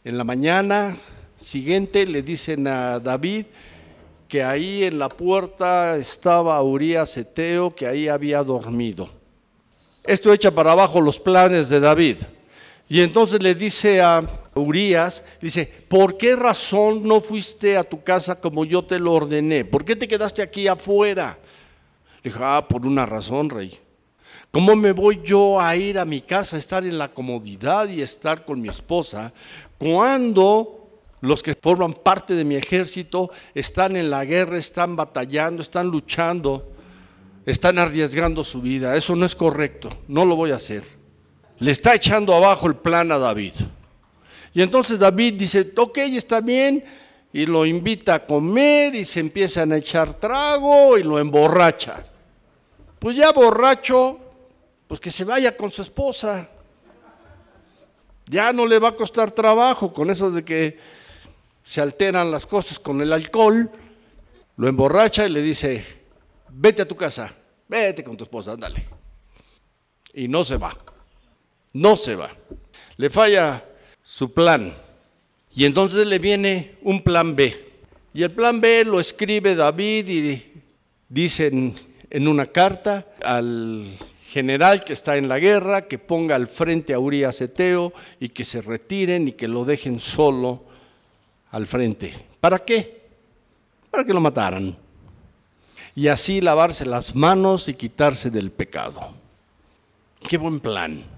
En 0.02 0.16
la 0.16 0.24
mañana 0.24 0.96
siguiente 1.36 2.06
le 2.06 2.22
dicen 2.22 2.66
a 2.66 2.98
David 3.00 3.44
que 4.28 4.42
ahí 4.42 4.84
en 4.84 4.98
la 4.98 5.10
puerta 5.10 5.98
estaba 5.98 6.62
Urias 6.62 7.14
Eteo, 7.18 7.74
que 7.74 7.86
ahí 7.86 8.08
había 8.08 8.42
dormido. 8.42 9.10
Esto 10.04 10.32
echa 10.32 10.50
para 10.50 10.72
abajo 10.72 11.02
los 11.02 11.20
planes 11.20 11.68
de 11.68 11.80
David. 11.80 12.16
Y 12.88 13.02
entonces 13.02 13.42
le 13.42 13.54
dice 13.54 14.00
a 14.00 14.22
Urias, 14.54 15.22
dice, 15.38 15.70
¿por 15.86 16.16
qué 16.16 16.34
razón 16.34 17.06
no 17.06 17.20
fuiste 17.20 17.76
a 17.76 17.84
tu 17.84 18.02
casa 18.02 18.40
como 18.40 18.64
yo 18.64 18.82
te 18.82 18.98
lo 18.98 19.12
ordené? 19.12 19.66
¿Por 19.66 19.84
qué 19.84 19.94
te 19.94 20.08
quedaste 20.08 20.40
aquí 20.40 20.66
afuera? 20.66 21.38
Le 22.22 22.30
dijo, 22.30 22.44
ah, 22.44 22.66
por 22.66 22.86
una 22.86 23.06
razón, 23.06 23.50
rey. 23.50 23.78
¿Cómo 24.50 24.74
me 24.76 24.92
voy 24.92 25.20
yo 25.22 25.60
a 25.60 25.76
ir 25.76 25.98
a 25.98 26.04
mi 26.04 26.20
casa, 26.20 26.56
a 26.56 26.58
estar 26.58 26.84
en 26.84 26.96
la 26.98 27.08
comodidad 27.08 27.88
y 27.88 28.00
estar 28.00 28.44
con 28.44 28.60
mi 28.60 28.68
esposa, 28.68 29.32
cuando 29.76 30.88
los 31.20 31.42
que 31.42 31.54
forman 31.54 31.92
parte 31.92 32.34
de 32.34 32.44
mi 32.44 32.56
ejército 32.56 33.30
están 33.54 33.96
en 33.96 34.10
la 34.10 34.24
guerra, 34.24 34.56
están 34.56 34.96
batallando, 34.96 35.62
están 35.62 35.88
luchando, 35.88 36.72
están 37.44 37.78
arriesgando 37.78 38.42
su 38.42 38.62
vida? 38.62 38.96
Eso 38.96 39.14
no 39.14 39.26
es 39.26 39.34
correcto, 39.34 39.90
no 40.08 40.24
lo 40.24 40.34
voy 40.36 40.52
a 40.52 40.56
hacer 40.56 40.98
le 41.58 41.72
está 41.72 41.94
echando 41.94 42.34
abajo 42.34 42.66
el 42.66 42.76
plan 42.76 43.10
a 43.12 43.18
David. 43.18 43.52
Y 44.54 44.62
entonces 44.62 44.98
David 44.98 45.34
dice, 45.34 45.72
ok, 45.76 45.98
está 45.98 46.40
bien, 46.40 46.84
y 47.38 47.46
lo 47.46 47.64
invita 47.64 48.14
a 48.14 48.26
comer 48.26 48.94
y 48.94 49.04
se 49.04 49.20
empiezan 49.20 49.72
a 49.72 49.76
echar 49.76 50.14
trago 50.14 50.98
y 50.98 51.02
lo 51.02 51.18
emborracha. 51.18 52.04
Pues 52.98 53.16
ya 53.16 53.32
borracho, 53.32 54.18
pues 54.86 55.00
que 55.00 55.10
se 55.10 55.24
vaya 55.24 55.56
con 55.56 55.70
su 55.70 55.82
esposa. 55.82 56.48
Ya 58.26 58.52
no 58.52 58.66
le 58.66 58.78
va 58.78 58.88
a 58.88 58.96
costar 58.96 59.30
trabajo 59.30 59.92
con 59.92 60.10
eso 60.10 60.30
de 60.30 60.44
que 60.44 60.78
se 61.62 61.80
alteran 61.80 62.30
las 62.30 62.44
cosas 62.46 62.78
con 62.78 63.00
el 63.00 63.12
alcohol. 63.12 63.70
Lo 64.56 64.68
emborracha 64.68 65.26
y 65.26 65.30
le 65.30 65.42
dice, 65.42 65.84
vete 66.48 66.82
a 66.82 66.88
tu 66.88 66.96
casa, 66.96 67.32
vete 67.68 68.02
con 68.02 68.16
tu 68.16 68.24
esposa, 68.24 68.52
ándale. 68.52 68.84
Y 70.12 70.26
no 70.26 70.44
se 70.44 70.56
va 70.56 70.76
no 71.72 71.96
se 71.96 72.16
va. 72.16 72.30
Le 72.96 73.10
falla 73.10 73.64
su 74.02 74.32
plan. 74.32 74.74
Y 75.54 75.64
entonces 75.64 76.06
le 76.06 76.18
viene 76.18 76.76
un 76.82 77.02
plan 77.02 77.34
B. 77.34 77.68
Y 78.14 78.22
el 78.22 78.30
plan 78.30 78.60
B 78.60 78.84
lo 78.84 79.00
escribe 79.00 79.54
David 79.54 80.08
y 80.08 80.52
dice 81.08 81.46
en, 81.46 82.28
una 82.28 82.46
carta 82.46 83.06
al 83.22 83.96
general 84.26 84.84
que 84.84 84.92
está 84.92 85.16
en 85.16 85.28
la 85.28 85.38
guerra 85.38 85.86
que 85.86 85.98
ponga 85.98 86.36
al 86.36 86.48
frente 86.48 86.94
a 86.94 86.98
Urias 86.98 87.40
Eteo 87.40 87.92
y 88.20 88.28
que 88.30 88.44
se 88.44 88.60
retiren 88.60 89.28
y 89.28 89.32
que 89.32 89.48
lo 89.48 89.64
dejen 89.64 90.00
solo 90.00 90.64
al 91.50 91.66
frente. 91.66 92.12
¿Para 92.40 92.58
qué? 92.58 93.08
Para 93.90 94.04
que 94.04 94.14
lo 94.14 94.20
mataran. 94.20 94.76
Y 95.94 96.08
así 96.08 96.40
lavarse 96.40 96.86
las 96.86 97.14
manos 97.14 97.68
y 97.68 97.74
quitarse 97.74 98.30
del 98.30 98.50
pecado. 98.50 99.12
Qué 100.26 100.36
buen 100.36 100.60
plan. 100.60 101.17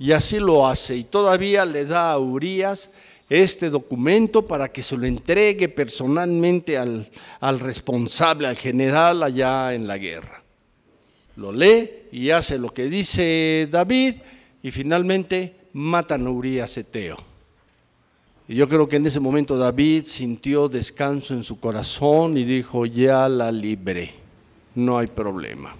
Y 0.00 0.12
así 0.12 0.38
lo 0.38 0.66
hace. 0.66 0.96
Y 0.96 1.04
todavía 1.04 1.66
le 1.66 1.84
da 1.84 2.12
a 2.12 2.18
Urias 2.18 2.90
este 3.28 3.68
documento 3.68 4.46
para 4.46 4.72
que 4.72 4.82
se 4.82 4.96
lo 4.96 5.06
entregue 5.06 5.68
personalmente 5.68 6.78
al, 6.78 7.06
al, 7.38 7.60
responsable, 7.60 8.48
al 8.48 8.56
general 8.56 9.22
allá 9.22 9.74
en 9.74 9.86
la 9.86 9.98
guerra. 9.98 10.42
Lo 11.36 11.52
lee 11.52 11.90
y 12.10 12.30
hace 12.30 12.58
lo 12.58 12.72
que 12.72 12.86
dice 12.86 13.68
David 13.70 14.14
y 14.62 14.70
finalmente 14.70 15.54
matan 15.74 16.26
a 16.26 16.30
Urias 16.30 16.78
Eteo. 16.78 17.18
Y 18.48 18.54
yo 18.54 18.68
creo 18.68 18.88
que 18.88 18.96
en 18.96 19.06
ese 19.06 19.20
momento 19.20 19.58
David 19.58 20.06
sintió 20.06 20.68
descanso 20.68 21.34
en 21.34 21.44
su 21.44 21.60
corazón 21.60 22.38
y 22.38 22.44
dijo, 22.44 22.86
ya 22.86 23.28
la 23.28 23.52
libré, 23.52 24.14
no 24.74 24.98
hay 24.98 25.06
problema. 25.06 25.76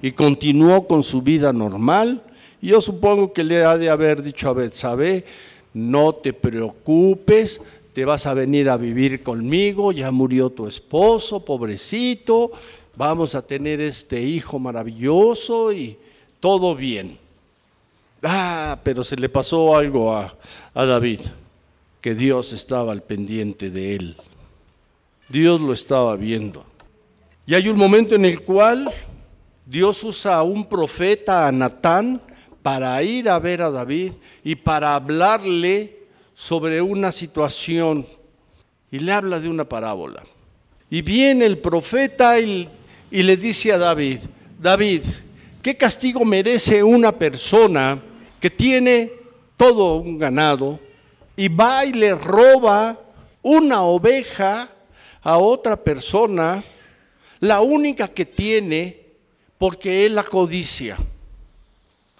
Y 0.00 0.12
continuó 0.12 0.88
con 0.88 1.02
su 1.02 1.20
vida 1.22 1.52
normal 1.52 2.24
yo 2.68 2.80
supongo 2.80 3.32
que 3.32 3.42
le 3.42 3.64
ha 3.64 3.76
de 3.76 3.90
haber 3.90 4.22
dicho 4.22 4.48
a 4.48 4.52
Betsabé, 4.52 5.24
no 5.74 6.14
te 6.14 6.32
preocupes, 6.32 7.60
te 7.92 8.04
vas 8.04 8.26
a 8.26 8.34
venir 8.34 8.70
a 8.70 8.76
vivir 8.76 9.22
conmigo, 9.22 9.92
ya 9.92 10.10
murió 10.10 10.50
tu 10.50 10.66
esposo, 10.66 11.44
pobrecito, 11.44 12.52
vamos 12.94 13.34
a 13.34 13.42
tener 13.42 13.80
este 13.80 14.22
hijo 14.22 14.58
maravilloso 14.58 15.72
y 15.72 15.98
todo 16.40 16.74
bien. 16.74 17.18
Ah, 18.22 18.78
pero 18.82 19.02
se 19.02 19.16
le 19.16 19.28
pasó 19.28 19.76
algo 19.76 20.14
a, 20.14 20.34
a 20.74 20.86
David, 20.86 21.20
que 22.00 22.14
Dios 22.14 22.52
estaba 22.52 22.92
al 22.92 23.02
pendiente 23.02 23.70
de 23.70 23.96
él. 23.96 24.16
Dios 25.28 25.60
lo 25.60 25.72
estaba 25.72 26.14
viendo. 26.14 26.64
Y 27.46 27.54
hay 27.54 27.68
un 27.68 27.76
momento 27.76 28.14
en 28.14 28.24
el 28.24 28.42
cual 28.42 28.92
Dios 29.66 30.04
usa 30.04 30.36
a 30.36 30.42
un 30.42 30.66
profeta, 30.66 31.48
a 31.48 31.52
Natán, 31.52 32.20
para 32.62 33.02
ir 33.02 33.28
a 33.28 33.38
ver 33.38 33.62
a 33.62 33.70
David 33.70 34.12
y 34.44 34.54
para 34.54 34.94
hablarle 34.94 36.02
sobre 36.34 36.80
una 36.80 37.12
situación 37.12 38.06
y 38.90 38.98
le 39.00 39.12
habla 39.12 39.40
de 39.40 39.48
una 39.48 39.68
parábola. 39.68 40.22
Y 40.90 41.02
viene 41.02 41.46
el 41.46 41.58
profeta 41.58 42.38
y, 42.38 42.68
le 43.10 43.36
dice 43.36 43.72
a 43.72 43.78
David, 43.78 44.20
David, 44.60 45.02
¿qué 45.60 45.76
castigo 45.76 46.24
merece 46.24 46.82
una 46.82 47.12
persona 47.12 48.00
que 48.38 48.50
tiene 48.50 49.12
todo 49.56 49.96
un 49.96 50.18
ganado 50.18 50.78
y 51.36 51.48
va 51.48 51.84
y 51.84 51.92
le 51.92 52.14
roba 52.14 52.98
una 53.40 53.82
oveja 53.82 54.68
a 55.22 55.38
otra 55.38 55.76
persona, 55.76 56.62
la 57.40 57.60
única 57.60 58.08
que 58.08 58.26
tiene, 58.26 59.00
porque 59.58 60.06
él 60.06 60.14
la 60.14 60.22
codicia? 60.22 60.98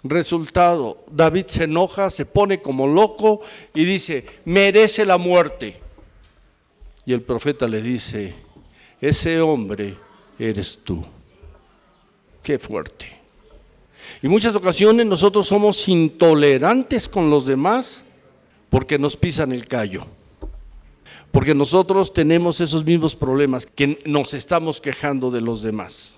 Resultado, 0.03 1.05
David 1.09 1.45
se 1.47 1.63
enoja, 1.63 2.09
se 2.09 2.25
pone 2.25 2.61
como 2.61 2.87
loco 2.87 3.39
y 3.73 3.85
dice, 3.85 4.25
merece 4.43 5.05
la 5.05 5.17
muerte. 5.17 5.79
Y 7.05 7.13
el 7.13 7.21
profeta 7.21 7.67
le 7.67 7.81
dice, 7.81 8.33
ese 8.99 9.39
hombre 9.39 9.95
eres 10.37 10.77
tú. 10.83 11.05
Qué 12.41 12.59
fuerte. 12.59 13.07
Y 14.21 14.27
muchas 14.27 14.53
ocasiones 14.55 15.05
nosotros 15.05 15.47
somos 15.47 15.87
intolerantes 15.87 17.07
con 17.07 17.29
los 17.29 17.45
demás 17.45 18.03
porque 18.69 18.99
nos 18.99 19.15
pisan 19.15 19.53
el 19.53 19.69
callo. 19.69 20.05
Porque 21.31 21.55
nosotros 21.55 22.11
tenemos 22.11 22.59
esos 22.59 22.83
mismos 22.83 23.15
problemas 23.15 23.65
que 23.65 24.01
nos 24.05 24.33
estamos 24.33 24.81
quejando 24.81 25.31
de 25.31 25.39
los 25.39 25.61
demás. 25.61 26.13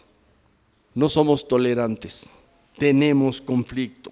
No 0.96 1.08
somos 1.08 1.48
tolerantes 1.48 2.30
tenemos 2.78 3.42
conflicto. 3.42 4.12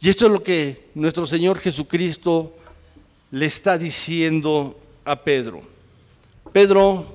Y 0.00 0.08
esto 0.08 0.26
es 0.26 0.32
lo 0.32 0.42
que 0.42 0.90
nuestro 0.94 1.26
Señor 1.26 1.58
Jesucristo 1.58 2.52
le 3.30 3.46
está 3.46 3.78
diciendo 3.78 4.78
a 5.04 5.22
Pedro. 5.22 5.62
Pedro, 6.52 7.06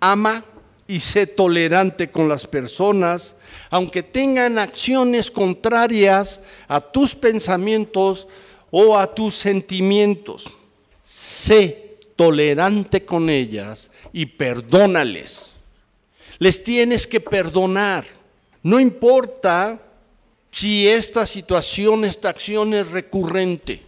ama 0.00 0.44
y 0.88 0.98
sé 0.98 1.26
tolerante 1.26 2.10
con 2.10 2.28
las 2.28 2.46
personas, 2.46 3.36
aunque 3.70 4.02
tengan 4.02 4.58
acciones 4.58 5.30
contrarias 5.30 6.40
a 6.66 6.80
tus 6.80 7.14
pensamientos 7.14 8.26
o 8.70 8.98
a 8.98 9.14
tus 9.14 9.34
sentimientos. 9.34 10.48
Sé 11.02 11.98
tolerante 12.16 13.04
con 13.04 13.30
ellas 13.30 13.90
y 14.12 14.26
perdónales. 14.26 15.52
Les 16.38 16.64
tienes 16.64 17.06
que 17.06 17.20
perdonar. 17.20 18.04
No 18.62 18.78
importa 18.78 19.80
si 20.50 20.86
esta 20.86 21.24
situación, 21.26 22.04
esta 22.04 22.28
acción 22.28 22.74
es 22.74 22.90
recurrente, 22.90 23.82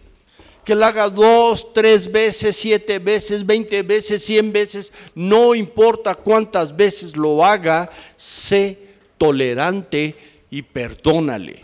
que 0.63 0.75
la 0.75 0.87
haga 0.87 1.09
dos, 1.09 1.73
tres 1.73 2.11
veces, 2.11 2.55
siete 2.55 2.99
veces, 2.99 3.45
veinte 3.45 3.83
veces, 3.83 4.23
cien 4.23 4.51
veces, 4.51 4.91
no 5.13 5.53
importa 5.53 6.15
cuántas 6.15 6.75
veces 6.75 7.17
lo 7.17 7.43
haga, 7.43 7.89
sé 8.15 8.79
tolerante 9.17 10.15
y 10.49 10.61
perdónale. 10.61 11.63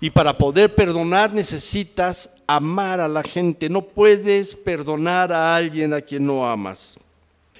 Y 0.00 0.10
para 0.10 0.36
poder 0.36 0.74
perdonar 0.74 1.32
necesitas 1.32 2.28
amar 2.46 3.00
a 3.00 3.08
la 3.08 3.22
gente, 3.22 3.68
no 3.68 3.82
puedes 3.82 4.56
perdonar 4.56 5.32
a 5.32 5.56
alguien 5.56 5.94
a 5.94 6.00
quien 6.00 6.26
no 6.26 6.46
amas. 6.46 6.98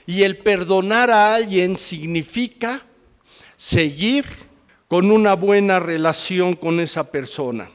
Y 0.06 0.22
el 0.22 0.36
perdonar 0.38 1.10
a 1.10 1.34
alguien 1.34 1.78
significa 1.78 2.84
seguir 3.56 4.24
con 4.92 5.10
una 5.10 5.32
buena 5.36 5.80
relación 5.80 6.54
con 6.54 6.78
esa 6.78 7.10
persona. 7.10 7.70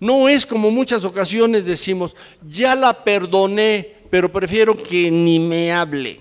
No 0.00 0.28
es 0.28 0.44
como 0.44 0.72
muchas 0.72 1.04
ocasiones 1.04 1.64
decimos, 1.64 2.16
ya 2.48 2.74
la 2.74 3.04
perdoné, 3.04 3.98
pero 4.10 4.32
prefiero 4.32 4.76
que 4.76 5.08
ni 5.08 5.38
me 5.38 5.72
hable. 5.72 6.18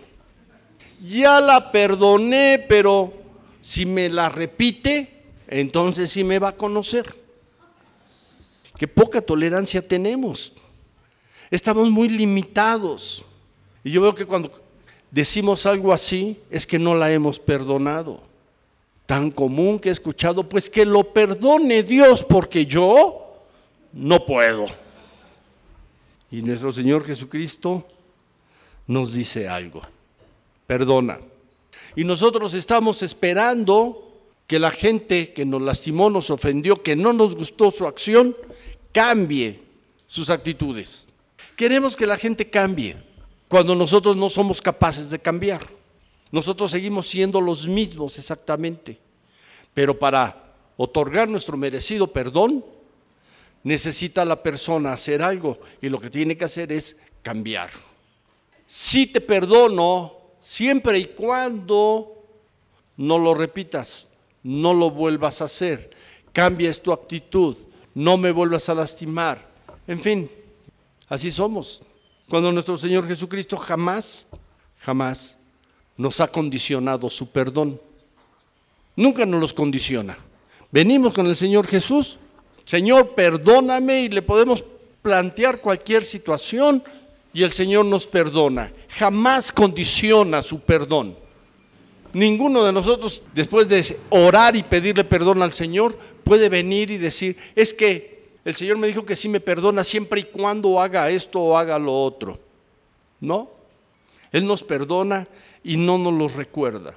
Ya 1.04 1.42
la 1.42 1.72
perdoné, 1.72 2.64
pero 2.70 3.12
si 3.64 3.84
me 3.88 4.10
la 4.10 4.30
repite, 4.30 5.24
entonces 5.48 6.12
sí 6.12 6.24
me 6.24 6.38
va 6.38 6.50
a 6.50 6.56
conocer. 6.56 7.16
Qué 8.78 8.88
poca 8.88 9.22
tolerancia 9.22 9.82
tenemos. 9.82 10.54
Estamos 11.50 11.90
muy 11.90 12.10
limitados. 12.10 13.26
Y 13.84 13.90
yo 13.90 14.04
veo 14.04 14.14
que 14.14 14.28
cuando 14.28 14.52
decimos 15.10 15.66
algo 15.66 15.92
así 15.92 16.38
es 16.52 16.68
que 16.68 16.78
no 16.78 16.94
la 16.94 17.12
hemos 17.12 17.40
perdonado 17.40 18.30
tan 19.12 19.30
común 19.30 19.78
que 19.78 19.90
he 19.90 19.92
escuchado, 19.92 20.48
pues 20.48 20.70
que 20.70 20.86
lo 20.86 21.04
perdone 21.04 21.84
Dios 21.84 22.24
porque 22.24 22.66
yo 22.66 23.44
no 23.92 24.26
puedo. 24.26 24.68
Y 26.32 26.42
nuestro 26.42 26.72
Señor 26.72 27.06
Jesucristo 27.06 27.86
nos 28.88 29.12
dice 29.12 29.50
algo, 29.50 29.82
perdona. 30.66 31.20
Y 31.94 32.06
nosotros 32.06 32.54
estamos 32.54 33.04
esperando 33.04 34.14
que 34.48 34.60
la 34.60 34.72
gente 34.72 35.34
que 35.34 35.44
nos 35.44 35.62
lastimó, 35.62 36.10
nos 36.10 36.30
ofendió, 36.30 36.82
que 36.82 36.96
no 36.96 37.12
nos 37.12 37.36
gustó 37.36 37.70
su 37.70 37.86
acción, 37.86 38.34
cambie 38.94 39.60
sus 40.08 40.30
actitudes. 40.30 41.06
Queremos 41.58 41.98
que 41.98 42.08
la 42.08 42.16
gente 42.16 42.50
cambie 42.50 42.96
cuando 43.50 43.76
nosotros 43.76 44.16
no 44.16 44.30
somos 44.30 44.62
capaces 44.62 45.10
de 45.10 45.20
cambiar. 45.20 45.81
Nosotros 46.32 46.72
seguimos 46.72 47.08
siendo 47.08 47.42
los 47.42 47.68
mismos 47.68 48.18
exactamente. 48.18 48.98
Pero 49.74 49.98
para 49.98 50.54
otorgar 50.78 51.28
nuestro 51.28 51.58
merecido 51.58 52.08
perdón, 52.08 52.66
necesita 53.64 54.26
la 54.26 54.42
persona 54.42 54.94
hacer 54.94 55.22
algo 55.22 55.60
y 55.82 55.90
lo 55.90 56.00
que 56.00 56.10
tiene 56.10 56.38
que 56.38 56.46
hacer 56.46 56.72
es 56.72 56.96
cambiar. 57.22 57.70
Si 58.66 59.08
te 59.08 59.22
perdono, 59.22 60.18
siempre 60.40 60.98
y 61.00 61.06
cuando 61.08 62.24
no 62.98 63.18
lo 63.18 63.34
repitas, 63.34 64.08
no 64.44 64.74
lo 64.74 64.90
vuelvas 64.90 65.42
a 65.42 65.46
hacer, 65.46 65.92
cambies 66.32 66.82
tu 66.82 66.92
actitud, 66.92 67.56
no 67.94 68.18
me 68.18 68.32
vuelvas 68.32 68.70
a 68.70 68.76
lastimar. 68.76 69.46
En 69.88 70.02
fin, 70.02 70.32
así 71.10 71.30
somos. 71.30 71.82
Cuando 72.30 72.52
nuestro 72.52 72.78
Señor 72.78 73.06
Jesucristo 73.08 73.58
jamás, 73.58 74.28
jamás 74.80 75.38
nos 76.02 76.20
ha 76.20 76.28
condicionado 76.28 77.10
su 77.12 77.30
perdón. 77.30 77.80
Nunca 78.96 79.24
nos 79.26 79.40
los 79.40 79.54
condiciona. 79.54 80.18
Venimos 80.72 81.14
con 81.14 81.28
el 81.28 81.36
Señor 81.36 81.68
Jesús, 81.68 82.18
Señor, 82.66 83.14
perdóname 83.14 84.02
y 84.02 84.10
le 84.10 84.24
podemos 84.24 84.64
plantear 85.02 85.62
cualquier 85.62 86.04
situación 86.04 86.84
y 87.34 87.44
el 87.44 87.52
Señor 87.52 87.86
nos 87.86 88.08
perdona. 88.08 88.72
Jamás 88.90 89.52
condiciona 89.52 90.42
su 90.42 90.60
perdón. 90.62 91.16
Ninguno 92.14 92.64
de 92.64 92.74
nosotros, 92.74 93.22
después 93.34 93.68
de 93.68 93.98
orar 94.10 94.56
y 94.56 94.64
pedirle 94.64 95.04
perdón 95.04 95.44
al 95.44 95.54
Señor, 95.54 95.96
puede 96.24 96.50
venir 96.50 96.90
y 96.90 96.98
decir, 96.98 97.38
es 97.56 97.74
que 97.74 98.32
el 98.44 98.56
Señor 98.56 98.78
me 98.78 98.88
dijo 98.88 99.06
que 99.06 99.16
sí 99.16 99.30
me 99.30 99.40
perdona 99.40 99.84
siempre 99.84 100.22
y 100.22 100.24
cuando 100.24 100.82
haga 100.82 101.10
esto 101.12 101.40
o 101.40 101.58
haga 101.58 101.78
lo 101.78 101.94
otro. 101.94 102.40
No, 103.20 103.52
Él 104.32 104.48
nos 104.48 104.64
perdona 104.64 105.28
y 105.64 105.78
no 105.78 105.98
nos 105.98 106.14
los 106.14 106.34
recuerda. 106.36 106.96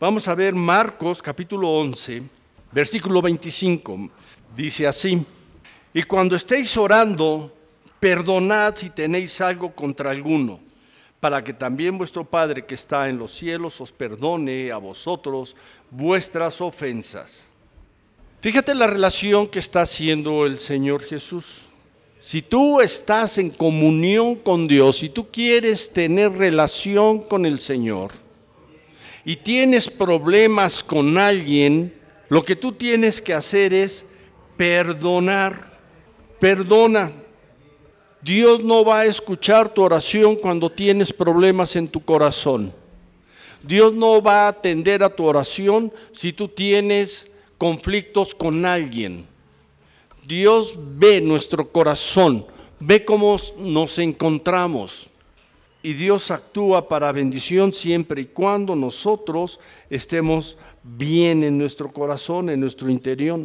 Vamos 0.00 0.28
a 0.28 0.34
ver 0.34 0.54
Marcos 0.54 1.22
capítulo 1.22 1.70
11, 1.70 2.22
versículo 2.72 3.22
25. 3.22 4.10
Dice 4.56 4.86
así, 4.86 5.24
y 5.92 6.02
cuando 6.02 6.36
estéis 6.36 6.76
orando, 6.76 7.54
perdonad 8.00 8.74
si 8.76 8.90
tenéis 8.90 9.40
algo 9.40 9.74
contra 9.74 10.10
alguno, 10.10 10.60
para 11.20 11.42
que 11.42 11.54
también 11.54 11.96
vuestro 11.96 12.24
Padre 12.24 12.66
que 12.66 12.74
está 12.74 13.08
en 13.08 13.18
los 13.18 13.32
cielos 13.34 13.80
os 13.80 13.92
perdone 13.92 14.70
a 14.70 14.76
vosotros 14.76 15.56
vuestras 15.90 16.60
ofensas. 16.60 17.46
Fíjate 18.40 18.74
la 18.74 18.86
relación 18.86 19.46
que 19.46 19.58
está 19.58 19.82
haciendo 19.82 20.44
el 20.44 20.58
Señor 20.58 21.02
Jesús. 21.02 21.62
Si 22.24 22.40
tú 22.40 22.80
estás 22.80 23.36
en 23.36 23.50
comunión 23.50 24.36
con 24.36 24.66
Dios, 24.66 24.96
si 24.96 25.10
tú 25.10 25.30
quieres 25.30 25.92
tener 25.92 26.32
relación 26.32 27.20
con 27.20 27.44
el 27.44 27.60
Señor 27.60 28.12
y 29.26 29.36
tienes 29.36 29.90
problemas 29.90 30.82
con 30.82 31.18
alguien, 31.18 31.94
lo 32.30 32.42
que 32.42 32.56
tú 32.56 32.72
tienes 32.72 33.20
que 33.20 33.34
hacer 33.34 33.74
es 33.74 34.06
perdonar. 34.56 35.78
Perdona. 36.40 37.12
Dios 38.22 38.64
no 38.64 38.86
va 38.86 39.00
a 39.00 39.04
escuchar 39.04 39.74
tu 39.74 39.82
oración 39.82 40.34
cuando 40.36 40.72
tienes 40.72 41.12
problemas 41.12 41.76
en 41.76 41.86
tu 41.86 42.02
corazón. 42.02 42.72
Dios 43.62 43.94
no 43.94 44.22
va 44.22 44.46
a 44.46 44.48
atender 44.48 45.02
a 45.02 45.14
tu 45.14 45.26
oración 45.26 45.92
si 46.14 46.32
tú 46.32 46.48
tienes 46.48 47.30
conflictos 47.58 48.34
con 48.34 48.64
alguien. 48.64 49.33
Dios 50.26 50.74
ve 50.76 51.20
nuestro 51.20 51.70
corazón, 51.70 52.46
ve 52.80 53.04
cómo 53.04 53.36
nos 53.58 53.98
encontramos. 53.98 55.08
Y 55.82 55.92
Dios 55.92 56.30
actúa 56.30 56.88
para 56.88 57.12
bendición 57.12 57.70
siempre 57.72 58.22
y 58.22 58.26
cuando 58.26 58.74
nosotros 58.74 59.60
estemos 59.90 60.56
bien 60.82 61.44
en 61.44 61.58
nuestro 61.58 61.92
corazón, 61.92 62.48
en 62.48 62.60
nuestro 62.60 62.88
interior. 62.88 63.40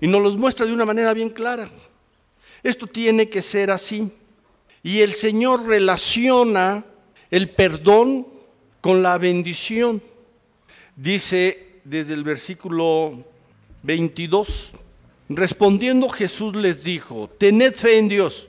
Y 0.00 0.06
nos 0.06 0.22
los 0.22 0.36
muestra 0.36 0.64
de 0.64 0.72
una 0.72 0.84
manera 0.84 1.12
bien 1.12 1.30
clara. 1.30 1.68
Esto 2.62 2.86
tiene 2.86 3.28
que 3.28 3.42
ser 3.42 3.70
así. 3.70 4.12
Y 4.82 5.00
el 5.00 5.12
Señor 5.12 5.66
relaciona 5.66 6.84
el 7.30 7.50
perdón 7.50 8.28
con 8.80 9.02
la 9.02 9.18
bendición. 9.18 10.00
Dice 10.94 11.80
desde 11.84 12.14
el 12.14 12.22
versículo 12.22 13.24
22, 13.82 14.72
respondiendo 15.36 16.08
Jesús 16.08 16.56
les 16.56 16.82
dijo, 16.82 17.30
tened 17.38 17.74
fe 17.74 17.98
en 17.98 18.08
Dios, 18.08 18.48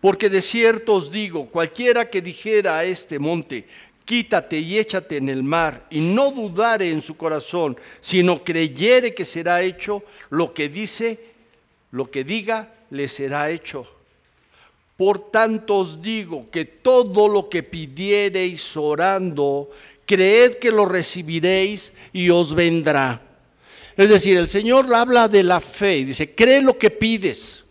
porque 0.00 0.28
de 0.28 0.42
cierto 0.42 0.94
os 0.94 1.10
digo, 1.10 1.46
cualquiera 1.46 2.10
que 2.10 2.20
dijera 2.20 2.78
a 2.78 2.84
este 2.84 3.18
monte, 3.18 3.66
quítate 4.04 4.58
y 4.58 4.78
échate 4.78 5.16
en 5.16 5.30
el 5.30 5.42
mar, 5.42 5.86
y 5.90 6.00
no 6.00 6.30
dudare 6.30 6.90
en 6.90 7.00
su 7.00 7.16
corazón, 7.16 7.78
sino 8.00 8.44
creyere 8.44 9.14
que 9.14 9.24
será 9.24 9.62
hecho 9.62 10.02
lo 10.28 10.52
que 10.52 10.68
dice, 10.68 11.18
lo 11.92 12.10
que 12.10 12.24
diga, 12.24 12.74
le 12.90 13.08
será 13.08 13.50
hecho. 13.50 13.86
Por 14.98 15.30
tanto 15.30 15.78
os 15.78 16.02
digo 16.02 16.50
que 16.50 16.66
todo 16.66 17.26
lo 17.26 17.48
que 17.48 17.62
pidiereis 17.62 18.76
orando, 18.76 19.70
creed 20.04 20.56
que 20.56 20.70
lo 20.70 20.84
recibiréis 20.84 21.94
y 22.12 22.28
os 22.28 22.54
vendrá. 22.54 23.31
Es 23.96 24.08
decir, 24.08 24.36
el 24.36 24.48
Señor 24.48 24.92
habla 24.94 25.28
de 25.28 25.42
la 25.42 25.60
fe 25.60 25.98
y 25.98 26.04
dice, 26.04 26.34
cree 26.34 26.62
lo 26.62 26.78
que 26.78 26.90
pides. 26.90 27.62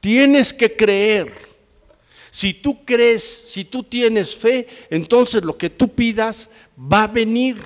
Tienes 0.00 0.52
que 0.52 0.76
creer. 0.76 1.32
Si 2.30 2.54
tú 2.54 2.84
crees, 2.84 3.24
si 3.24 3.64
tú 3.64 3.82
tienes 3.82 4.36
fe, 4.36 4.68
entonces 4.90 5.42
lo 5.42 5.56
que 5.56 5.70
tú 5.70 5.88
pidas 5.88 6.50
va 6.78 7.04
a 7.04 7.08
venir, 7.08 7.56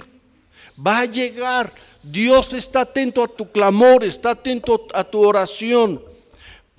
va 0.79 1.01
a 1.01 1.05
llegar. 1.05 1.75
Dios 2.03 2.53
está 2.55 2.83
atento 2.83 3.23
a 3.23 3.29
tu 3.29 3.51
clamor, 3.51 4.05
está 4.05 4.31
atento 4.31 4.87
a 4.95 5.05
tu 5.05 5.21
oración. 5.21 6.03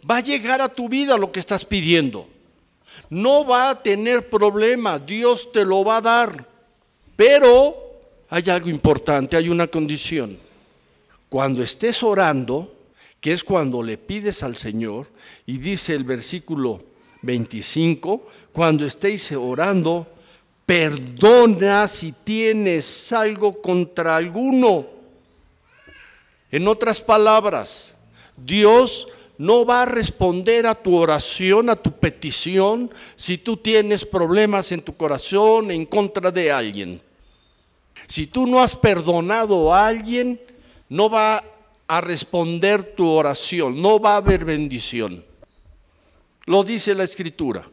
Va 0.10 0.18
a 0.18 0.22
llegar 0.22 0.62
a 0.62 0.70
tu 0.70 0.90
vida 0.90 1.18
lo 1.18 1.32
que 1.32 1.40
estás 1.40 1.66
pidiendo. 1.66 2.28
No 3.10 3.46
va 3.46 3.70
a 3.70 3.84
tener 3.84 4.30
problema, 4.30 4.98
Dios 4.98 5.52
te 5.52 5.66
lo 5.66 5.84
va 5.84 5.98
a 5.98 6.02
dar. 6.02 6.48
Pero 7.16 7.76
hay 8.30 8.50
algo 8.50 8.70
importante, 8.70 9.36
hay 9.36 9.50
una 9.50 9.68
condición. 9.68 10.40
Cuando 11.32 11.64
estés 11.64 12.04
orando, 12.04 12.76
que 13.22 13.32
es 13.32 13.46
cuando 13.46 13.82
le 13.82 13.98
pides 13.98 14.44
al 14.44 14.58
Señor, 14.58 15.08
y 15.46 15.60
dice 15.60 15.96
el 15.96 16.04
versículo 16.04 16.84
25, 17.22 18.28
cuando 18.52 18.86
estéis 18.86 19.32
orando, 19.32 20.06
perdona 20.66 21.88
si 21.88 22.12
tienes 22.12 23.14
algo 23.14 23.62
contra 23.62 24.18
alguno. 24.18 24.88
En 26.52 26.68
otras 26.68 27.00
palabras, 27.00 27.94
Dios 28.36 29.08
no 29.38 29.66
va 29.66 29.84
a 29.84 29.86
responder 29.86 30.68
a 30.68 30.76
tu 30.76 30.98
oración, 30.98 31.70
a 31.70 31.78
tu 31.78 31.94
petición, 31.94 32.92
si 33.16 33.38
tú 33.38 33.56
tienes 33.56 34.06
problemas 34.06 34.74
en 34.74 34.82
tu 34.82 34.98
corazón 34.98 35.72
en 35.72 35.86
contra 35.86 36.30
de 36.30 36.52
alguien. 36.52 37.02
Si 38.10 38.28
tú 38.28 38.46
no 38.46 38.62
has 38.62 38.76
perdonado 38.76 39.74
a 39.74 39.88
alguien, 39.88 40.38
no 40.92 41.10
va 41.10 41.44
a 41.88 42.02
responder 42.02 42.94
tu 42.96 43.08
oración, 43.08 43.82
no 43.82 44.00
va 44.00 44.14
a 44.14 44.18
haber 44.18 44.46
bendición. 44.46 45.26
Lo 46.46 46.64
dice 46.64 46.94
la 46.94 47.04
escritura. 47.04 47.68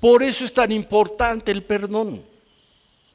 Por 0.00 0.22
eso 0.22 0.44
es 0.44 0.52
tan 0.52 0.72
importante 0.72 1.52
el 1.52 1.62
perdón. 1.62 2.24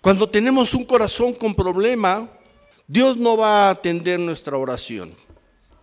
Cuando 0.01 0.29
tenemos 0.29 0.73
un 0.73 0.85
corazón 0.85 1.33
con 1.33 1.53
problema, 1.53 2.29
Dios 2.87 3.17
no 3.17 3.35
va 3.35 3.67
a 3.67 3.71
atender 3.71 4.19
nuestra 4.19 4.57
oración 4.57 5.13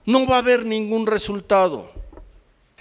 no 0.07 0.27
va 0.27 0.37
a 0.37 0.39
haber 0.41 0.65
ningún 0.65 1.07
resultado. 1.07 1.91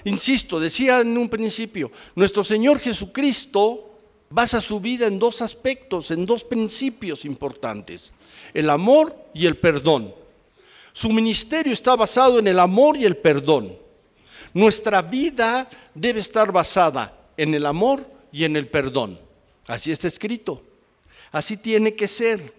Insisto, 0.03 0.59
decía 0.59 1.01
en 1.01 1.17
un 1.17 1.29
principio, 1.29 1.91
nuestro 2.15 2.43
Señor 2.43 2.79
Jesucristo 2.79 3.90
basa 4.31 4.61
su 4.61 4.79
vida 4.79 5.05
en 5.05 5.19
dos 5.19 5.41
aspectos, 5.41 6.09
en 6.09 6.25
dos 6.25 6.43
principios 6.43 7.25
importantes, 7.25 8.11
el 8.53 8.69
amor 8.69 9.15
y 9.33 9.45
el 9.45 9.57
perdón. 9.57 10.15
Su 10.93 11.09
ministerio 11.09 11.73
está 11.73 11.95
basado 11.95 12.39
en 12.39 12.47
el 12.47 12.59
amor 12.59 12.97
y 12.97 13.05
el 13.05 13.17
perdón. 13.17 13.77
Nuestra 14.53 15.01
vida 15.01 15.69
debe 15.93 16.19
estar 16.19 16.51
basada 16.51 17.17
en 17.37 17.53
el 17.53 17.65
amor 17.65 18.05
y 18.31 18.43
en 18.43 18.55
el 18.55 18.67
perdón. 18.67 19.19
Así 19.67 19.91
está 19.91 20.07
escrito. 20.07 20.63
Así 21.31 21.55
tiene 21.55 21.93
que 21.93 22.07
ser. 22.07 22.53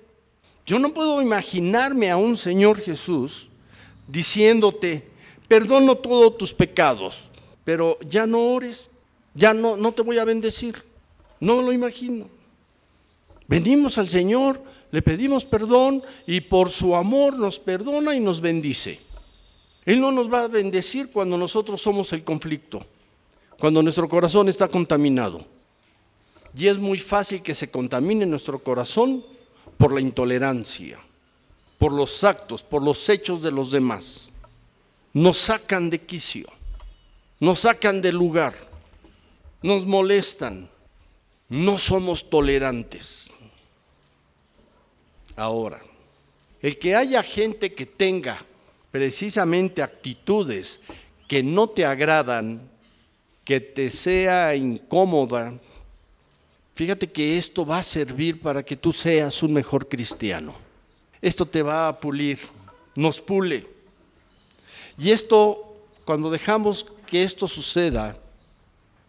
Yo 0.65 0.79
no 0.79 0.95
puedo 0.95 1.21
imaginarme 1.21 2.11
a 2.11 2.17
un 2.17 2.37
Señor 2.37 2.81
Jesús 2.81 3.51
diciéndote, 4.07 5.11
perdono 5.49 5.97
todos 5.97 6.39
tus 6.39 6.55
pecados, 6.55 7.31
pero 7.65 7.99
ya 8.01 8.27
no 8.27 8.55
ores, 8.55 8.91
ya 9.35 9.53
no, 9.53 9.77
no 9.77 9.93
te 9.93 10.03
voy 10.03 10.19
a 10.19 10.25
bendecir. 10.25 10.92
No 11.43 11.61
lo 11.61 11.73
imagino. 11.73 12.29
Venimos 13.49 13.99
al 13.99 14.09
Señor, 14.09 14.63
le 14.91 15.03
pedimos 15.03 15.45
perdón 15.45 16.03
y 16.27 16.41
por 16.41 16.71
su 16.71 16.97
amor 16.97 17.39
nos 17.39 17.59
perdona 17.59 18.15
y 18.15 18.21
nos 18.21 18.41
bendice. 18.41 19.01
Él 19.85 20.01
no 20.01 20.11
nos 20.11 20.33
va 20.33 20.45
a 20.45 20.49
bendecir 20.49 21.11
cuando 21.11 21.37
nosotros 21.37 21.83
somos 21.83 22.13
el 22.13 22.25
conflicto, 22.25 22.81
cuando 23.59 23.83
nuestro 23.83 24.09
corazón 24.09 24.49
está 24.49 24.69
contaminado. 24.69 25.45
Y 26.57 26.67
es 26.67 26.79
muy 26.79 26.99
fácil 26.99 27.43
que 27.43 27.55
se 27.55 27.71
contamine 27.71 28.25
nuestro 28.25 28.59
corazón 28.59 29.25
por 29.77 29.93
la 29.93 30.01
intolerancia 30.01 30.99
por 31.83 31.91
los 31.91 32.23
actos, 32.23 32.63
por 32.63 32.81
los 32.81 33.09
hechos 33.09 33.43
de 33.43 33.51
los 33.51 33.73
demás. 33.73 34.29
Nos 35.13 35.37
sacan 35.37 35.91
de 35.91 36.01
quicio, 36.01 36.47
nos 37.41 37.59
sacan 37.59 38.01
de 38.01 38.13
lugar, 38.13 38.55
nos 39.65 39.85
molestan, 39.85 40.71
no 41.53 41.79
somos 41.79 42.29
tolerantes. 42.29 43.31
Ahora, 45.37 45.81
el 46.61 46.79
que 46.79 46.95
haya 46.95 47.23
gente 47.23 47.73
que 47.73 47.87
tenga 47.87 48.45
precisamente 48.91 49.83
actitudes 49.83 50.81
que 51.29 51.43
no 51.43 51.69
te 51.69 51.87
agradan, 51.87 52.69
que 53.45 53.61
te 53.61 53.89
sea 53.91 54.55
incómoda, 54.55 55.59
fíjate 56.75 57.11
que 57.11 57.39
esto 57.39 57.65
va 57.65 57.79
a 57.79 57.83
servir 57.85 58.41
para 58.41 58.63
que 58.63 58.77
tú 58.77 58.93
seas 58.93 59.43
un 59.43 59.53
mejor 59.53 59.89
cristiano 59.89 60.55
esto 61.23 61.47
te 61.47 61.63
va 61.63 61.87
a 61.87 61.97
pulir, 61.97 62.41
nos 62.97 63.21
pule. 63.21 63.65
Y 64.99 65.13
esto, 65.13 65.77
cuando 66.05 66.29
dejamos 66.29 66.85
que 67.07 67.23
esto 67.23 67.47
suceda, 67.47 68.19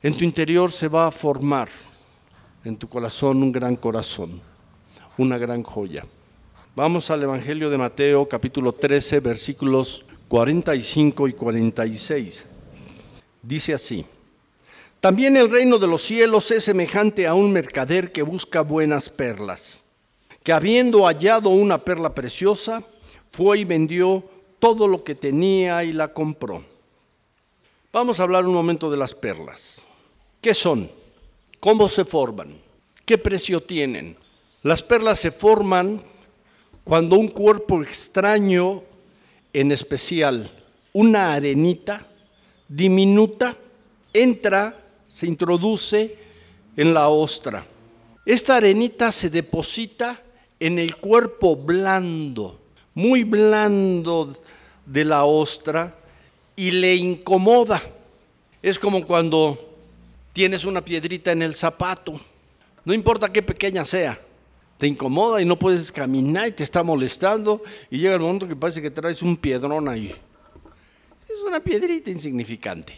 en 0.04 0.16
tu 0.16 0.24
interior 0.24 0.72
se 0.72 0.88
va 0.88 1.08
a 1.08 1.12
formar, 1.12 1.70
en 2.64 2.78
tu 2.78 2.88
corazón, 2.88 3.44
un 3.44 3.52
gran 3.52 3.76
corazón, 3.76 4.42
una 5.18 5.38
gran 5.38 5.64
joya. 5.64 6.06
Vamos 6.76 7.10
al 7.10 7.24
Evangelio 7.24 7.70
de 7.70 7.78
Mateo, 7.78 8.28
capítulo 8.28 8.74
13, 8.74 9.20
versículos 9.20 10.06
45 10.28 11.28
y 11.28 11.34
46. 11.34 12.46
Dice 13.42 13.74
así. 13.74 14.06
También 15.00 15.36
el 15.36 15.52
reino 15.52 15.78
de 15.78 15.88
los 15.88 16.02
cielos 16.02 16.50
es 16.52 16.64
semejante 16.64 17.28
a 17.28 17.34
un 17.34 17.52
mercader 17.52 18.12
que 18.12 18.22
busca 18.22 18.62
buenas 18.62 19.10
perlas 19.10 19.84
que 20.44 20.52
habiendo 20.52 21.06
hallado 21.06 21.50
una 21.50 21.78
perla 21.84 22.14
preciosa, 22.14 22.84
fue 23.32 23.60
y 23.60 23.64
vendió 23.64 24.24
todo 24.60 24.88
lo 24.88 25.04
que 25.04 25.16
tenía 25.16 25.84
y 25.84 25.94
la 25.94 26.14
compró. 26.14 26.64
Vamos 27.92 28.20
a 28.20 28.24
hablar 28.24 28.46
un 28.46 28.54
momento 28.54 28.92
de 28.92 28.98
las 28.98 29.14
perlas. 29.14 29.82
¿Qué 30.42 30.54
son? 30.54 30.92
¿Cómo 31.64 31.88
se 31.88 32.04
forman? 32.04 32.58
¿Qué 33.06 33.18
precio 33.18 33.64
tienen? 33.64 34.18
Las 34.64 34.84
perlas 34.84 35.18
se 35.22 35.32
forman 35.32 36.04
cuando 36.84 37.18
un 37.18 37.30
cuerpo 37.30 37.82
extraño, 37.82 38.84
en 39.54 39.72
especial 39.72 40.52
una 40.92 41.34
arenita 41.34 42.06
diminuta, 42.68 43.56
entra, 44.12 44.78
se 45.08 45.26
introduce 45.26 46.18
en 46.76 46.94
la 46.94 47.08
ostra. 47.08 47.66
Esta 48.26 48.58
arenita 48.58 49.10
se 49.14 49.30
deposita 49.30 50.22
en 50.60 50.80
el 50.80 50.98
cuerpo 50.98 51.56
blando, 51.56 52.60
muy 52.94 53.24
blando 53.24 54.36
de 54.86 55.06
la 55.06 55.24
ostra 55.24 55.96
y 56.58 56.72
le 56.72 56.94
incomoda. 56.94 57.82
Es 58.62 58.78
como 58.78 59.08
cuando 59.08 59.73
tienes 60.34 60.66
una 60.66 60.84
piedrita 60.84 61.32
en 61.32 61.44
el 61.44 61.56
zapato, 61.56 62.20
no 62.84 62.94
importa 62.94 63.32
qué 63.32 63.42
pequeña 63.42 63.86
sea, 63.86 64.20
te 64.78 64.88
incomoda 64.88 65.42
y 65.42 65.46
no 65.46 65.58
puedes 65.58 65.92
caminar 65.92 66.50
y 66.50 66.52
te 66.52 66.64
está 66.64 66.84
molestando 66.84 67.62
y 67.90 68.00
llega 68.00 68.16
el 68.16 68.20
momento 68.20 68.48
que 68.48 68.56
parece 68.56 68.82
que 68.82 68.92
traes 68.92 69.22
un 69.22 69.38
piedrón 69.38 69.88
ahí. 69.88 70.14
Es 71.30 71.40
una 71.48 71.60
piedrita 71.60 72.10
insignificante. 72.10 72.94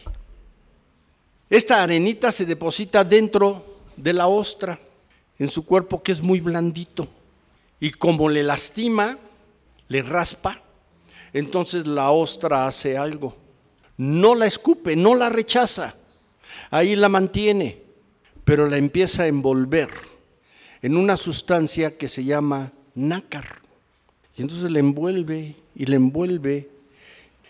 Esta 1.48 1.82
arenita 1.82 2.32
se 2.32 2.44
deposita 2.44 3.04
dentro 3.04 3.64
de 3.96 4.12
la 4.12 4.26
ostra, 4.26 4.80
en 5.38 5.48
su 5.48 5.64
cuerpo 5.64 6.02
que 6.02 6.12
es 6.12 6.20
muy 6.20 6.40
blandito. 6.40 7.06
Y 7.78 7.90
como 7.90 8.28
le 8.28 8.42
lastima, 8.42 9.18
le 9.88 10.02
raspa, 10.02 10.60
entonces 11.32 11.86
la 11.86 12.10
ostra 12.10 12.66
hace 12.66 12.96
algo. 12.96 13.36
No 13.98 14.34
la 14.34 14.46
escupe, 14.46 14.96
no 14.96 15.14
la 15.14 15.28
rechaza. 15.28 15.94
Ahí 16.70 16.96
la 16.96 17.08
mantiene, 17.08 17.82
pero 18.44 18.68
la 18.68 18.76
empieza 18.76 19.24
a 19.24 19.26
envolver 19.26 19.88
en 20.82 20.96
una 20.96 21.16
sustancia 21.16 21.96
que 21.96 22.08
se 22.08 22.24
llama 22.24 22.72
nácar. 22.94 23.60
Y 24.36 24.42
entonces 24.42 24.70
la 24.70 24.78
envuelve 24.78 25.56
y 25.74 25.86
la 25.86 25.96
envuelve. 25.96 26.68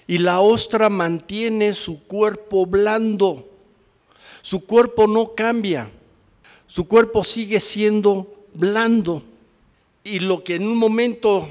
Y 0.06 0.18
la 0.18 0.40
ostra 0.40 0.88
mantiene 0.88 1.74
su 1.74 2.04
cuerpo 2.04 2.64
blando. 2.66 3.48
Su 4.42 4.64
cuerpo 4.64 5.06
no 5.06 5.34
cambia. 5.34 5.90
Su 6.66 6.86
cuerpo 6.86 7.24
sigue 7.24 7.60
siendo 7.60 8.44
blando. 8.54 9.22
Y 10.04 10.20
lo 10.20 10.44
que 10.44 10.54
en 10.54 10.66
un 10.66 10.76
momento 10.76 11.48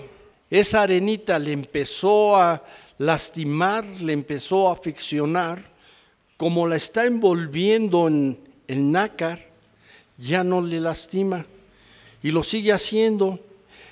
esa 0.49 0.83
arenita 0.83 1.37
le 1.37 1.51
empezó 1.51 2.37
a 2.37 2.63
lastimar, 2.97 3.83
le 3.85 4.13
empezó 4.13 4.69
a 4.69 4.73
aficionar, 4.73 5.61
como 6.37 6.67
la 6.67 6.75
está 6.75 7.05
envolviendo 7.05 8.07
en 8.07 8.39
el 8.67 8.91
nácar, 8.91 9.39
ya 10.17 10.43
no 10.43 10.61
le 10.61 10.79
lastima 10.79 11.45
y 12.21 12.31
lo 12.31 12.43
sigue 12.43 12.71
haciendo. 12.71 13.39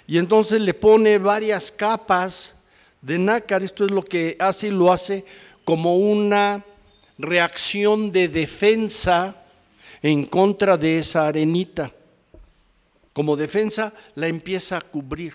Y 0.07 0.17
entonces 0.17 0.59
le 0.59 0.73
pone 0.73 1.17
varias 1.17 1.71
capas 1.71 2.55
de 3.01 3.17
nácar. 3.19 3.63
Esto 3.63 3.85
es 3.85 3.91
lo 3.91 4.03
que 4.03 4.35
hace 4.39 4.67
y 4.67 4.71
lo 4.71 4.91
hace 4.91 5.23
como 5.63 5.95
una 5.95 6.65
reacción 7.17 8.11
de 8.11 8.27
defensa 8.27 9.35
en 10.01 10.25
contra 10.25 10.77
de 10.77 10.99
esa 10.99 11.27
arenita. 11.27 11.91
Como 13.13 13.35
defensa 13.35 13.93
la 14.15 14.27
empieza 14.27 14.77
a 14.77 14.81
cubrir, 14.81 15.33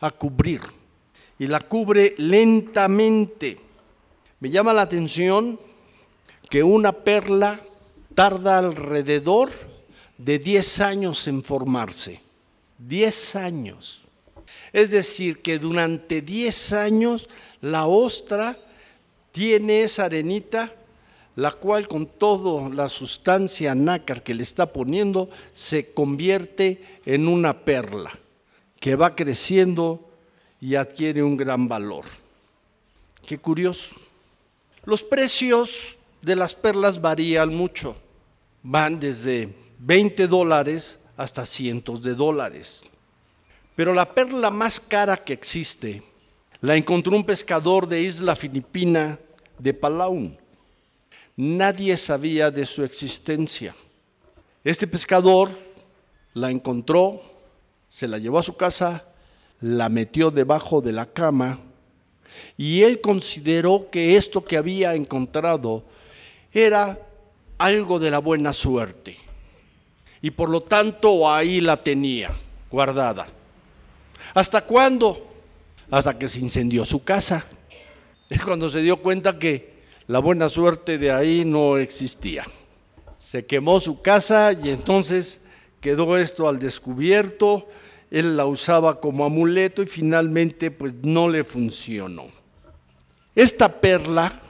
a 0.00 0.10
cubrir. 0.10 0.62
Y 1.38 1.46
la 1.46 1.60
cubre 1.60 2.14
lentamente. 2.16 3.58
Me 4.40 4.50
llama 4.50 4.72
la 4.72 4.82
atención 4.82 5.58
que 6.48 6.62
una 6.62 6.92
perla 6.92 7.60
tarda 8.14 8.58
alrededor 8.58 9.50
de 10.18 10.38
10 10.38 10.80
años 10.80 11.26
en 11.26 11.42
formarse. 11.42 12.20
10 12.78 13.36
años. 13.36 14.02
Es 14.72 14.90
decir, 14.90 15.40
que 15.42 15.58
durante 15.58 16.20
10 16.22 16.72
años 16.72 17.28
la 17.60 17.86
ostra 17.86 18.58
tiene 19.32 19.82
esa 19.82 20.04
arenita, 20.04 20.72
la 21.36 21.52
cual 21.52 21.88
con 21.88 22.06
toda 22.06 22.68
la 22.68 22.88
sustancia 22.88 23.74
nácar 23.74 24.22
que 24.22 24.34
le 24.34 24.42
está 24.42 24.72
poniendo 24.72 25.28
se 25.52 25.92
convierte 25.92 27.00
en 27.04 27.26
una 27.26 27.64
perla 27.64 28.12
que 28.78 28.96
va 28.96 29.16
creciendo 29.16 30.08
y 30.60 30.76
adquiere 30.76 31.22
un 31.22 31.36
gran 31.36 31.68
valor. 31.68 32.04
Qué 33.26 33.38
curioso. 33.38 33.96
Los 34.84 35.02
precios 35.02 35.96
de 36.24 36.36
las 36.36 36.54
perlas 36.54 37.00
varían 37.00 37.54
mucho. 37.54 37.96
Van 38.62 38.98
desde 38.98 39.54
20 39.78 40.26
dólares 40.26 40.98
hasta 41.16 41.44
cientos 41.44 42.02
de 42.02 42.14
dólares. 42.14 42.82
Pero 43.76 43.92
la 43.92 44.10
perla 44.10 44.50
más 44.50 44.80
cara 44.80 45.16
que 45.16 45.32
existe 45.32 46.02
la 46.60 46.76
encontró 46.76 47.14
un 47.14 47.24
pescador 47.24 47.86
de 47.86 48.00
isla 48.00 48.34
filipina 48.34 49.18
de 49.58 49.74
Palaun. 49.74 50.38
Nadie 51.36 51.96
sabía 51.96 52.50
de 52.50 52.64
su 52.64 52.84
existencia. 52.84 53.74
Este 54.62 54.86
pescador 54.86 55.50
la 56.32 56.50
encontró, 56.50 57.20
se 57.88 58.08
la 58.08 58.18
llevó 58.18 58.38
a 58.38 58.42
su 58.42 58.56
casa, 58.56 59.04
la 59.60 59.88
metió 59.88 60.30
debajo 60.30 60.80
de 60.80 60.92
la 60.92 61.06
cama 61.06 61.58
y 62.56 62.82
él 62.82 63.00
consideró 63.00 63.88
que 63.90 64.16
esto 64.16 64.44
que 64.44 64.56
había 64.56 64.94
encontrado 64.94 65.84
era 66.54 66.98
algo 67.58 67.98
de 67.98 68.10
la 68.10 68.18
buena 68.20 68.52
suerte 68.52 69.16
y 70.22 70.30
por 70.30 70.48
lo 70.48 70.62
tanto 70.62 71.30
ahí 71.30 71.60
la 71.60 71.76
tenía 71.76 72.30
guardada. 72.70 73.26
¿Hasta 74.32 74.62
cuándo? 74.62 75.26
Hasta 75.90 76.18
que 76.18 76.28
se 76.28 76.38
incendió 76.38 76.84
su 76.84 77.04
casa. 77.04 77.44
Es 78.30 78.42
cuando 78.42 78.70
se 78.70 78.80
dio 78.80 78.96
cuenta 78.96 79.38
que 79.38 79.74
la 80.06 80.20
buena 80.20 80.48
suerte 80.48 80.96
de 80.96 81.12
ahí 81.12 81.44
no 81.44 81.76
existía. 81.76 82.46
Se 83.16 83.44
quemó 83.44 83.80
su 83.80 84.00
casa 84.00 84.52
y 84.52 84.70
entonces 84.70 85.40
quedó 85.80 86.16
esto 86.16 86.48
al 86.48 86.58
descubierto. 86.58 87.68
Él 88.10 88.36
la 88.36 88.46
usaba 88.46 89.00
como 89.00 89.24
amuleto 89.24 89.82
y 89.82 89.86
finalmente 89.86 90.70
pues 90.70 90.94
no 91.02 91.28
le 91.28 91.44
funcionó. 91.44 92.28
Esta 93.34 93.68
perla, 93.68 94.40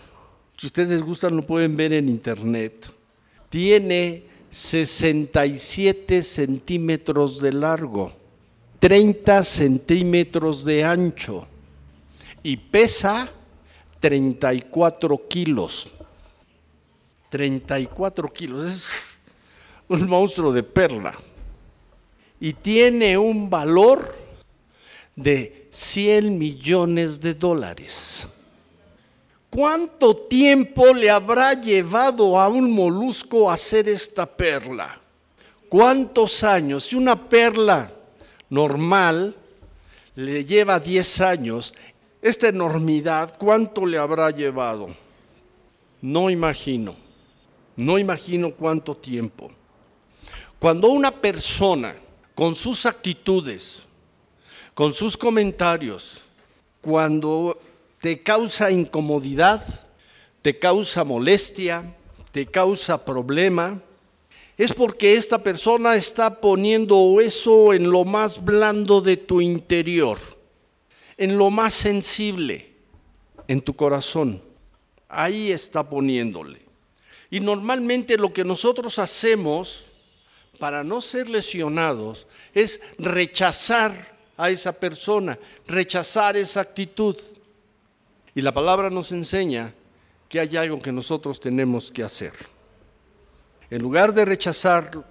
si 0.57 0.67
ustedes 0.67 1.03
gustan 1.03 1.37
lo 1.37 1.47
pueden 1.47 1.77
ver 1.77 1.93
en 1.93 2.09
internet, 2.09 2.93
tiene 3.49 4.25
67 4.51 6.23
centímetros 6.23 7.41
de 7.41 7.53
largo, 7.53 8.13
30 8.79 9.43
centímetros 9.43 10.65
de 10.65 10.85
ancho 10.85 11.47
y 12.43 12.57
pesa 12.57 13.29
34 13.99 15.21
kilos. 15.29 15.89
34 17.31 18.33
kilos, 18.33 18.67
es 18.67 19.19
un 19.89 20.07
monstruo 20.07 20.53
de 20.53 20.63
perla. 20.63 21.19
Y 22.39 22.53
tiene 22.53 23.19
un 23.19 23.51
valor 23.51 24.15
de 25.17 25.67
100 25.71 26.39
millones 26.39 27.21
de 27.21 27.35
dólares. 27.35 28.29
¿Cuánto 29.55 30.17
tiempo 30.17 30.93
le 30.93 31.09
habrá 31.09 31.55
llevado 31.55 32.41
a 32.41 32.49
un 32.49 32.73
molusco 32.73 33.49
hacer 33.49 33.89
esta 33.89 34.27
perla? 34.27 35.01
¿Cuántos 35.69 36.43
años? 36.43 36.87
Si 36.87 36.97
una 36.97 37.29
perla 37.29 37.93
normal 38.51 39.37
le 40.17 40.45
lleva 40.45 40.81
10 40.81 41.21
años, 41.21 41.73
esta 42.21 42.49
enormidad, 42.49 43.37
¿cuánto 43.39 43.87
le 43.87 43.97
habrá 43.97 44.33
llevado? 44.33 44.89
No 46.03 46.31
imagino, 46.31 46.97
no 47.77 47.97
imagino 47.97 48.51
cuánto 48.51 48.97
tiempo. 48.97 49.53
Cuando 50.59 50.89
una 50.89 51.13
persona, 51.13 51.95
con 52.35 52.57
sus 52.57 52.87
actitudes, 52.87 53.85
con 54.75 54.93
sus 54.93 55.17
comentarios, 55.17 56.25
cuando 56.81 57.57
te 58.05 58.23
causa 58.23 58.71
incomodidad, 58.71 59.65
te 60.43 60.59
causa 60.59 61.05
molestia, 61.05 61.97
te 62.33 62.45
causa 62.45 63.03
problema, 63.03 63.81
es 64.59 64.75
porque 64.75 65.15
esta 65.15 65.43
persona 65.43 65.97
está 65.97 66.39
poniendo 66.39 67.19
eso 67.23 67.73
en 67.73 67.91
lo 67.91 68.05
más 68.05 68.45
blando 68.45 69.01
de 69.01 69.17
tu 69.17 69.41
interior, 69.41 70.19
en 71.17 71.39
lo 71.39 71.49
más 71.49 71.73
sensible, 71.73 72.75
en 73.49 73.63
tu 73.63 73.75
corazón. 73.75 74.43
Ahí 75.09 75.51
está 75.51 75.89
poniéndole. 75.89 76.61
Y 77.31 77.41
normalmente 77.41 78.19
lo 78.19 78.35
que 78.35 78.45
nosotros 78.45 78.99
hacemos 78.99 79.87
para 80.59 80.85
no 80.85 81.01
ser 81.01 81.31
lesionados 81.31 82.27
es 82.53 82.83
rechazar 82.99 84.15
a 84.37 84.51
esa 84.51 84.75
persona, 84.75 85.39
rechazar 85.67 86.37
esa 86.37 86.61
actitud. 86.61 87.17
Y 88.35 88.43
la 88.43 88.53
palabra 88.53 88.91
nos 88.91 89.13
enseña 89.13 89.73
que 90.29 90.41
hay 90.41 90.57
algo 90.57 90.81
que 90.81 90.91
nosotros 90.91 91.39
tenemos 91.39 91.91
que 91.91 92.03
hacer. 92.03 92.33
En 93.71 93.81
lugar 93.81 94.13
de 94.13 94.25
rechazar, 94.25 95.05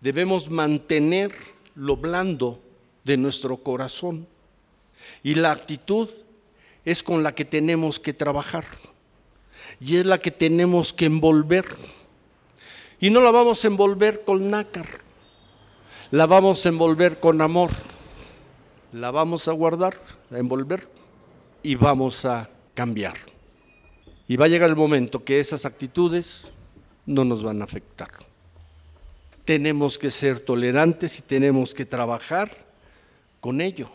debemos 0.00 0.48
mantener 0.48 1.34
lo 1.74 1.96
blando 1.96 2.60
de 3.04 3.18
nuestro 3.18 3.58
corazón. 3.58 4.26
Y 5.22 5.34
la 5.34 5.52
actitud 5.52 6.08
es 6.84 7.02
con 7.02 7.22
la 7.22 7.34
que 7.34 7.44
tenemos 7.44 8.00
que 8.00 8.14
trabajar. 8.14 8.64
Y 9.78 9.96
es 9.96 10.06
la 10.06 10.18
que 10.18 10.30
tenemos 10.30 10.94
que 10.94 11.04
envolver. 11.04 11.66
Y 12.98 13.10
no 13.10 13.20
la 13.20 13.30
vamos 13.30 13.62
a 13.64 13.66
envolver 13.66 14.24
con 14.24 14.50
nácar. 14.50 14.86
La 16.10 16.24
vamos 16.24 16.64
a 16.64 16.70
envolver 16.70 17.20
con 17.20 17.42
amor. 17.42 17.70
La 18.92 19.10
vamos 19.10 19.46
a 19.46 19.52
guardar, 19.52 20.00
a 20.30 20.38
envolver 20.38 20.95
y 21.66 21.74
vamos 21.74 22.24
a 22.24 22.48
cambiar. 22.74 23.16
Y 24.28 24.36
va 24.36 24.44
a 24.44 24.48
llegar 24.48 24.70
el 24.70 24.76
momento 24.76 25.24
que 25.24 25.40
esas 25.40 25.64
actitudes 25.64 26.42
no 27.06 27.24
nos 27.24 27.42
van 27.42 27.60
a 27.60 27.64
afectar. 27.64 28.10
Tenemos 29.44 29.98
que 29.98 30.12
ser 30.12 30.38
tolerantes 30.38 31.18
y 31.18 31.22
tenemos 31.22 31.74
que 31.74 31.84
trabajar 31.84 32.56
con 33.40 33.60
ello 33.60 33.90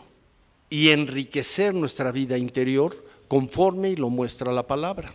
y 0.68 0.90
enriquecer 0.90 1.72
nuestra 1.72 2.12
vida 2.12 2.36
interior 2.36 2.94
conforme 3.26 3.88
y 3.88 3.96
lo 3.96 4.10
muestra 4.10 4.52
la 4.52 4.66
palabra. 4.66 5.10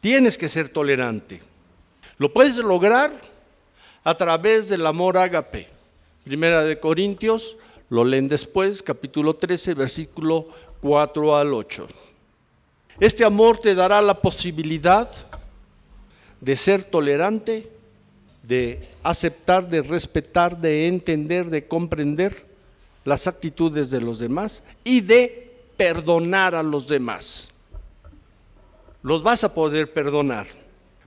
Tienes 0.00 0.36
que 0.36 0.48
ser 0.48 0.68
tolerante. 0.68 1.42
Lo 2.18 2.32
puedes 2.32 2.56
lograr 2.56 3.12
a 4.02 4.16
través 4.16 4.68
del 4.68 4.84
amor 4.84 5.16
ágape. 5.16 5.68
Primera 6.24 6.64
de 6.64 6.80
Corintios, 6.80 7.56
lo 7.88 8.04
leen 8.04 8.26
después, 8.26 8.82
capítulo 8.82 9.36
13, 9.36 9.74
versículo 9.74 10.48
4 10.80 11.36
al 11.36 11.54
8. 11.54 11.88
Este 13.00 13.24
amor 13.24 13.58
te 13.58 13.74
dará 13.74 14.00
la 14.00 14.14
posibilidad 14.20 15.08
de 16.40 16.56
ser 16.56 16.84
tolerante, 16.84 17.70
de 18.42 18.88
aceptar, 19.02 19.68
de 19.68 19.82
respetar, 19.82 20.58
de 20.58 20.86
entender, 20.86 21.50
de 21.50 21.66
comprender 21.66 22.46
las 23.04 23.26
actitudes 23.26 23.90
de 23.90 24.00
los 24.00 24.18
demás 24.18 24.62
y 24.84 25.00
de 25.00 25.52
perdonar 25.76 26.54
a 26.54 26.62
los 26.62 26.86
demás. 26.86 27.48
Los 29.02 29.22
vas 29.22 29.44
a 29.44 29.54
poder 29.54 29.92
perdonar. 29.92 30.46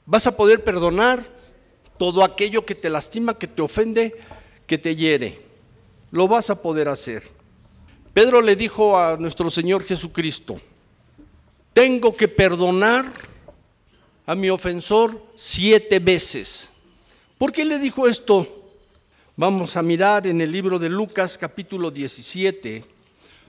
Vas 0.05 0.27
a 0.27 0.35
poder 0.35 0.63
perdonar 0.63 1.25
todo 1.97 2.23
aquello 2.23 2.65
que 2.65 2.75
te 2.75 2.89
lastima, 2.89 3.37
que 3.37 3.47
te 3.47 3.61
ofende, 3.61 4.15
que 4.65 4.77
te 4.77 4.95
hiere. 4.95 5.39
Lo 6.11 6.27
vas 6.27 6.49
a 6.49 6.61
poder 6.61 6.87
hacer. 6.87 7.23
Pedro 8.19 8.41
le 8.41 8.57
dijo 8.57 8.99
a 8.99 9.15
nuestro 9.15 9.49
Señor 9.49 9.85
Jesucristo, 9.85 10.59
tengo 11.71 12.13
que 12.13 12.27
perdonar 12.27 13.09
a 14.25 14.35
mi 14.35 14.49
ofensor 14.49 15.23
siete 15.37 15.99
veces. 15.99 16.69
¿Por 17.37 17.53
qué 17.53 17.63
le 17.63 17.79
dijo 17.79 18.09
esto? 18.09 18.73
Vamos 19.37 19.77
a 19.77 19.81
mirar 19.81 20.27
en 20.27 20.41
el 20.41 20.51
libro 20.51 20.77
de 20.77 20.89
Lucas 20.89 21.37
capítulo 21.37 21.91
17, 21.91 22.83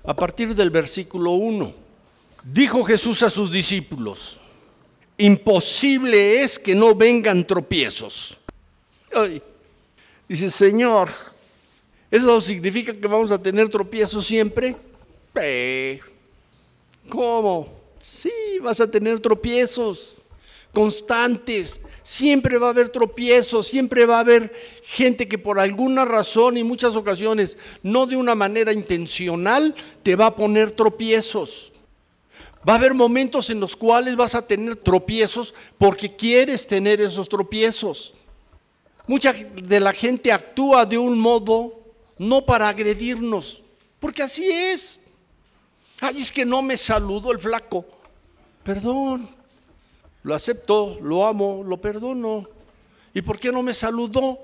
a 0.05 0.15
partir 0.15 0.55
del 0.55 0.71
versículo 0.71 1.33
1. 1.33 1.75
Dijo 2.45 2.85
Jesús 2.85 3.25
a 3.25 3.31
sus 3.31 3.51
discípulos, 3.51 4.39
imposible 5.19 6.43
es 6.43 6.61
que 6.61 6.77
no 6.77 6.95
vengan 6.95 7.45
tropiezos. 7.45 8.39
dice, 10.29 10.49
Señor, 10.49 11.11
¿eso 12.11 12.41
significa 12.41 12.93
que 12.93 13.07
vamos 13.07 13.31
a 13.31 13.41
tener 13.41 13.69
tropiezos 13.69 14.27
siempre? 14.27 14.77
¿Cómo? 17.09 17.69
Sí, 17.99 18.33
vas 18.61 18.81
a 18.81 18.91
tener 18.91 19.21
tropiezos 19.21 20.17
constantes. 20.73 21.81
Siempre 22.03 22.59
va 22.59 22.69
a 22.69 22.71
haber 22.71 22.89
tropiezos, 22.89 23.69
siempre 23.69 24.07
va 24.07 24.17
a 24.17 24.21
haber 24.21 24.53
gente 24.85 25.29
que 25.29 25.39
por 25.39 25.61
alguna 25.61 26.05
razón 26.05 26.57
y 26.57 26.65
muchas 26.65 26.97
ocasiones, 26.97 27.59
no 27.83 28.07
de 28.07 28.17
una 28.17 28.35
manera 28.35 28.73
intencional, 28.73 29.75
te 30.03 30.17
va 30.17 30.27
a 30.27 30.37
poner 30.37 30.73
tropiezos. 30.73 31.73
Va 32.69 32.75
a 32.75 32.77
haber 32.77 32.95
momentos 32.95 33.49
en 33.51 33.61
los 33.61 33.77
cuales 33.77 34.17
vas 34.17 34.35
a 34.35 34.47
tener 34.47 34.77
tropiezos 34.77 35.55
porque 35.79 36.15
quieres 36.15 36.67
tener 36.67 37.01
esos 37.01 37.29
tropiezos. 37.29 38.15
Mucha 39.07 39.33
de 39.33 39.81
la 39.81 39.93
gente 39.93 40.33
actúa 40.33 40.85
de 40.85 40.99
un 40.99 41.19
modo 41.19 41.80
no 42.21 42.45
para 42.45 42.69
agredirnos, 42.69 43.63
porque 43.99 44.23
así 44.23 44.47
es. 44.47 45.01
Ay, 46.01 46.21
es 46.21 46.31
que 46.31 46.45
no 46.45 46.61
me 46.61 46.77
saludó 46.77 47.33
el 47.33 47.39
flaco. 47.39 47.87
Perdón, 48.63 49.27
lo 50.23 50.35
acepto, 50.35 50.99
lo 51.01 51.27
amo, 51.27 51.65
lo 51.67 51.81
perdono. 51.81 52.47
¿Y 53.15 53.23
por 53.23 53.41
qué 53.41 53.51
no 53.51 53.63
me 53.63 53.73
saludó? 53.73 54.39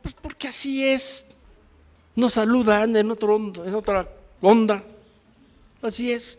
Pues 0.00 0.14
porque 0.14 0.48
así 0.48 0.82
es. 0.82 1.26
No 2.16 2.30
saludan 2.30 2.96
en, 2.96 3.10
en 3.10 3.74
otra 3.74 4.08
onda. 4.40 4.82
Así 5.82 6.10
es. 6.10 6.38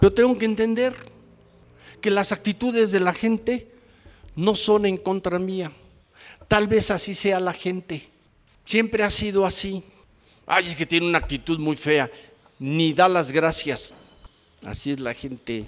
Pero 0.00 0.12
tengo 0.12 0.36
que 0.36 0.44
entender 0.44 0.92
que 2.00 2.10
las 2.10 2.32
actitudes 2.32 2.90
de 2.90 2.98
la 2.98 3.14
gente 3.14 3.70
no 4.34 4.56
son 4.56 4.86
en 4.86 4.96
contra 4.96 5.38
mía. 5.38 5.70
Tal 6.48 6.66
vez 6.66 6.90
así 6.90 7.14
sea 7.14 7.38
la 7.38 7.52
gente. 7.52 8.10
Siempre 8.64 9.02
ha 9.02 9.10
sido 9.10 9.44
así. 9.44 9.82
Ay, 10.46 10.66
es 10.66 10.76
que 10.76 10.86
tiene 10.86 11.06
una 11.06 11.18
actitud 11.18 11.58
muy 11.58 11.76
fea 11.76 12.10
ni 12.62 12.92
da 12.92 13.08
las 13.08 13.32
gracias. 13.32 13.92
Así 14.64 14.92
es 14.92 15.00
la 15.00 15.14
gente. 15.14 15.66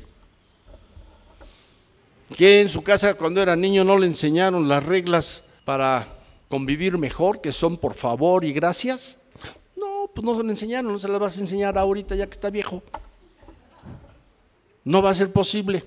Que 2.36 2.60
en 2.60 2.68
su 2.68 2.82
casa 2.82 3.14
cuando 3.14 3.42
era 3.42 3.56
niño 3.56 3.82
no 3.82 3.98
le 3.98 4.06
enseñaron 4.06 4.68
las 4.68 4.84
reglas 4.84 5.42
para 5.64 6.06
convivir 6.48 6.96
mejor, 6.96 7.40
que 7.40 7.50
son 7.50 7.76
por 7.76 7.94
favor 7.94 8.44
y 8.44 8.52
gracias? 8.52 9.18
No, 9.74 10.08
pues 10.14 10.24
no 10.24 10.36
se 10.36 10.44
le 10.44 10.50
enseñaron, 10.50 10.92
no 10.92 10.98
se 11.00 11.08
las 11.08 11.18
vas 11.18 11.36
a 11.36 11.40
enseñar 11.40 11.76
ahorita 11.76 12.14
ya 12.14 12.26
que 12.26 12.34
está 12.34 12.48
viejo. 12.48 12.80
No 14.84 15.02
va 15.02 15.10
a 15.10 15.14
ser 15.14 15.32
posible. 15.32 15.82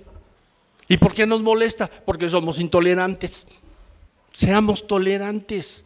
¿Y 0.90 0.98
por 0.98 1.14
qué 1.14 1.26
nos 1.26 1.42
molesta? 1.42 1.88
Porque 1.88 2.30
somos 2.30 2.60
intolerantes. 2.60 3.48
Seamos 4.34 4.86
tolerantes. 4.86 5.86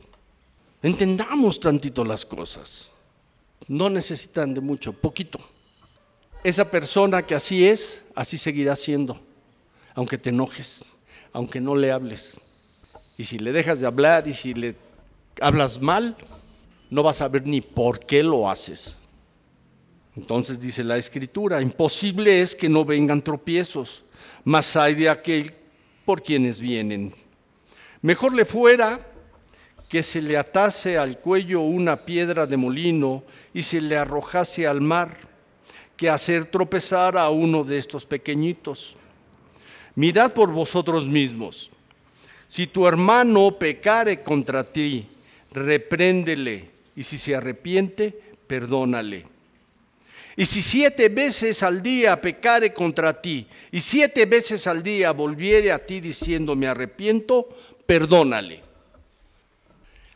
Entendamos 0.81 1.59
tantito 1.59 2.03
las 2.03 2.25
cosas 2.25 2.91
no 3.67 3.89
necesitan 3.89 4.53
de 4.53 4.61
mucho, 4.61 4.93
poquito. 4.93 5.39
Esa 6.43 6.69
persona 6.69 7.25
que 7.25 7.35
así 7.35 7.65
es, 7.65 8.03
así 8.15 8.37
seguirá 8.37 8.75
siendo, 8.75 9.19
aunque 9.93 10.17
te 10.17 10.29
enojes, 10.29 10.83
aunque 11.31 11.61
no 11.61 11.75
le 11.75 11.91
hables. 11.91 12.39
Y 13.17 13.23
si 13.23 13.37
le 13.37 13.51
dejas 13.51 13.79
de 13.79 13.87
hablar 13.87 14.27
y 14.27 14.33
si 14.33 14.53
le 14.53 14.75
hablas 15.39 15.79
mal, 15.79 16.17
no 16.89 17.03
vas 17.03 17.21
a 17.21 17.27
ver 17.27 17.45
ni 17.45 17.61
por 17.61 17.99
qué 18.05 18.23
lo 18.23 18.49
haces. 18.49 18.97
Entonces 20.15 20.59
dice 20.59 20.83
la 20.83 20.97
escritura, 20.97 21.61
imposible 21.61 22.41
es 22.41 22.55
que 22.55 22.67
no 22.67 22.83
vengan 22.83 23.21
tropiezos, 23.21 24.03
más 24.43 24.75
hay 24.75 24.95
de 24.95 25.07
aquel 25.07 25.53
por 26.03 26.23
quienes 26.23 26.59
vienen. 26.59 27.13
Mejor 28.01 28.33
le 28.33 28.43
fuera 28.43 28.99
que 29.91 30.03
se 30.03 30.21
le 30.21 30.37
atase 30.37 30.97
al 30.97 31.19
cuello 31.19 31.59
una 31.59 32.05
piedra 32.05 32.47
de 32.47 32.55
molino 32.55 33.25
y 33.53 33.61
se 33.61 33.81
le 33.81 33.97
arrojase 33.97 34.65
al 34.65 34.79
mar, 34.79 35.17
que 35.97 36.09
hacer 36.09 36.45
tropezar 36.45 37.17
a 37.17 37.29
uno 37.29 37.65
de 37.65 37.77
estos 37.77 38.05
pequeñitos. 38.05 38.95
Mirad 39.95 40.31
por 40.31 40.49
vosotros 40.49 41.09
mismos. 41.09 41.71
Si 42.47 42.67
tu 42.67 42.87
hermano 42.87 43.59
pecare 43.59 44.21
contra 44.23 44.63
ti, 44.63 45.05
repréndele, 45.51 46.71
y 46.95 47.03
si 47.03 47.17
se 47.17 47.35
arrepiente, 47.35 48.17
perdónale. 48.47 49.25
Y 50.37 50.45
si 50.45 50.61
siete 50.61 51.09
veces 51.09 51.63
al 51.63 51.81
día 51.81 52.21
pecare 52.21 52.71
contra 52.71 53.21
ti, 53.21 53.45
y 53.73 53.81
siete 53.81 54.25
veces 54.25 54.67
al 54.67 54.81
día 54.81 55.11
volviere 55.11 55.73
a 55.73 55.79
ti 55.79 55.99
diciendo 55.99 56.55
me 56.55 56.67
arrepiento, 56.67 57.49
perdónale. 57.85 58.70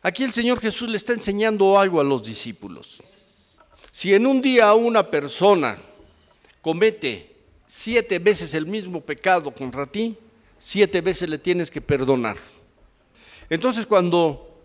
Aquí 0.06 0.24
el 0.24 0.34
Señor 0.34 0.62
Jesús 0.62 0.88
le 0.88 0.98
está 0.98 1.14
enseñando 1.14 1.80
algo 1.80 2.00
a 2.00 2.04
los 2.04 2.22
discípulos. 2.22 3.02
Si 3.92 4.14
en 4.14 4.28
un 4.28 4.40
día 4.40 4.72
una 4.76 5.10
persona 5.10 5.80
comete 6.62 7.36
siete 7.66 8.20
veces 8.20 8.54
el 8.54 8.68
mismo 8.68 9.02
pecado 9.02 9.50
contra 9.50 9.88
ti, 9.88 10.16
siete 10.60 11.02
veces 11.02 11.28
le 11.28 11.40
tienes 11.40 11.72
que 11.72 11.82
perdonar. 11.82 12.38
Entonces 13.50 13.88
cuando 13.88 14.62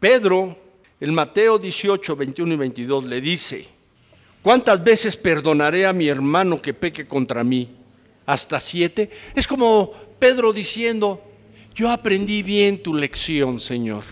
Pedro, 0.00 0.58
en 0.98 1.14
Mateo 1.14 1.60
18, 1.60 2.16
21 2.16 2.54
y 2.54 2.56
22, 2.56 3.04
le 3.04 3.20
dice, 3.20 3.68
¿cuántas 4.42 4.82
veces 4.82 5.16
perdonaré 5.16 5.86
a 5.86 5.92
mi 5.92 6.08
hermano 6.08 6.60
que 6.60 6.74
peque 6.74 7.06
contra 7.06 7.44
mí? 7.44 7.70
¿Hasta 8.26 8.58
siete? 8.58 9.10
Es 9.36 9.46
como 9.46 9.92
Pedro 10.18 10.52
diciendo, 10.52 11.22
yo 11.72 11.88
aprendí 11.88 12.42
bien 12.42 12.82
tu 12.82 12.92
lección, 12.94 13.60
Señor. 13.60 14.02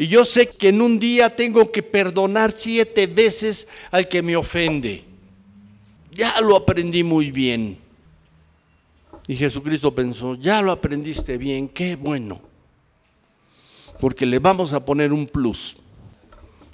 Y 0.00 0.08
yo 0.08 0.24
sé 0.24 0.48
que 0.48 0.68
en 0.68 0.80
un 0.80 0.98
día 0.98 1.36
tengo 1.36 1.70
que 1.70 1.82
perdonar 1.82 2.52
siete 2.52 3.06
veces 3.06 3.68
al 3.90 4.08
que 4.08 4.22
me 4.22 4.34
ofende. 4.34 5.04
Ya 6.10 6.40
lo 6.40 6.56
aprendí 6.56 7.04
muy 7.04 7.30
bien. 7.30 7.76
Y 9.28 9.36
Jesucristo 9.36 9.94
pensó, 9.94 10.36
ya 10.36 10.62
lo 10.62 10.72
aprendiste 10.72 11.36
bien, 11.36 11.68
qué 11.68 11.96
bueno. 11.96 12.40
Porque 14.00 14.24
le 14.24 14.38
vamos 14.38 14.72
a 14.72 14.82
poner 14.82 15.12
un 15.12 15.26
plus. 15.26 15.76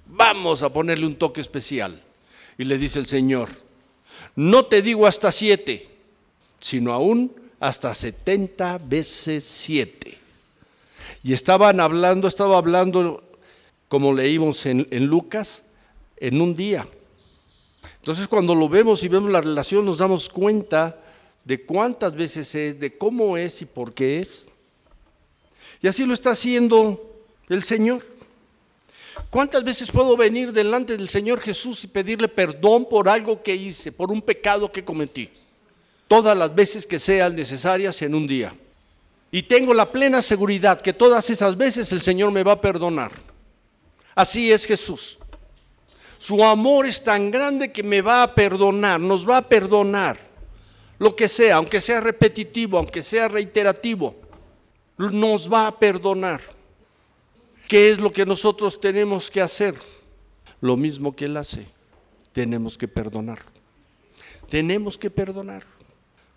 Vamos 0.07 0.63
a 0.63 0.73
ponerle 0.73 1.05
un 1.05 1.17
toque 1.17 1.41
especial. 1.41 2.01
Y 2.57 2.63
le 2.63 2.79
dice 2.79 3.01
el 3.01 3.07
Señor, 3.07 3.49
no 4.37 4.67
te 4.67 4.83
digo 4.83 5.05
hasta 5.05 5.33
siete, 5.33 5.89
sino 6.61 6.93
aún 6.93 7.35
hasta 7.59 7.93
setenta 7.93 8.79
veces 8.79 9.43
siete. 9.43 10.26
Y 11.27 11.33
estaban 11.33 11.81
hablando, 11.81 12.29
estaba 12.29 12.57
hablando, 12.57 13.21
como 13.89 14.13
leímos 14.13 14.65
en, 14.65 14.87
Lucas, 15.07 15.65
en 16.19 16.41
un 16.41 16.55
día. 16.55 16.87
Entonces 17.97 18.29
cuando 18.29 18.55
lo 18.55 18.69
vemos 18.69 19.03
y 19.03 19.09
vemos 19.09 19.33
la 19.33 19.41
relación 19.41 19.85
nos 19.85 19.99
damos 19.99 20.29
cuenta 20.29 20.97
de 21.45 21.67
cuántas 21.67 22.15
veces 22.15 22.55
es, 22.55 22.79
de 22.79 22.97
cómo 22.97 23.37
es 23.37 23.61
y 23.61 23.65
por 23.65 23.93
qué 23.93 24.21
es. 24.21 24.47
Y 25.83 25.89
así 25.89 26.07
lo 26.07 26.15
está 26.15 26.31
haciendo 26.31 27.25
el 27.49 27.65
Señor. 27.65 28.05
¿Cuántas 29.29 29.65
veces 29.65 29.91
puedo 29.91 30.17
venir 30.17 30.53
delante 30.53 30.97
del 30.97 31.09
Señor 31.09 31.41
Jesús 31.41 31.83
y 31.83 31.89
pedirle 31.89 32.29
perdón 32.29 32.89
por 32.89 33.09
algo 33.09 33.43
que 33.43 33.57
hice, 33.57 33.91
por 33.91 34.13
un 34.13 34.23
pecado 34.23 34.71
que 34.71 34.85
cometí? 34.85 35.29
Todas 36.07 36.39
las 36.39 36.55
veces 36.55 36.87
que 36.87 37.01
sean 37.01 37.35
necesarias 37.35 38.01
en 38.03 38.15
un 38.15 38.29
día. 38.29 38.55
Y 39.31 39.43
tengo 39.43 39.75
la 39.75 39.91
plena 39.91 40.23
seguridad 40.23 40.81
que 40.81 40.93
todas 40.93 41.29
esas 41.31 41.57
veces 41.57 41.91
el 41.93 42.01
Señor 42.01 42.31
me 42.31 42.45
va 42.45 42.53
a 42.53 42.61
perdonar. 42.61 43.13
Así 44.15 44.53
es 44.53 44.65
Jesús. 44.65 45.19
Su 46.19 46.43
amor 46.43 46.87
es 46.87 47.03
tan 47.03 47.31
grande 47.31 47.71
que 47.71 47.83
me 47.83 48.01
va 48.01 48.23
a 48.23 48.35
perdonar, 48.35 48.99
nos 48.99 49.29
va 49.29 49.39
a 49.39 49.49
perdonar 49.49 50.19
lo 50.99 51.15
que 51.15 51.29
sea, 51.29 51.57
aunque 51.57 51.81
sea 51.81 52.01
repetitivo, 52.01 52.79
aunque 52.79 53.03
sea 53.03 53.29
reiterativo, 53.29 54.17
nos 54.97 55.53
va 55.53 55.67
a 55.67 55.79
perdonar. 55.79 56.41
¿Qué 57.69 57.91
es 57.91 57.99
lo 57.99 58.11
que 58.11 58.25
nosotros 58.25 58.81
tenemos 58.81 59.31
que 59.31 59.43
hacer? 59.43 59.75
Lo 60.61 60.77
mismo 60.77 61.15
que 61.15 61.27
Él 61.27 61.37
hace, 61.37 61.67
tenemos 62.33 62.79
que 62.79 62.89
perdonar. 62.89 63.41
Tenemos 64.49 64.97
que 64.97 65.11
perdonar. 65.11 65.65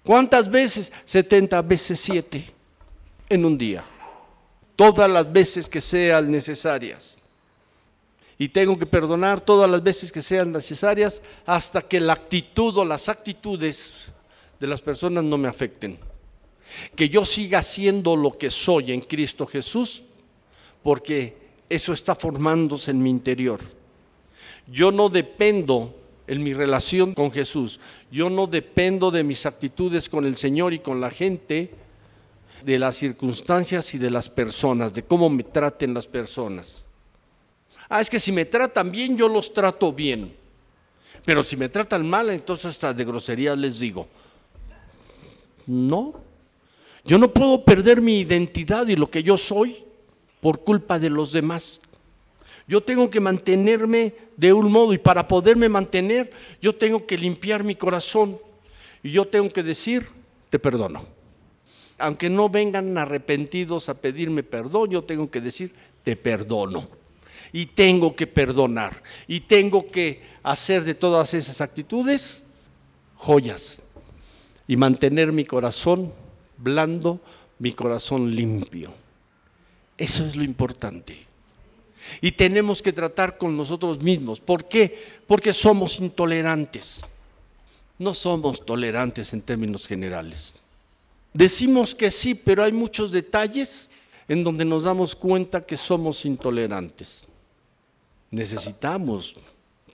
¿Cuántas 0.04 0.50
veces? 0.52 0.92
70 1.06 1.62
veces 1.62 2.00
7 2.02 2.59
en 3.30 3.46
un 3.46 3.58
día. 3.58 3.84
Todas 4.76 5.10
las 5.10 5.32
veces 5.32 5.70
que 5.70 5.82
sean 5.82 6.32
necesarias. 6.32 7.18
Y 8.38 8.50
tengo 8.50 8.80
que 8.80 8.86
perdonar 8.86 9.42
todas 9.42 9.70
las 9.70 9.84
veces 9.84 10.12
que 10.12 10.22
sean 10.22 10.52
necesarias 10.52 11.22
hasta 11.46 11.82
que 11.82 12.00
la 12.00 12.14
actitud 12.14 12.78
o 12.78 12.86
las 12.86 13.10
actitudes 13.10 13.94
de 14.60 14.68
las 14.68 14.82
personas 14.82 15.24
no 15.24 15.38
me 15.38 15.48
afecten. 15.48 16.00
Que 16.96 17.10
yo 17.10 17.26
siga 17.26 17.62
siendo 17.64 18.16
lo 18.16 18.32
que 18.32 18.50
soy 18.50 18.94
en 18.94 19.02
Cristo 19.02 19.46
Jesús, 19.46 20.04
porque 20.82 21.36
eso 21.68 21.94
está 21.94 22.16
formándose 22.16 22.92
en 22.92 23.04
mi 23.04 23.10
interior. 23.10 23.60
Yo 24.68 24.92
no 24.92 25.10
dependo 25.10 25.96
en 26.30 26.44
mi 26.44 26.54
relación 26.54 27.14
con 27.14 27.32
Jesús. 27.32 27.80
Yo 28.12 28.30
no 28.30 28.48
dependo 28.48 29.10
de 29.12 29.24
mis 29.24 29.46
actitudes 29.46 30.08
con 30.08 30.26
el 30.26 30.38
Señor 30.38 30.74
y 30.74 30.80
con 30.80 31.02
la 31.02 31.10
gente, 31.10 31.72
de 32.64 32.80
las 32.80 32.98
circunstancias 32.98 33.94
y 33.94 33.98
de 33.98 34.12
las 34.12 34.30
personas, 34.30 34.94
de 34.94 35.04
cómo 35.04 35.30
me 35.30 35.44
traten 35.44 35.94
las 35.94 36.08
personas. 36.08 36.84
Ah, 37.90 38.02
es 38.02 38.10
que 38.10 38.20
si 38.20 38.32
me 38.32 38.46
tratan 38.46 38.92
bien, 38.92 39.18
yo 39.18 39.28
los 39.28 39.54
trato 39.54 39.92
bien. 39.92 40.36
Pero 41.26 41.44
si 41.44 41.58
me 41.58 41.70
tratan 41.70 42.08
mal, 42.08 42.30
entonces 42.30 42.66
hasta 42.66 42.94
de 42.94 43.04
grosería 43.04 43.56
les 43.56 43.80
digo. 43.80 44.08
No, 45.66 46.14
yo 47.04 47.18
no 47.18 47.32
puedo 47.32 47.64
perder 47.64 48.02
mi 48.02 48.20
identidad 48.20 48.88
y 48.88 48.96
lo 48.96 49.10
que 49.10 49.24
yo 49.24 49.38
soy 49.38 49.84
por 50.42 50.64
culpa 50.64 51.00
de 51.00 51.10
los 51.10 51.32
demás. 51.32 51.80
Yo 52.68 52.82
tengo 52.82 53.10
que 53.10 53.20
mantenerme 53.20 54.14
de 54.38 54.54
un 54.54 54.72
modo 54.72 54.94
y 54.94 55.00
para 55.00 55.28
poderme 55.28 55.68
mantener 55.70 56.32
yo 56.62 56.76
tengo 56.76 57.06
que 57.06 57.18
limpiar 57.18 57.64
mi 57.64 57.76
corazón 57.76 58.40
y 59.02 59.12
yo 59.12 59.28
tengo 59.28 59.52
que 59.52 59.64
decir, 59.64 60.08
te 60.50 60.60
perdono. 60.60 61.19
Aunque 62.00 62.30
no 62.30 62.50
vengan 62.50 62.98
arrepentidos 62.98 63.90
a 63.90 63.96
pedirme 63.96 64.44
perdón, 64.44 64.90
yo 64.90 65.04
tengo 65.04 65.30
que 65.30 65.42
decir, 65.42 65.74
te 66.04 66.16
perdono. 66.16 66.88
Y 67.52 67.68
tengo 67.68 68.16
que 68.16 68.28
perdonar. 68.28 69.02
Y 69.28 69.42
tengo 69.42 69.90
que 69.90 70.22
hacer 70.44 70.84
de 70.84 70.96
todas 70.96 71.34
esas 71.34 71.62
actitudes 71.62 72.44
joyas. 73.16 73.82
Y 74.68 74.76
mantener 74.76 75.32
mi 75.32 75.46
corazón 75.46 76.14
blando, 76.58 77.20
mi 77.58 77.74
corazón 77.74 78.36
limpio. 78.36 78.94
Eso 79.98 80.26
es 80.26 80.36
lo 80.36 80.44
importante. 80.44 81.30
Y 82.22 82.32
tenemos 82.32 82.82
que 82.82 82.94
tratar 82.94 83.38
con 83.38 83.56
nosotros 83.58 84.02
mismos. 84.02 84.40
¿Por 84.40 84.68
qué? 84.68 84.98
Porque 85.28 85.54
somos 85.54 86.00
intolerantes. 86.00 87.04
No 87.98 88.14
somos 88.14 88.66
tolerantes 88.66 89.34
en 89.34 89.42
términos 89.42 89.86
generales. 89.86 90.54
Decimos 91.34 91.94
que 91.94 92.12
sí, 92.12 92.34
pero 92.36 92.64
hay 92.64 92.72
muchos 92.72 93.12
detalles 93.12 93.88
en 94.28 94.44
donde 94.44 94.66
nos 94.66 94.84
damos 94.84 95.16
cuenta 95.16 95.62
que 95.62 95.78
somos 95.78 96.26
intolerantes. 96.26 97.28
Necesitamos 98.32 99.36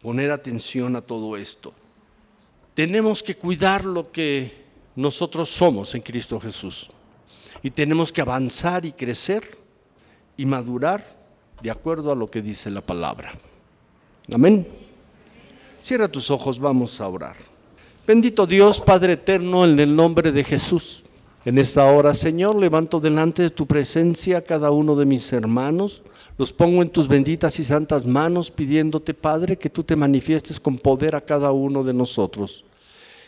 poner 0.02 0.32
atención 0.32 0.96
a 0.96 1.02
todo 1.02 1.38
esto. 1.38 1.74
Tenemos 2.74 3.24
que 3.24 3.36
cuidar 3.36 3.86
lo 3.86 4.12
que 4.12 4.66
nosotros 4.96 5.50
somos 5.50 5.96
en 5.96 6.02
Cristo 6.02 6.40
Jesús. 6.40 6.90
Y 7.64 7.72
tenemos 7.72 8.12
que 8.12 8.22
avanzar 8.22 8.86
y 8.86 8.92
crecer 8.92 9.58
y 10.38 10.46
madurar 10.46 11.16
de 11.62 11.72
acuerdo 11.72 12.12
a 12.12 12.16
lo 12.16 12.30
que 12.30 12.42
dice 12.42 12.70
la 12.70 12.82
palabra. 12.82 13.34
Amén. 14.34 14.68
Cierra 15.82 16.08
tus 16.08 16.30
ojos, 16.30 16.60
vamos 16.60 17.00
a 17.00 17.08
orar. 17.08 17.36
Bendito 18.06 18.46
Dios, 18.46 18.82
Padre 18.82 19.14
eterno, 19.14 19.64
en 19.64 19.80
el 19.80 19.96
nombre 19.96 20.32
de 20.32 20.44
Jesús. 20.44 21.04
En 21.46 21.60
esta 21.60 21.86
hora, 21.86 22.16
Señor, 22.16 22.56
levanto 22.56 23.00
delante 23.00 23.44
de 23.44 23.50
tu 23.52 23.68
presencia 23.68 24.40
a 24.40 24.42
cada 24.42 24.72
uno 24.72 24.96
de 24.96 25.06
mis 25.06 25.32
hermanos. 25.32 26.02
Los 26.40 26.52
pongo 26.52 26.82
en 26.82 26.90
tus 26.90 27.08
benditas 27.08 27.60
y 27.60 27.64
santas 27.64 28.08
manos, 28.08 28.50
pidiéndote, 28.50 29.14
Padre, 29.14 29.56
que 29.56 29.70
tú 29.70 29.84
te 29.84 29.96
manifiestes 29.96 30.60
con 30.60 30.80
poder 30.80 31.16
a 31.16 31.22
cada 31.22 31.52
uno 31.52 31.84
de 31.84 31.94
nosotros. 31.94 32.66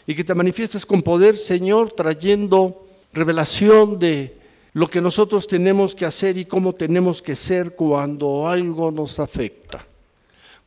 Y 0.07 0.15
que 0.15 0.23
te 0.23 0.33
manifiestes 0.33 0.83
con 0.83 1.03
poder, 1.03 1.37
Señor, 1.37 1.91
trayendo 1.91 2.87
revelación 3.13 3.99
de 3.99 4.35
lo 4.73 4.87
que 4.87 4.99
nosotros 4.99 5.45
tenemos 5.45 5.93
que 5.93 6.05
hacer 6.05 6.39
y 6.39 6.45
cómo 6.45 6.73
tenemos 6.73 7.21
que 7.21 7.35
ser 7.35 7.75
cuando 7.75 8.47
algo 8.47 8.89
nos 8.89 9.19
afecta, 9.19 9.85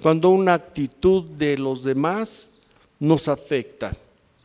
cuando 0.01 0.31
una 0.31 0.55
actitud 0.55 1.25
de 1.25 1.59
los 1.59 1.83
demás 1.83 2.49
nos 3.01 3.27
afecta, 3.27 3.93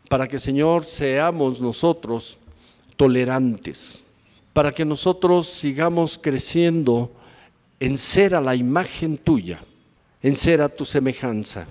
para 0.09 0.27
que 0.27 0.39
Señor 0.39 0.85
seamos 0.85 1.61
nosotros 1.61 2.39
tolerantes, 2.95 4.03
para 4.53 4.73
que 4.73 4.85
nosotros 4.85 5.47
sigamos 5.47 6.17
creciendo 6.17 7.11
en 7.79 7.97
ser 7.97 8.35
a 8.35 8.41
la 8.41 8.55
imagen 8.55 9.17
tuya, 9.17 9.61
en 10.21 10.35
ser 10.35 10.61
a 10.61 10.69
tu 10.69 10.85
semejanza. 10.85 11.67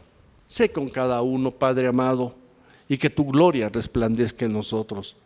Sé 0.46 0.70
con 0.70 0.88
cada 0.88 1.22
uno, 1.22 1.50
Padre 1.50 1.88
amado, 1.88 2.34
y 2.88 2.98
que 2.98 3.10
tu 3.10 3.24
gloria 3.24 3.68
resplandezca 3.68 4.44
en 4.44 4.52
nosotros, 4.52 5.16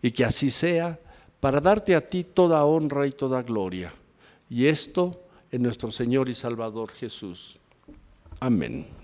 y 0.00 0.10
que 0.10 0.24
así 0.24 0.50
sea 0.50 0.98
para 1.40 1.60
darte 1.60 1.94
a 1.96 2.00
ti 2.00 2.24
toda 2.24 2.64
honra 2.64 3.06
y 3.06 3.12
toda 3.12 3.42
gloria. 3.42 3.92
Y 4.48 4.66
esto 4.66 5.20
en 5.50 5.62
nuestro 5.62 5.90
Señor 5.90 6.28
y 6.28 6.34
Salvador 6.34 6.92
Jesús. 6.92 7.58
Amén. 8.38 9.01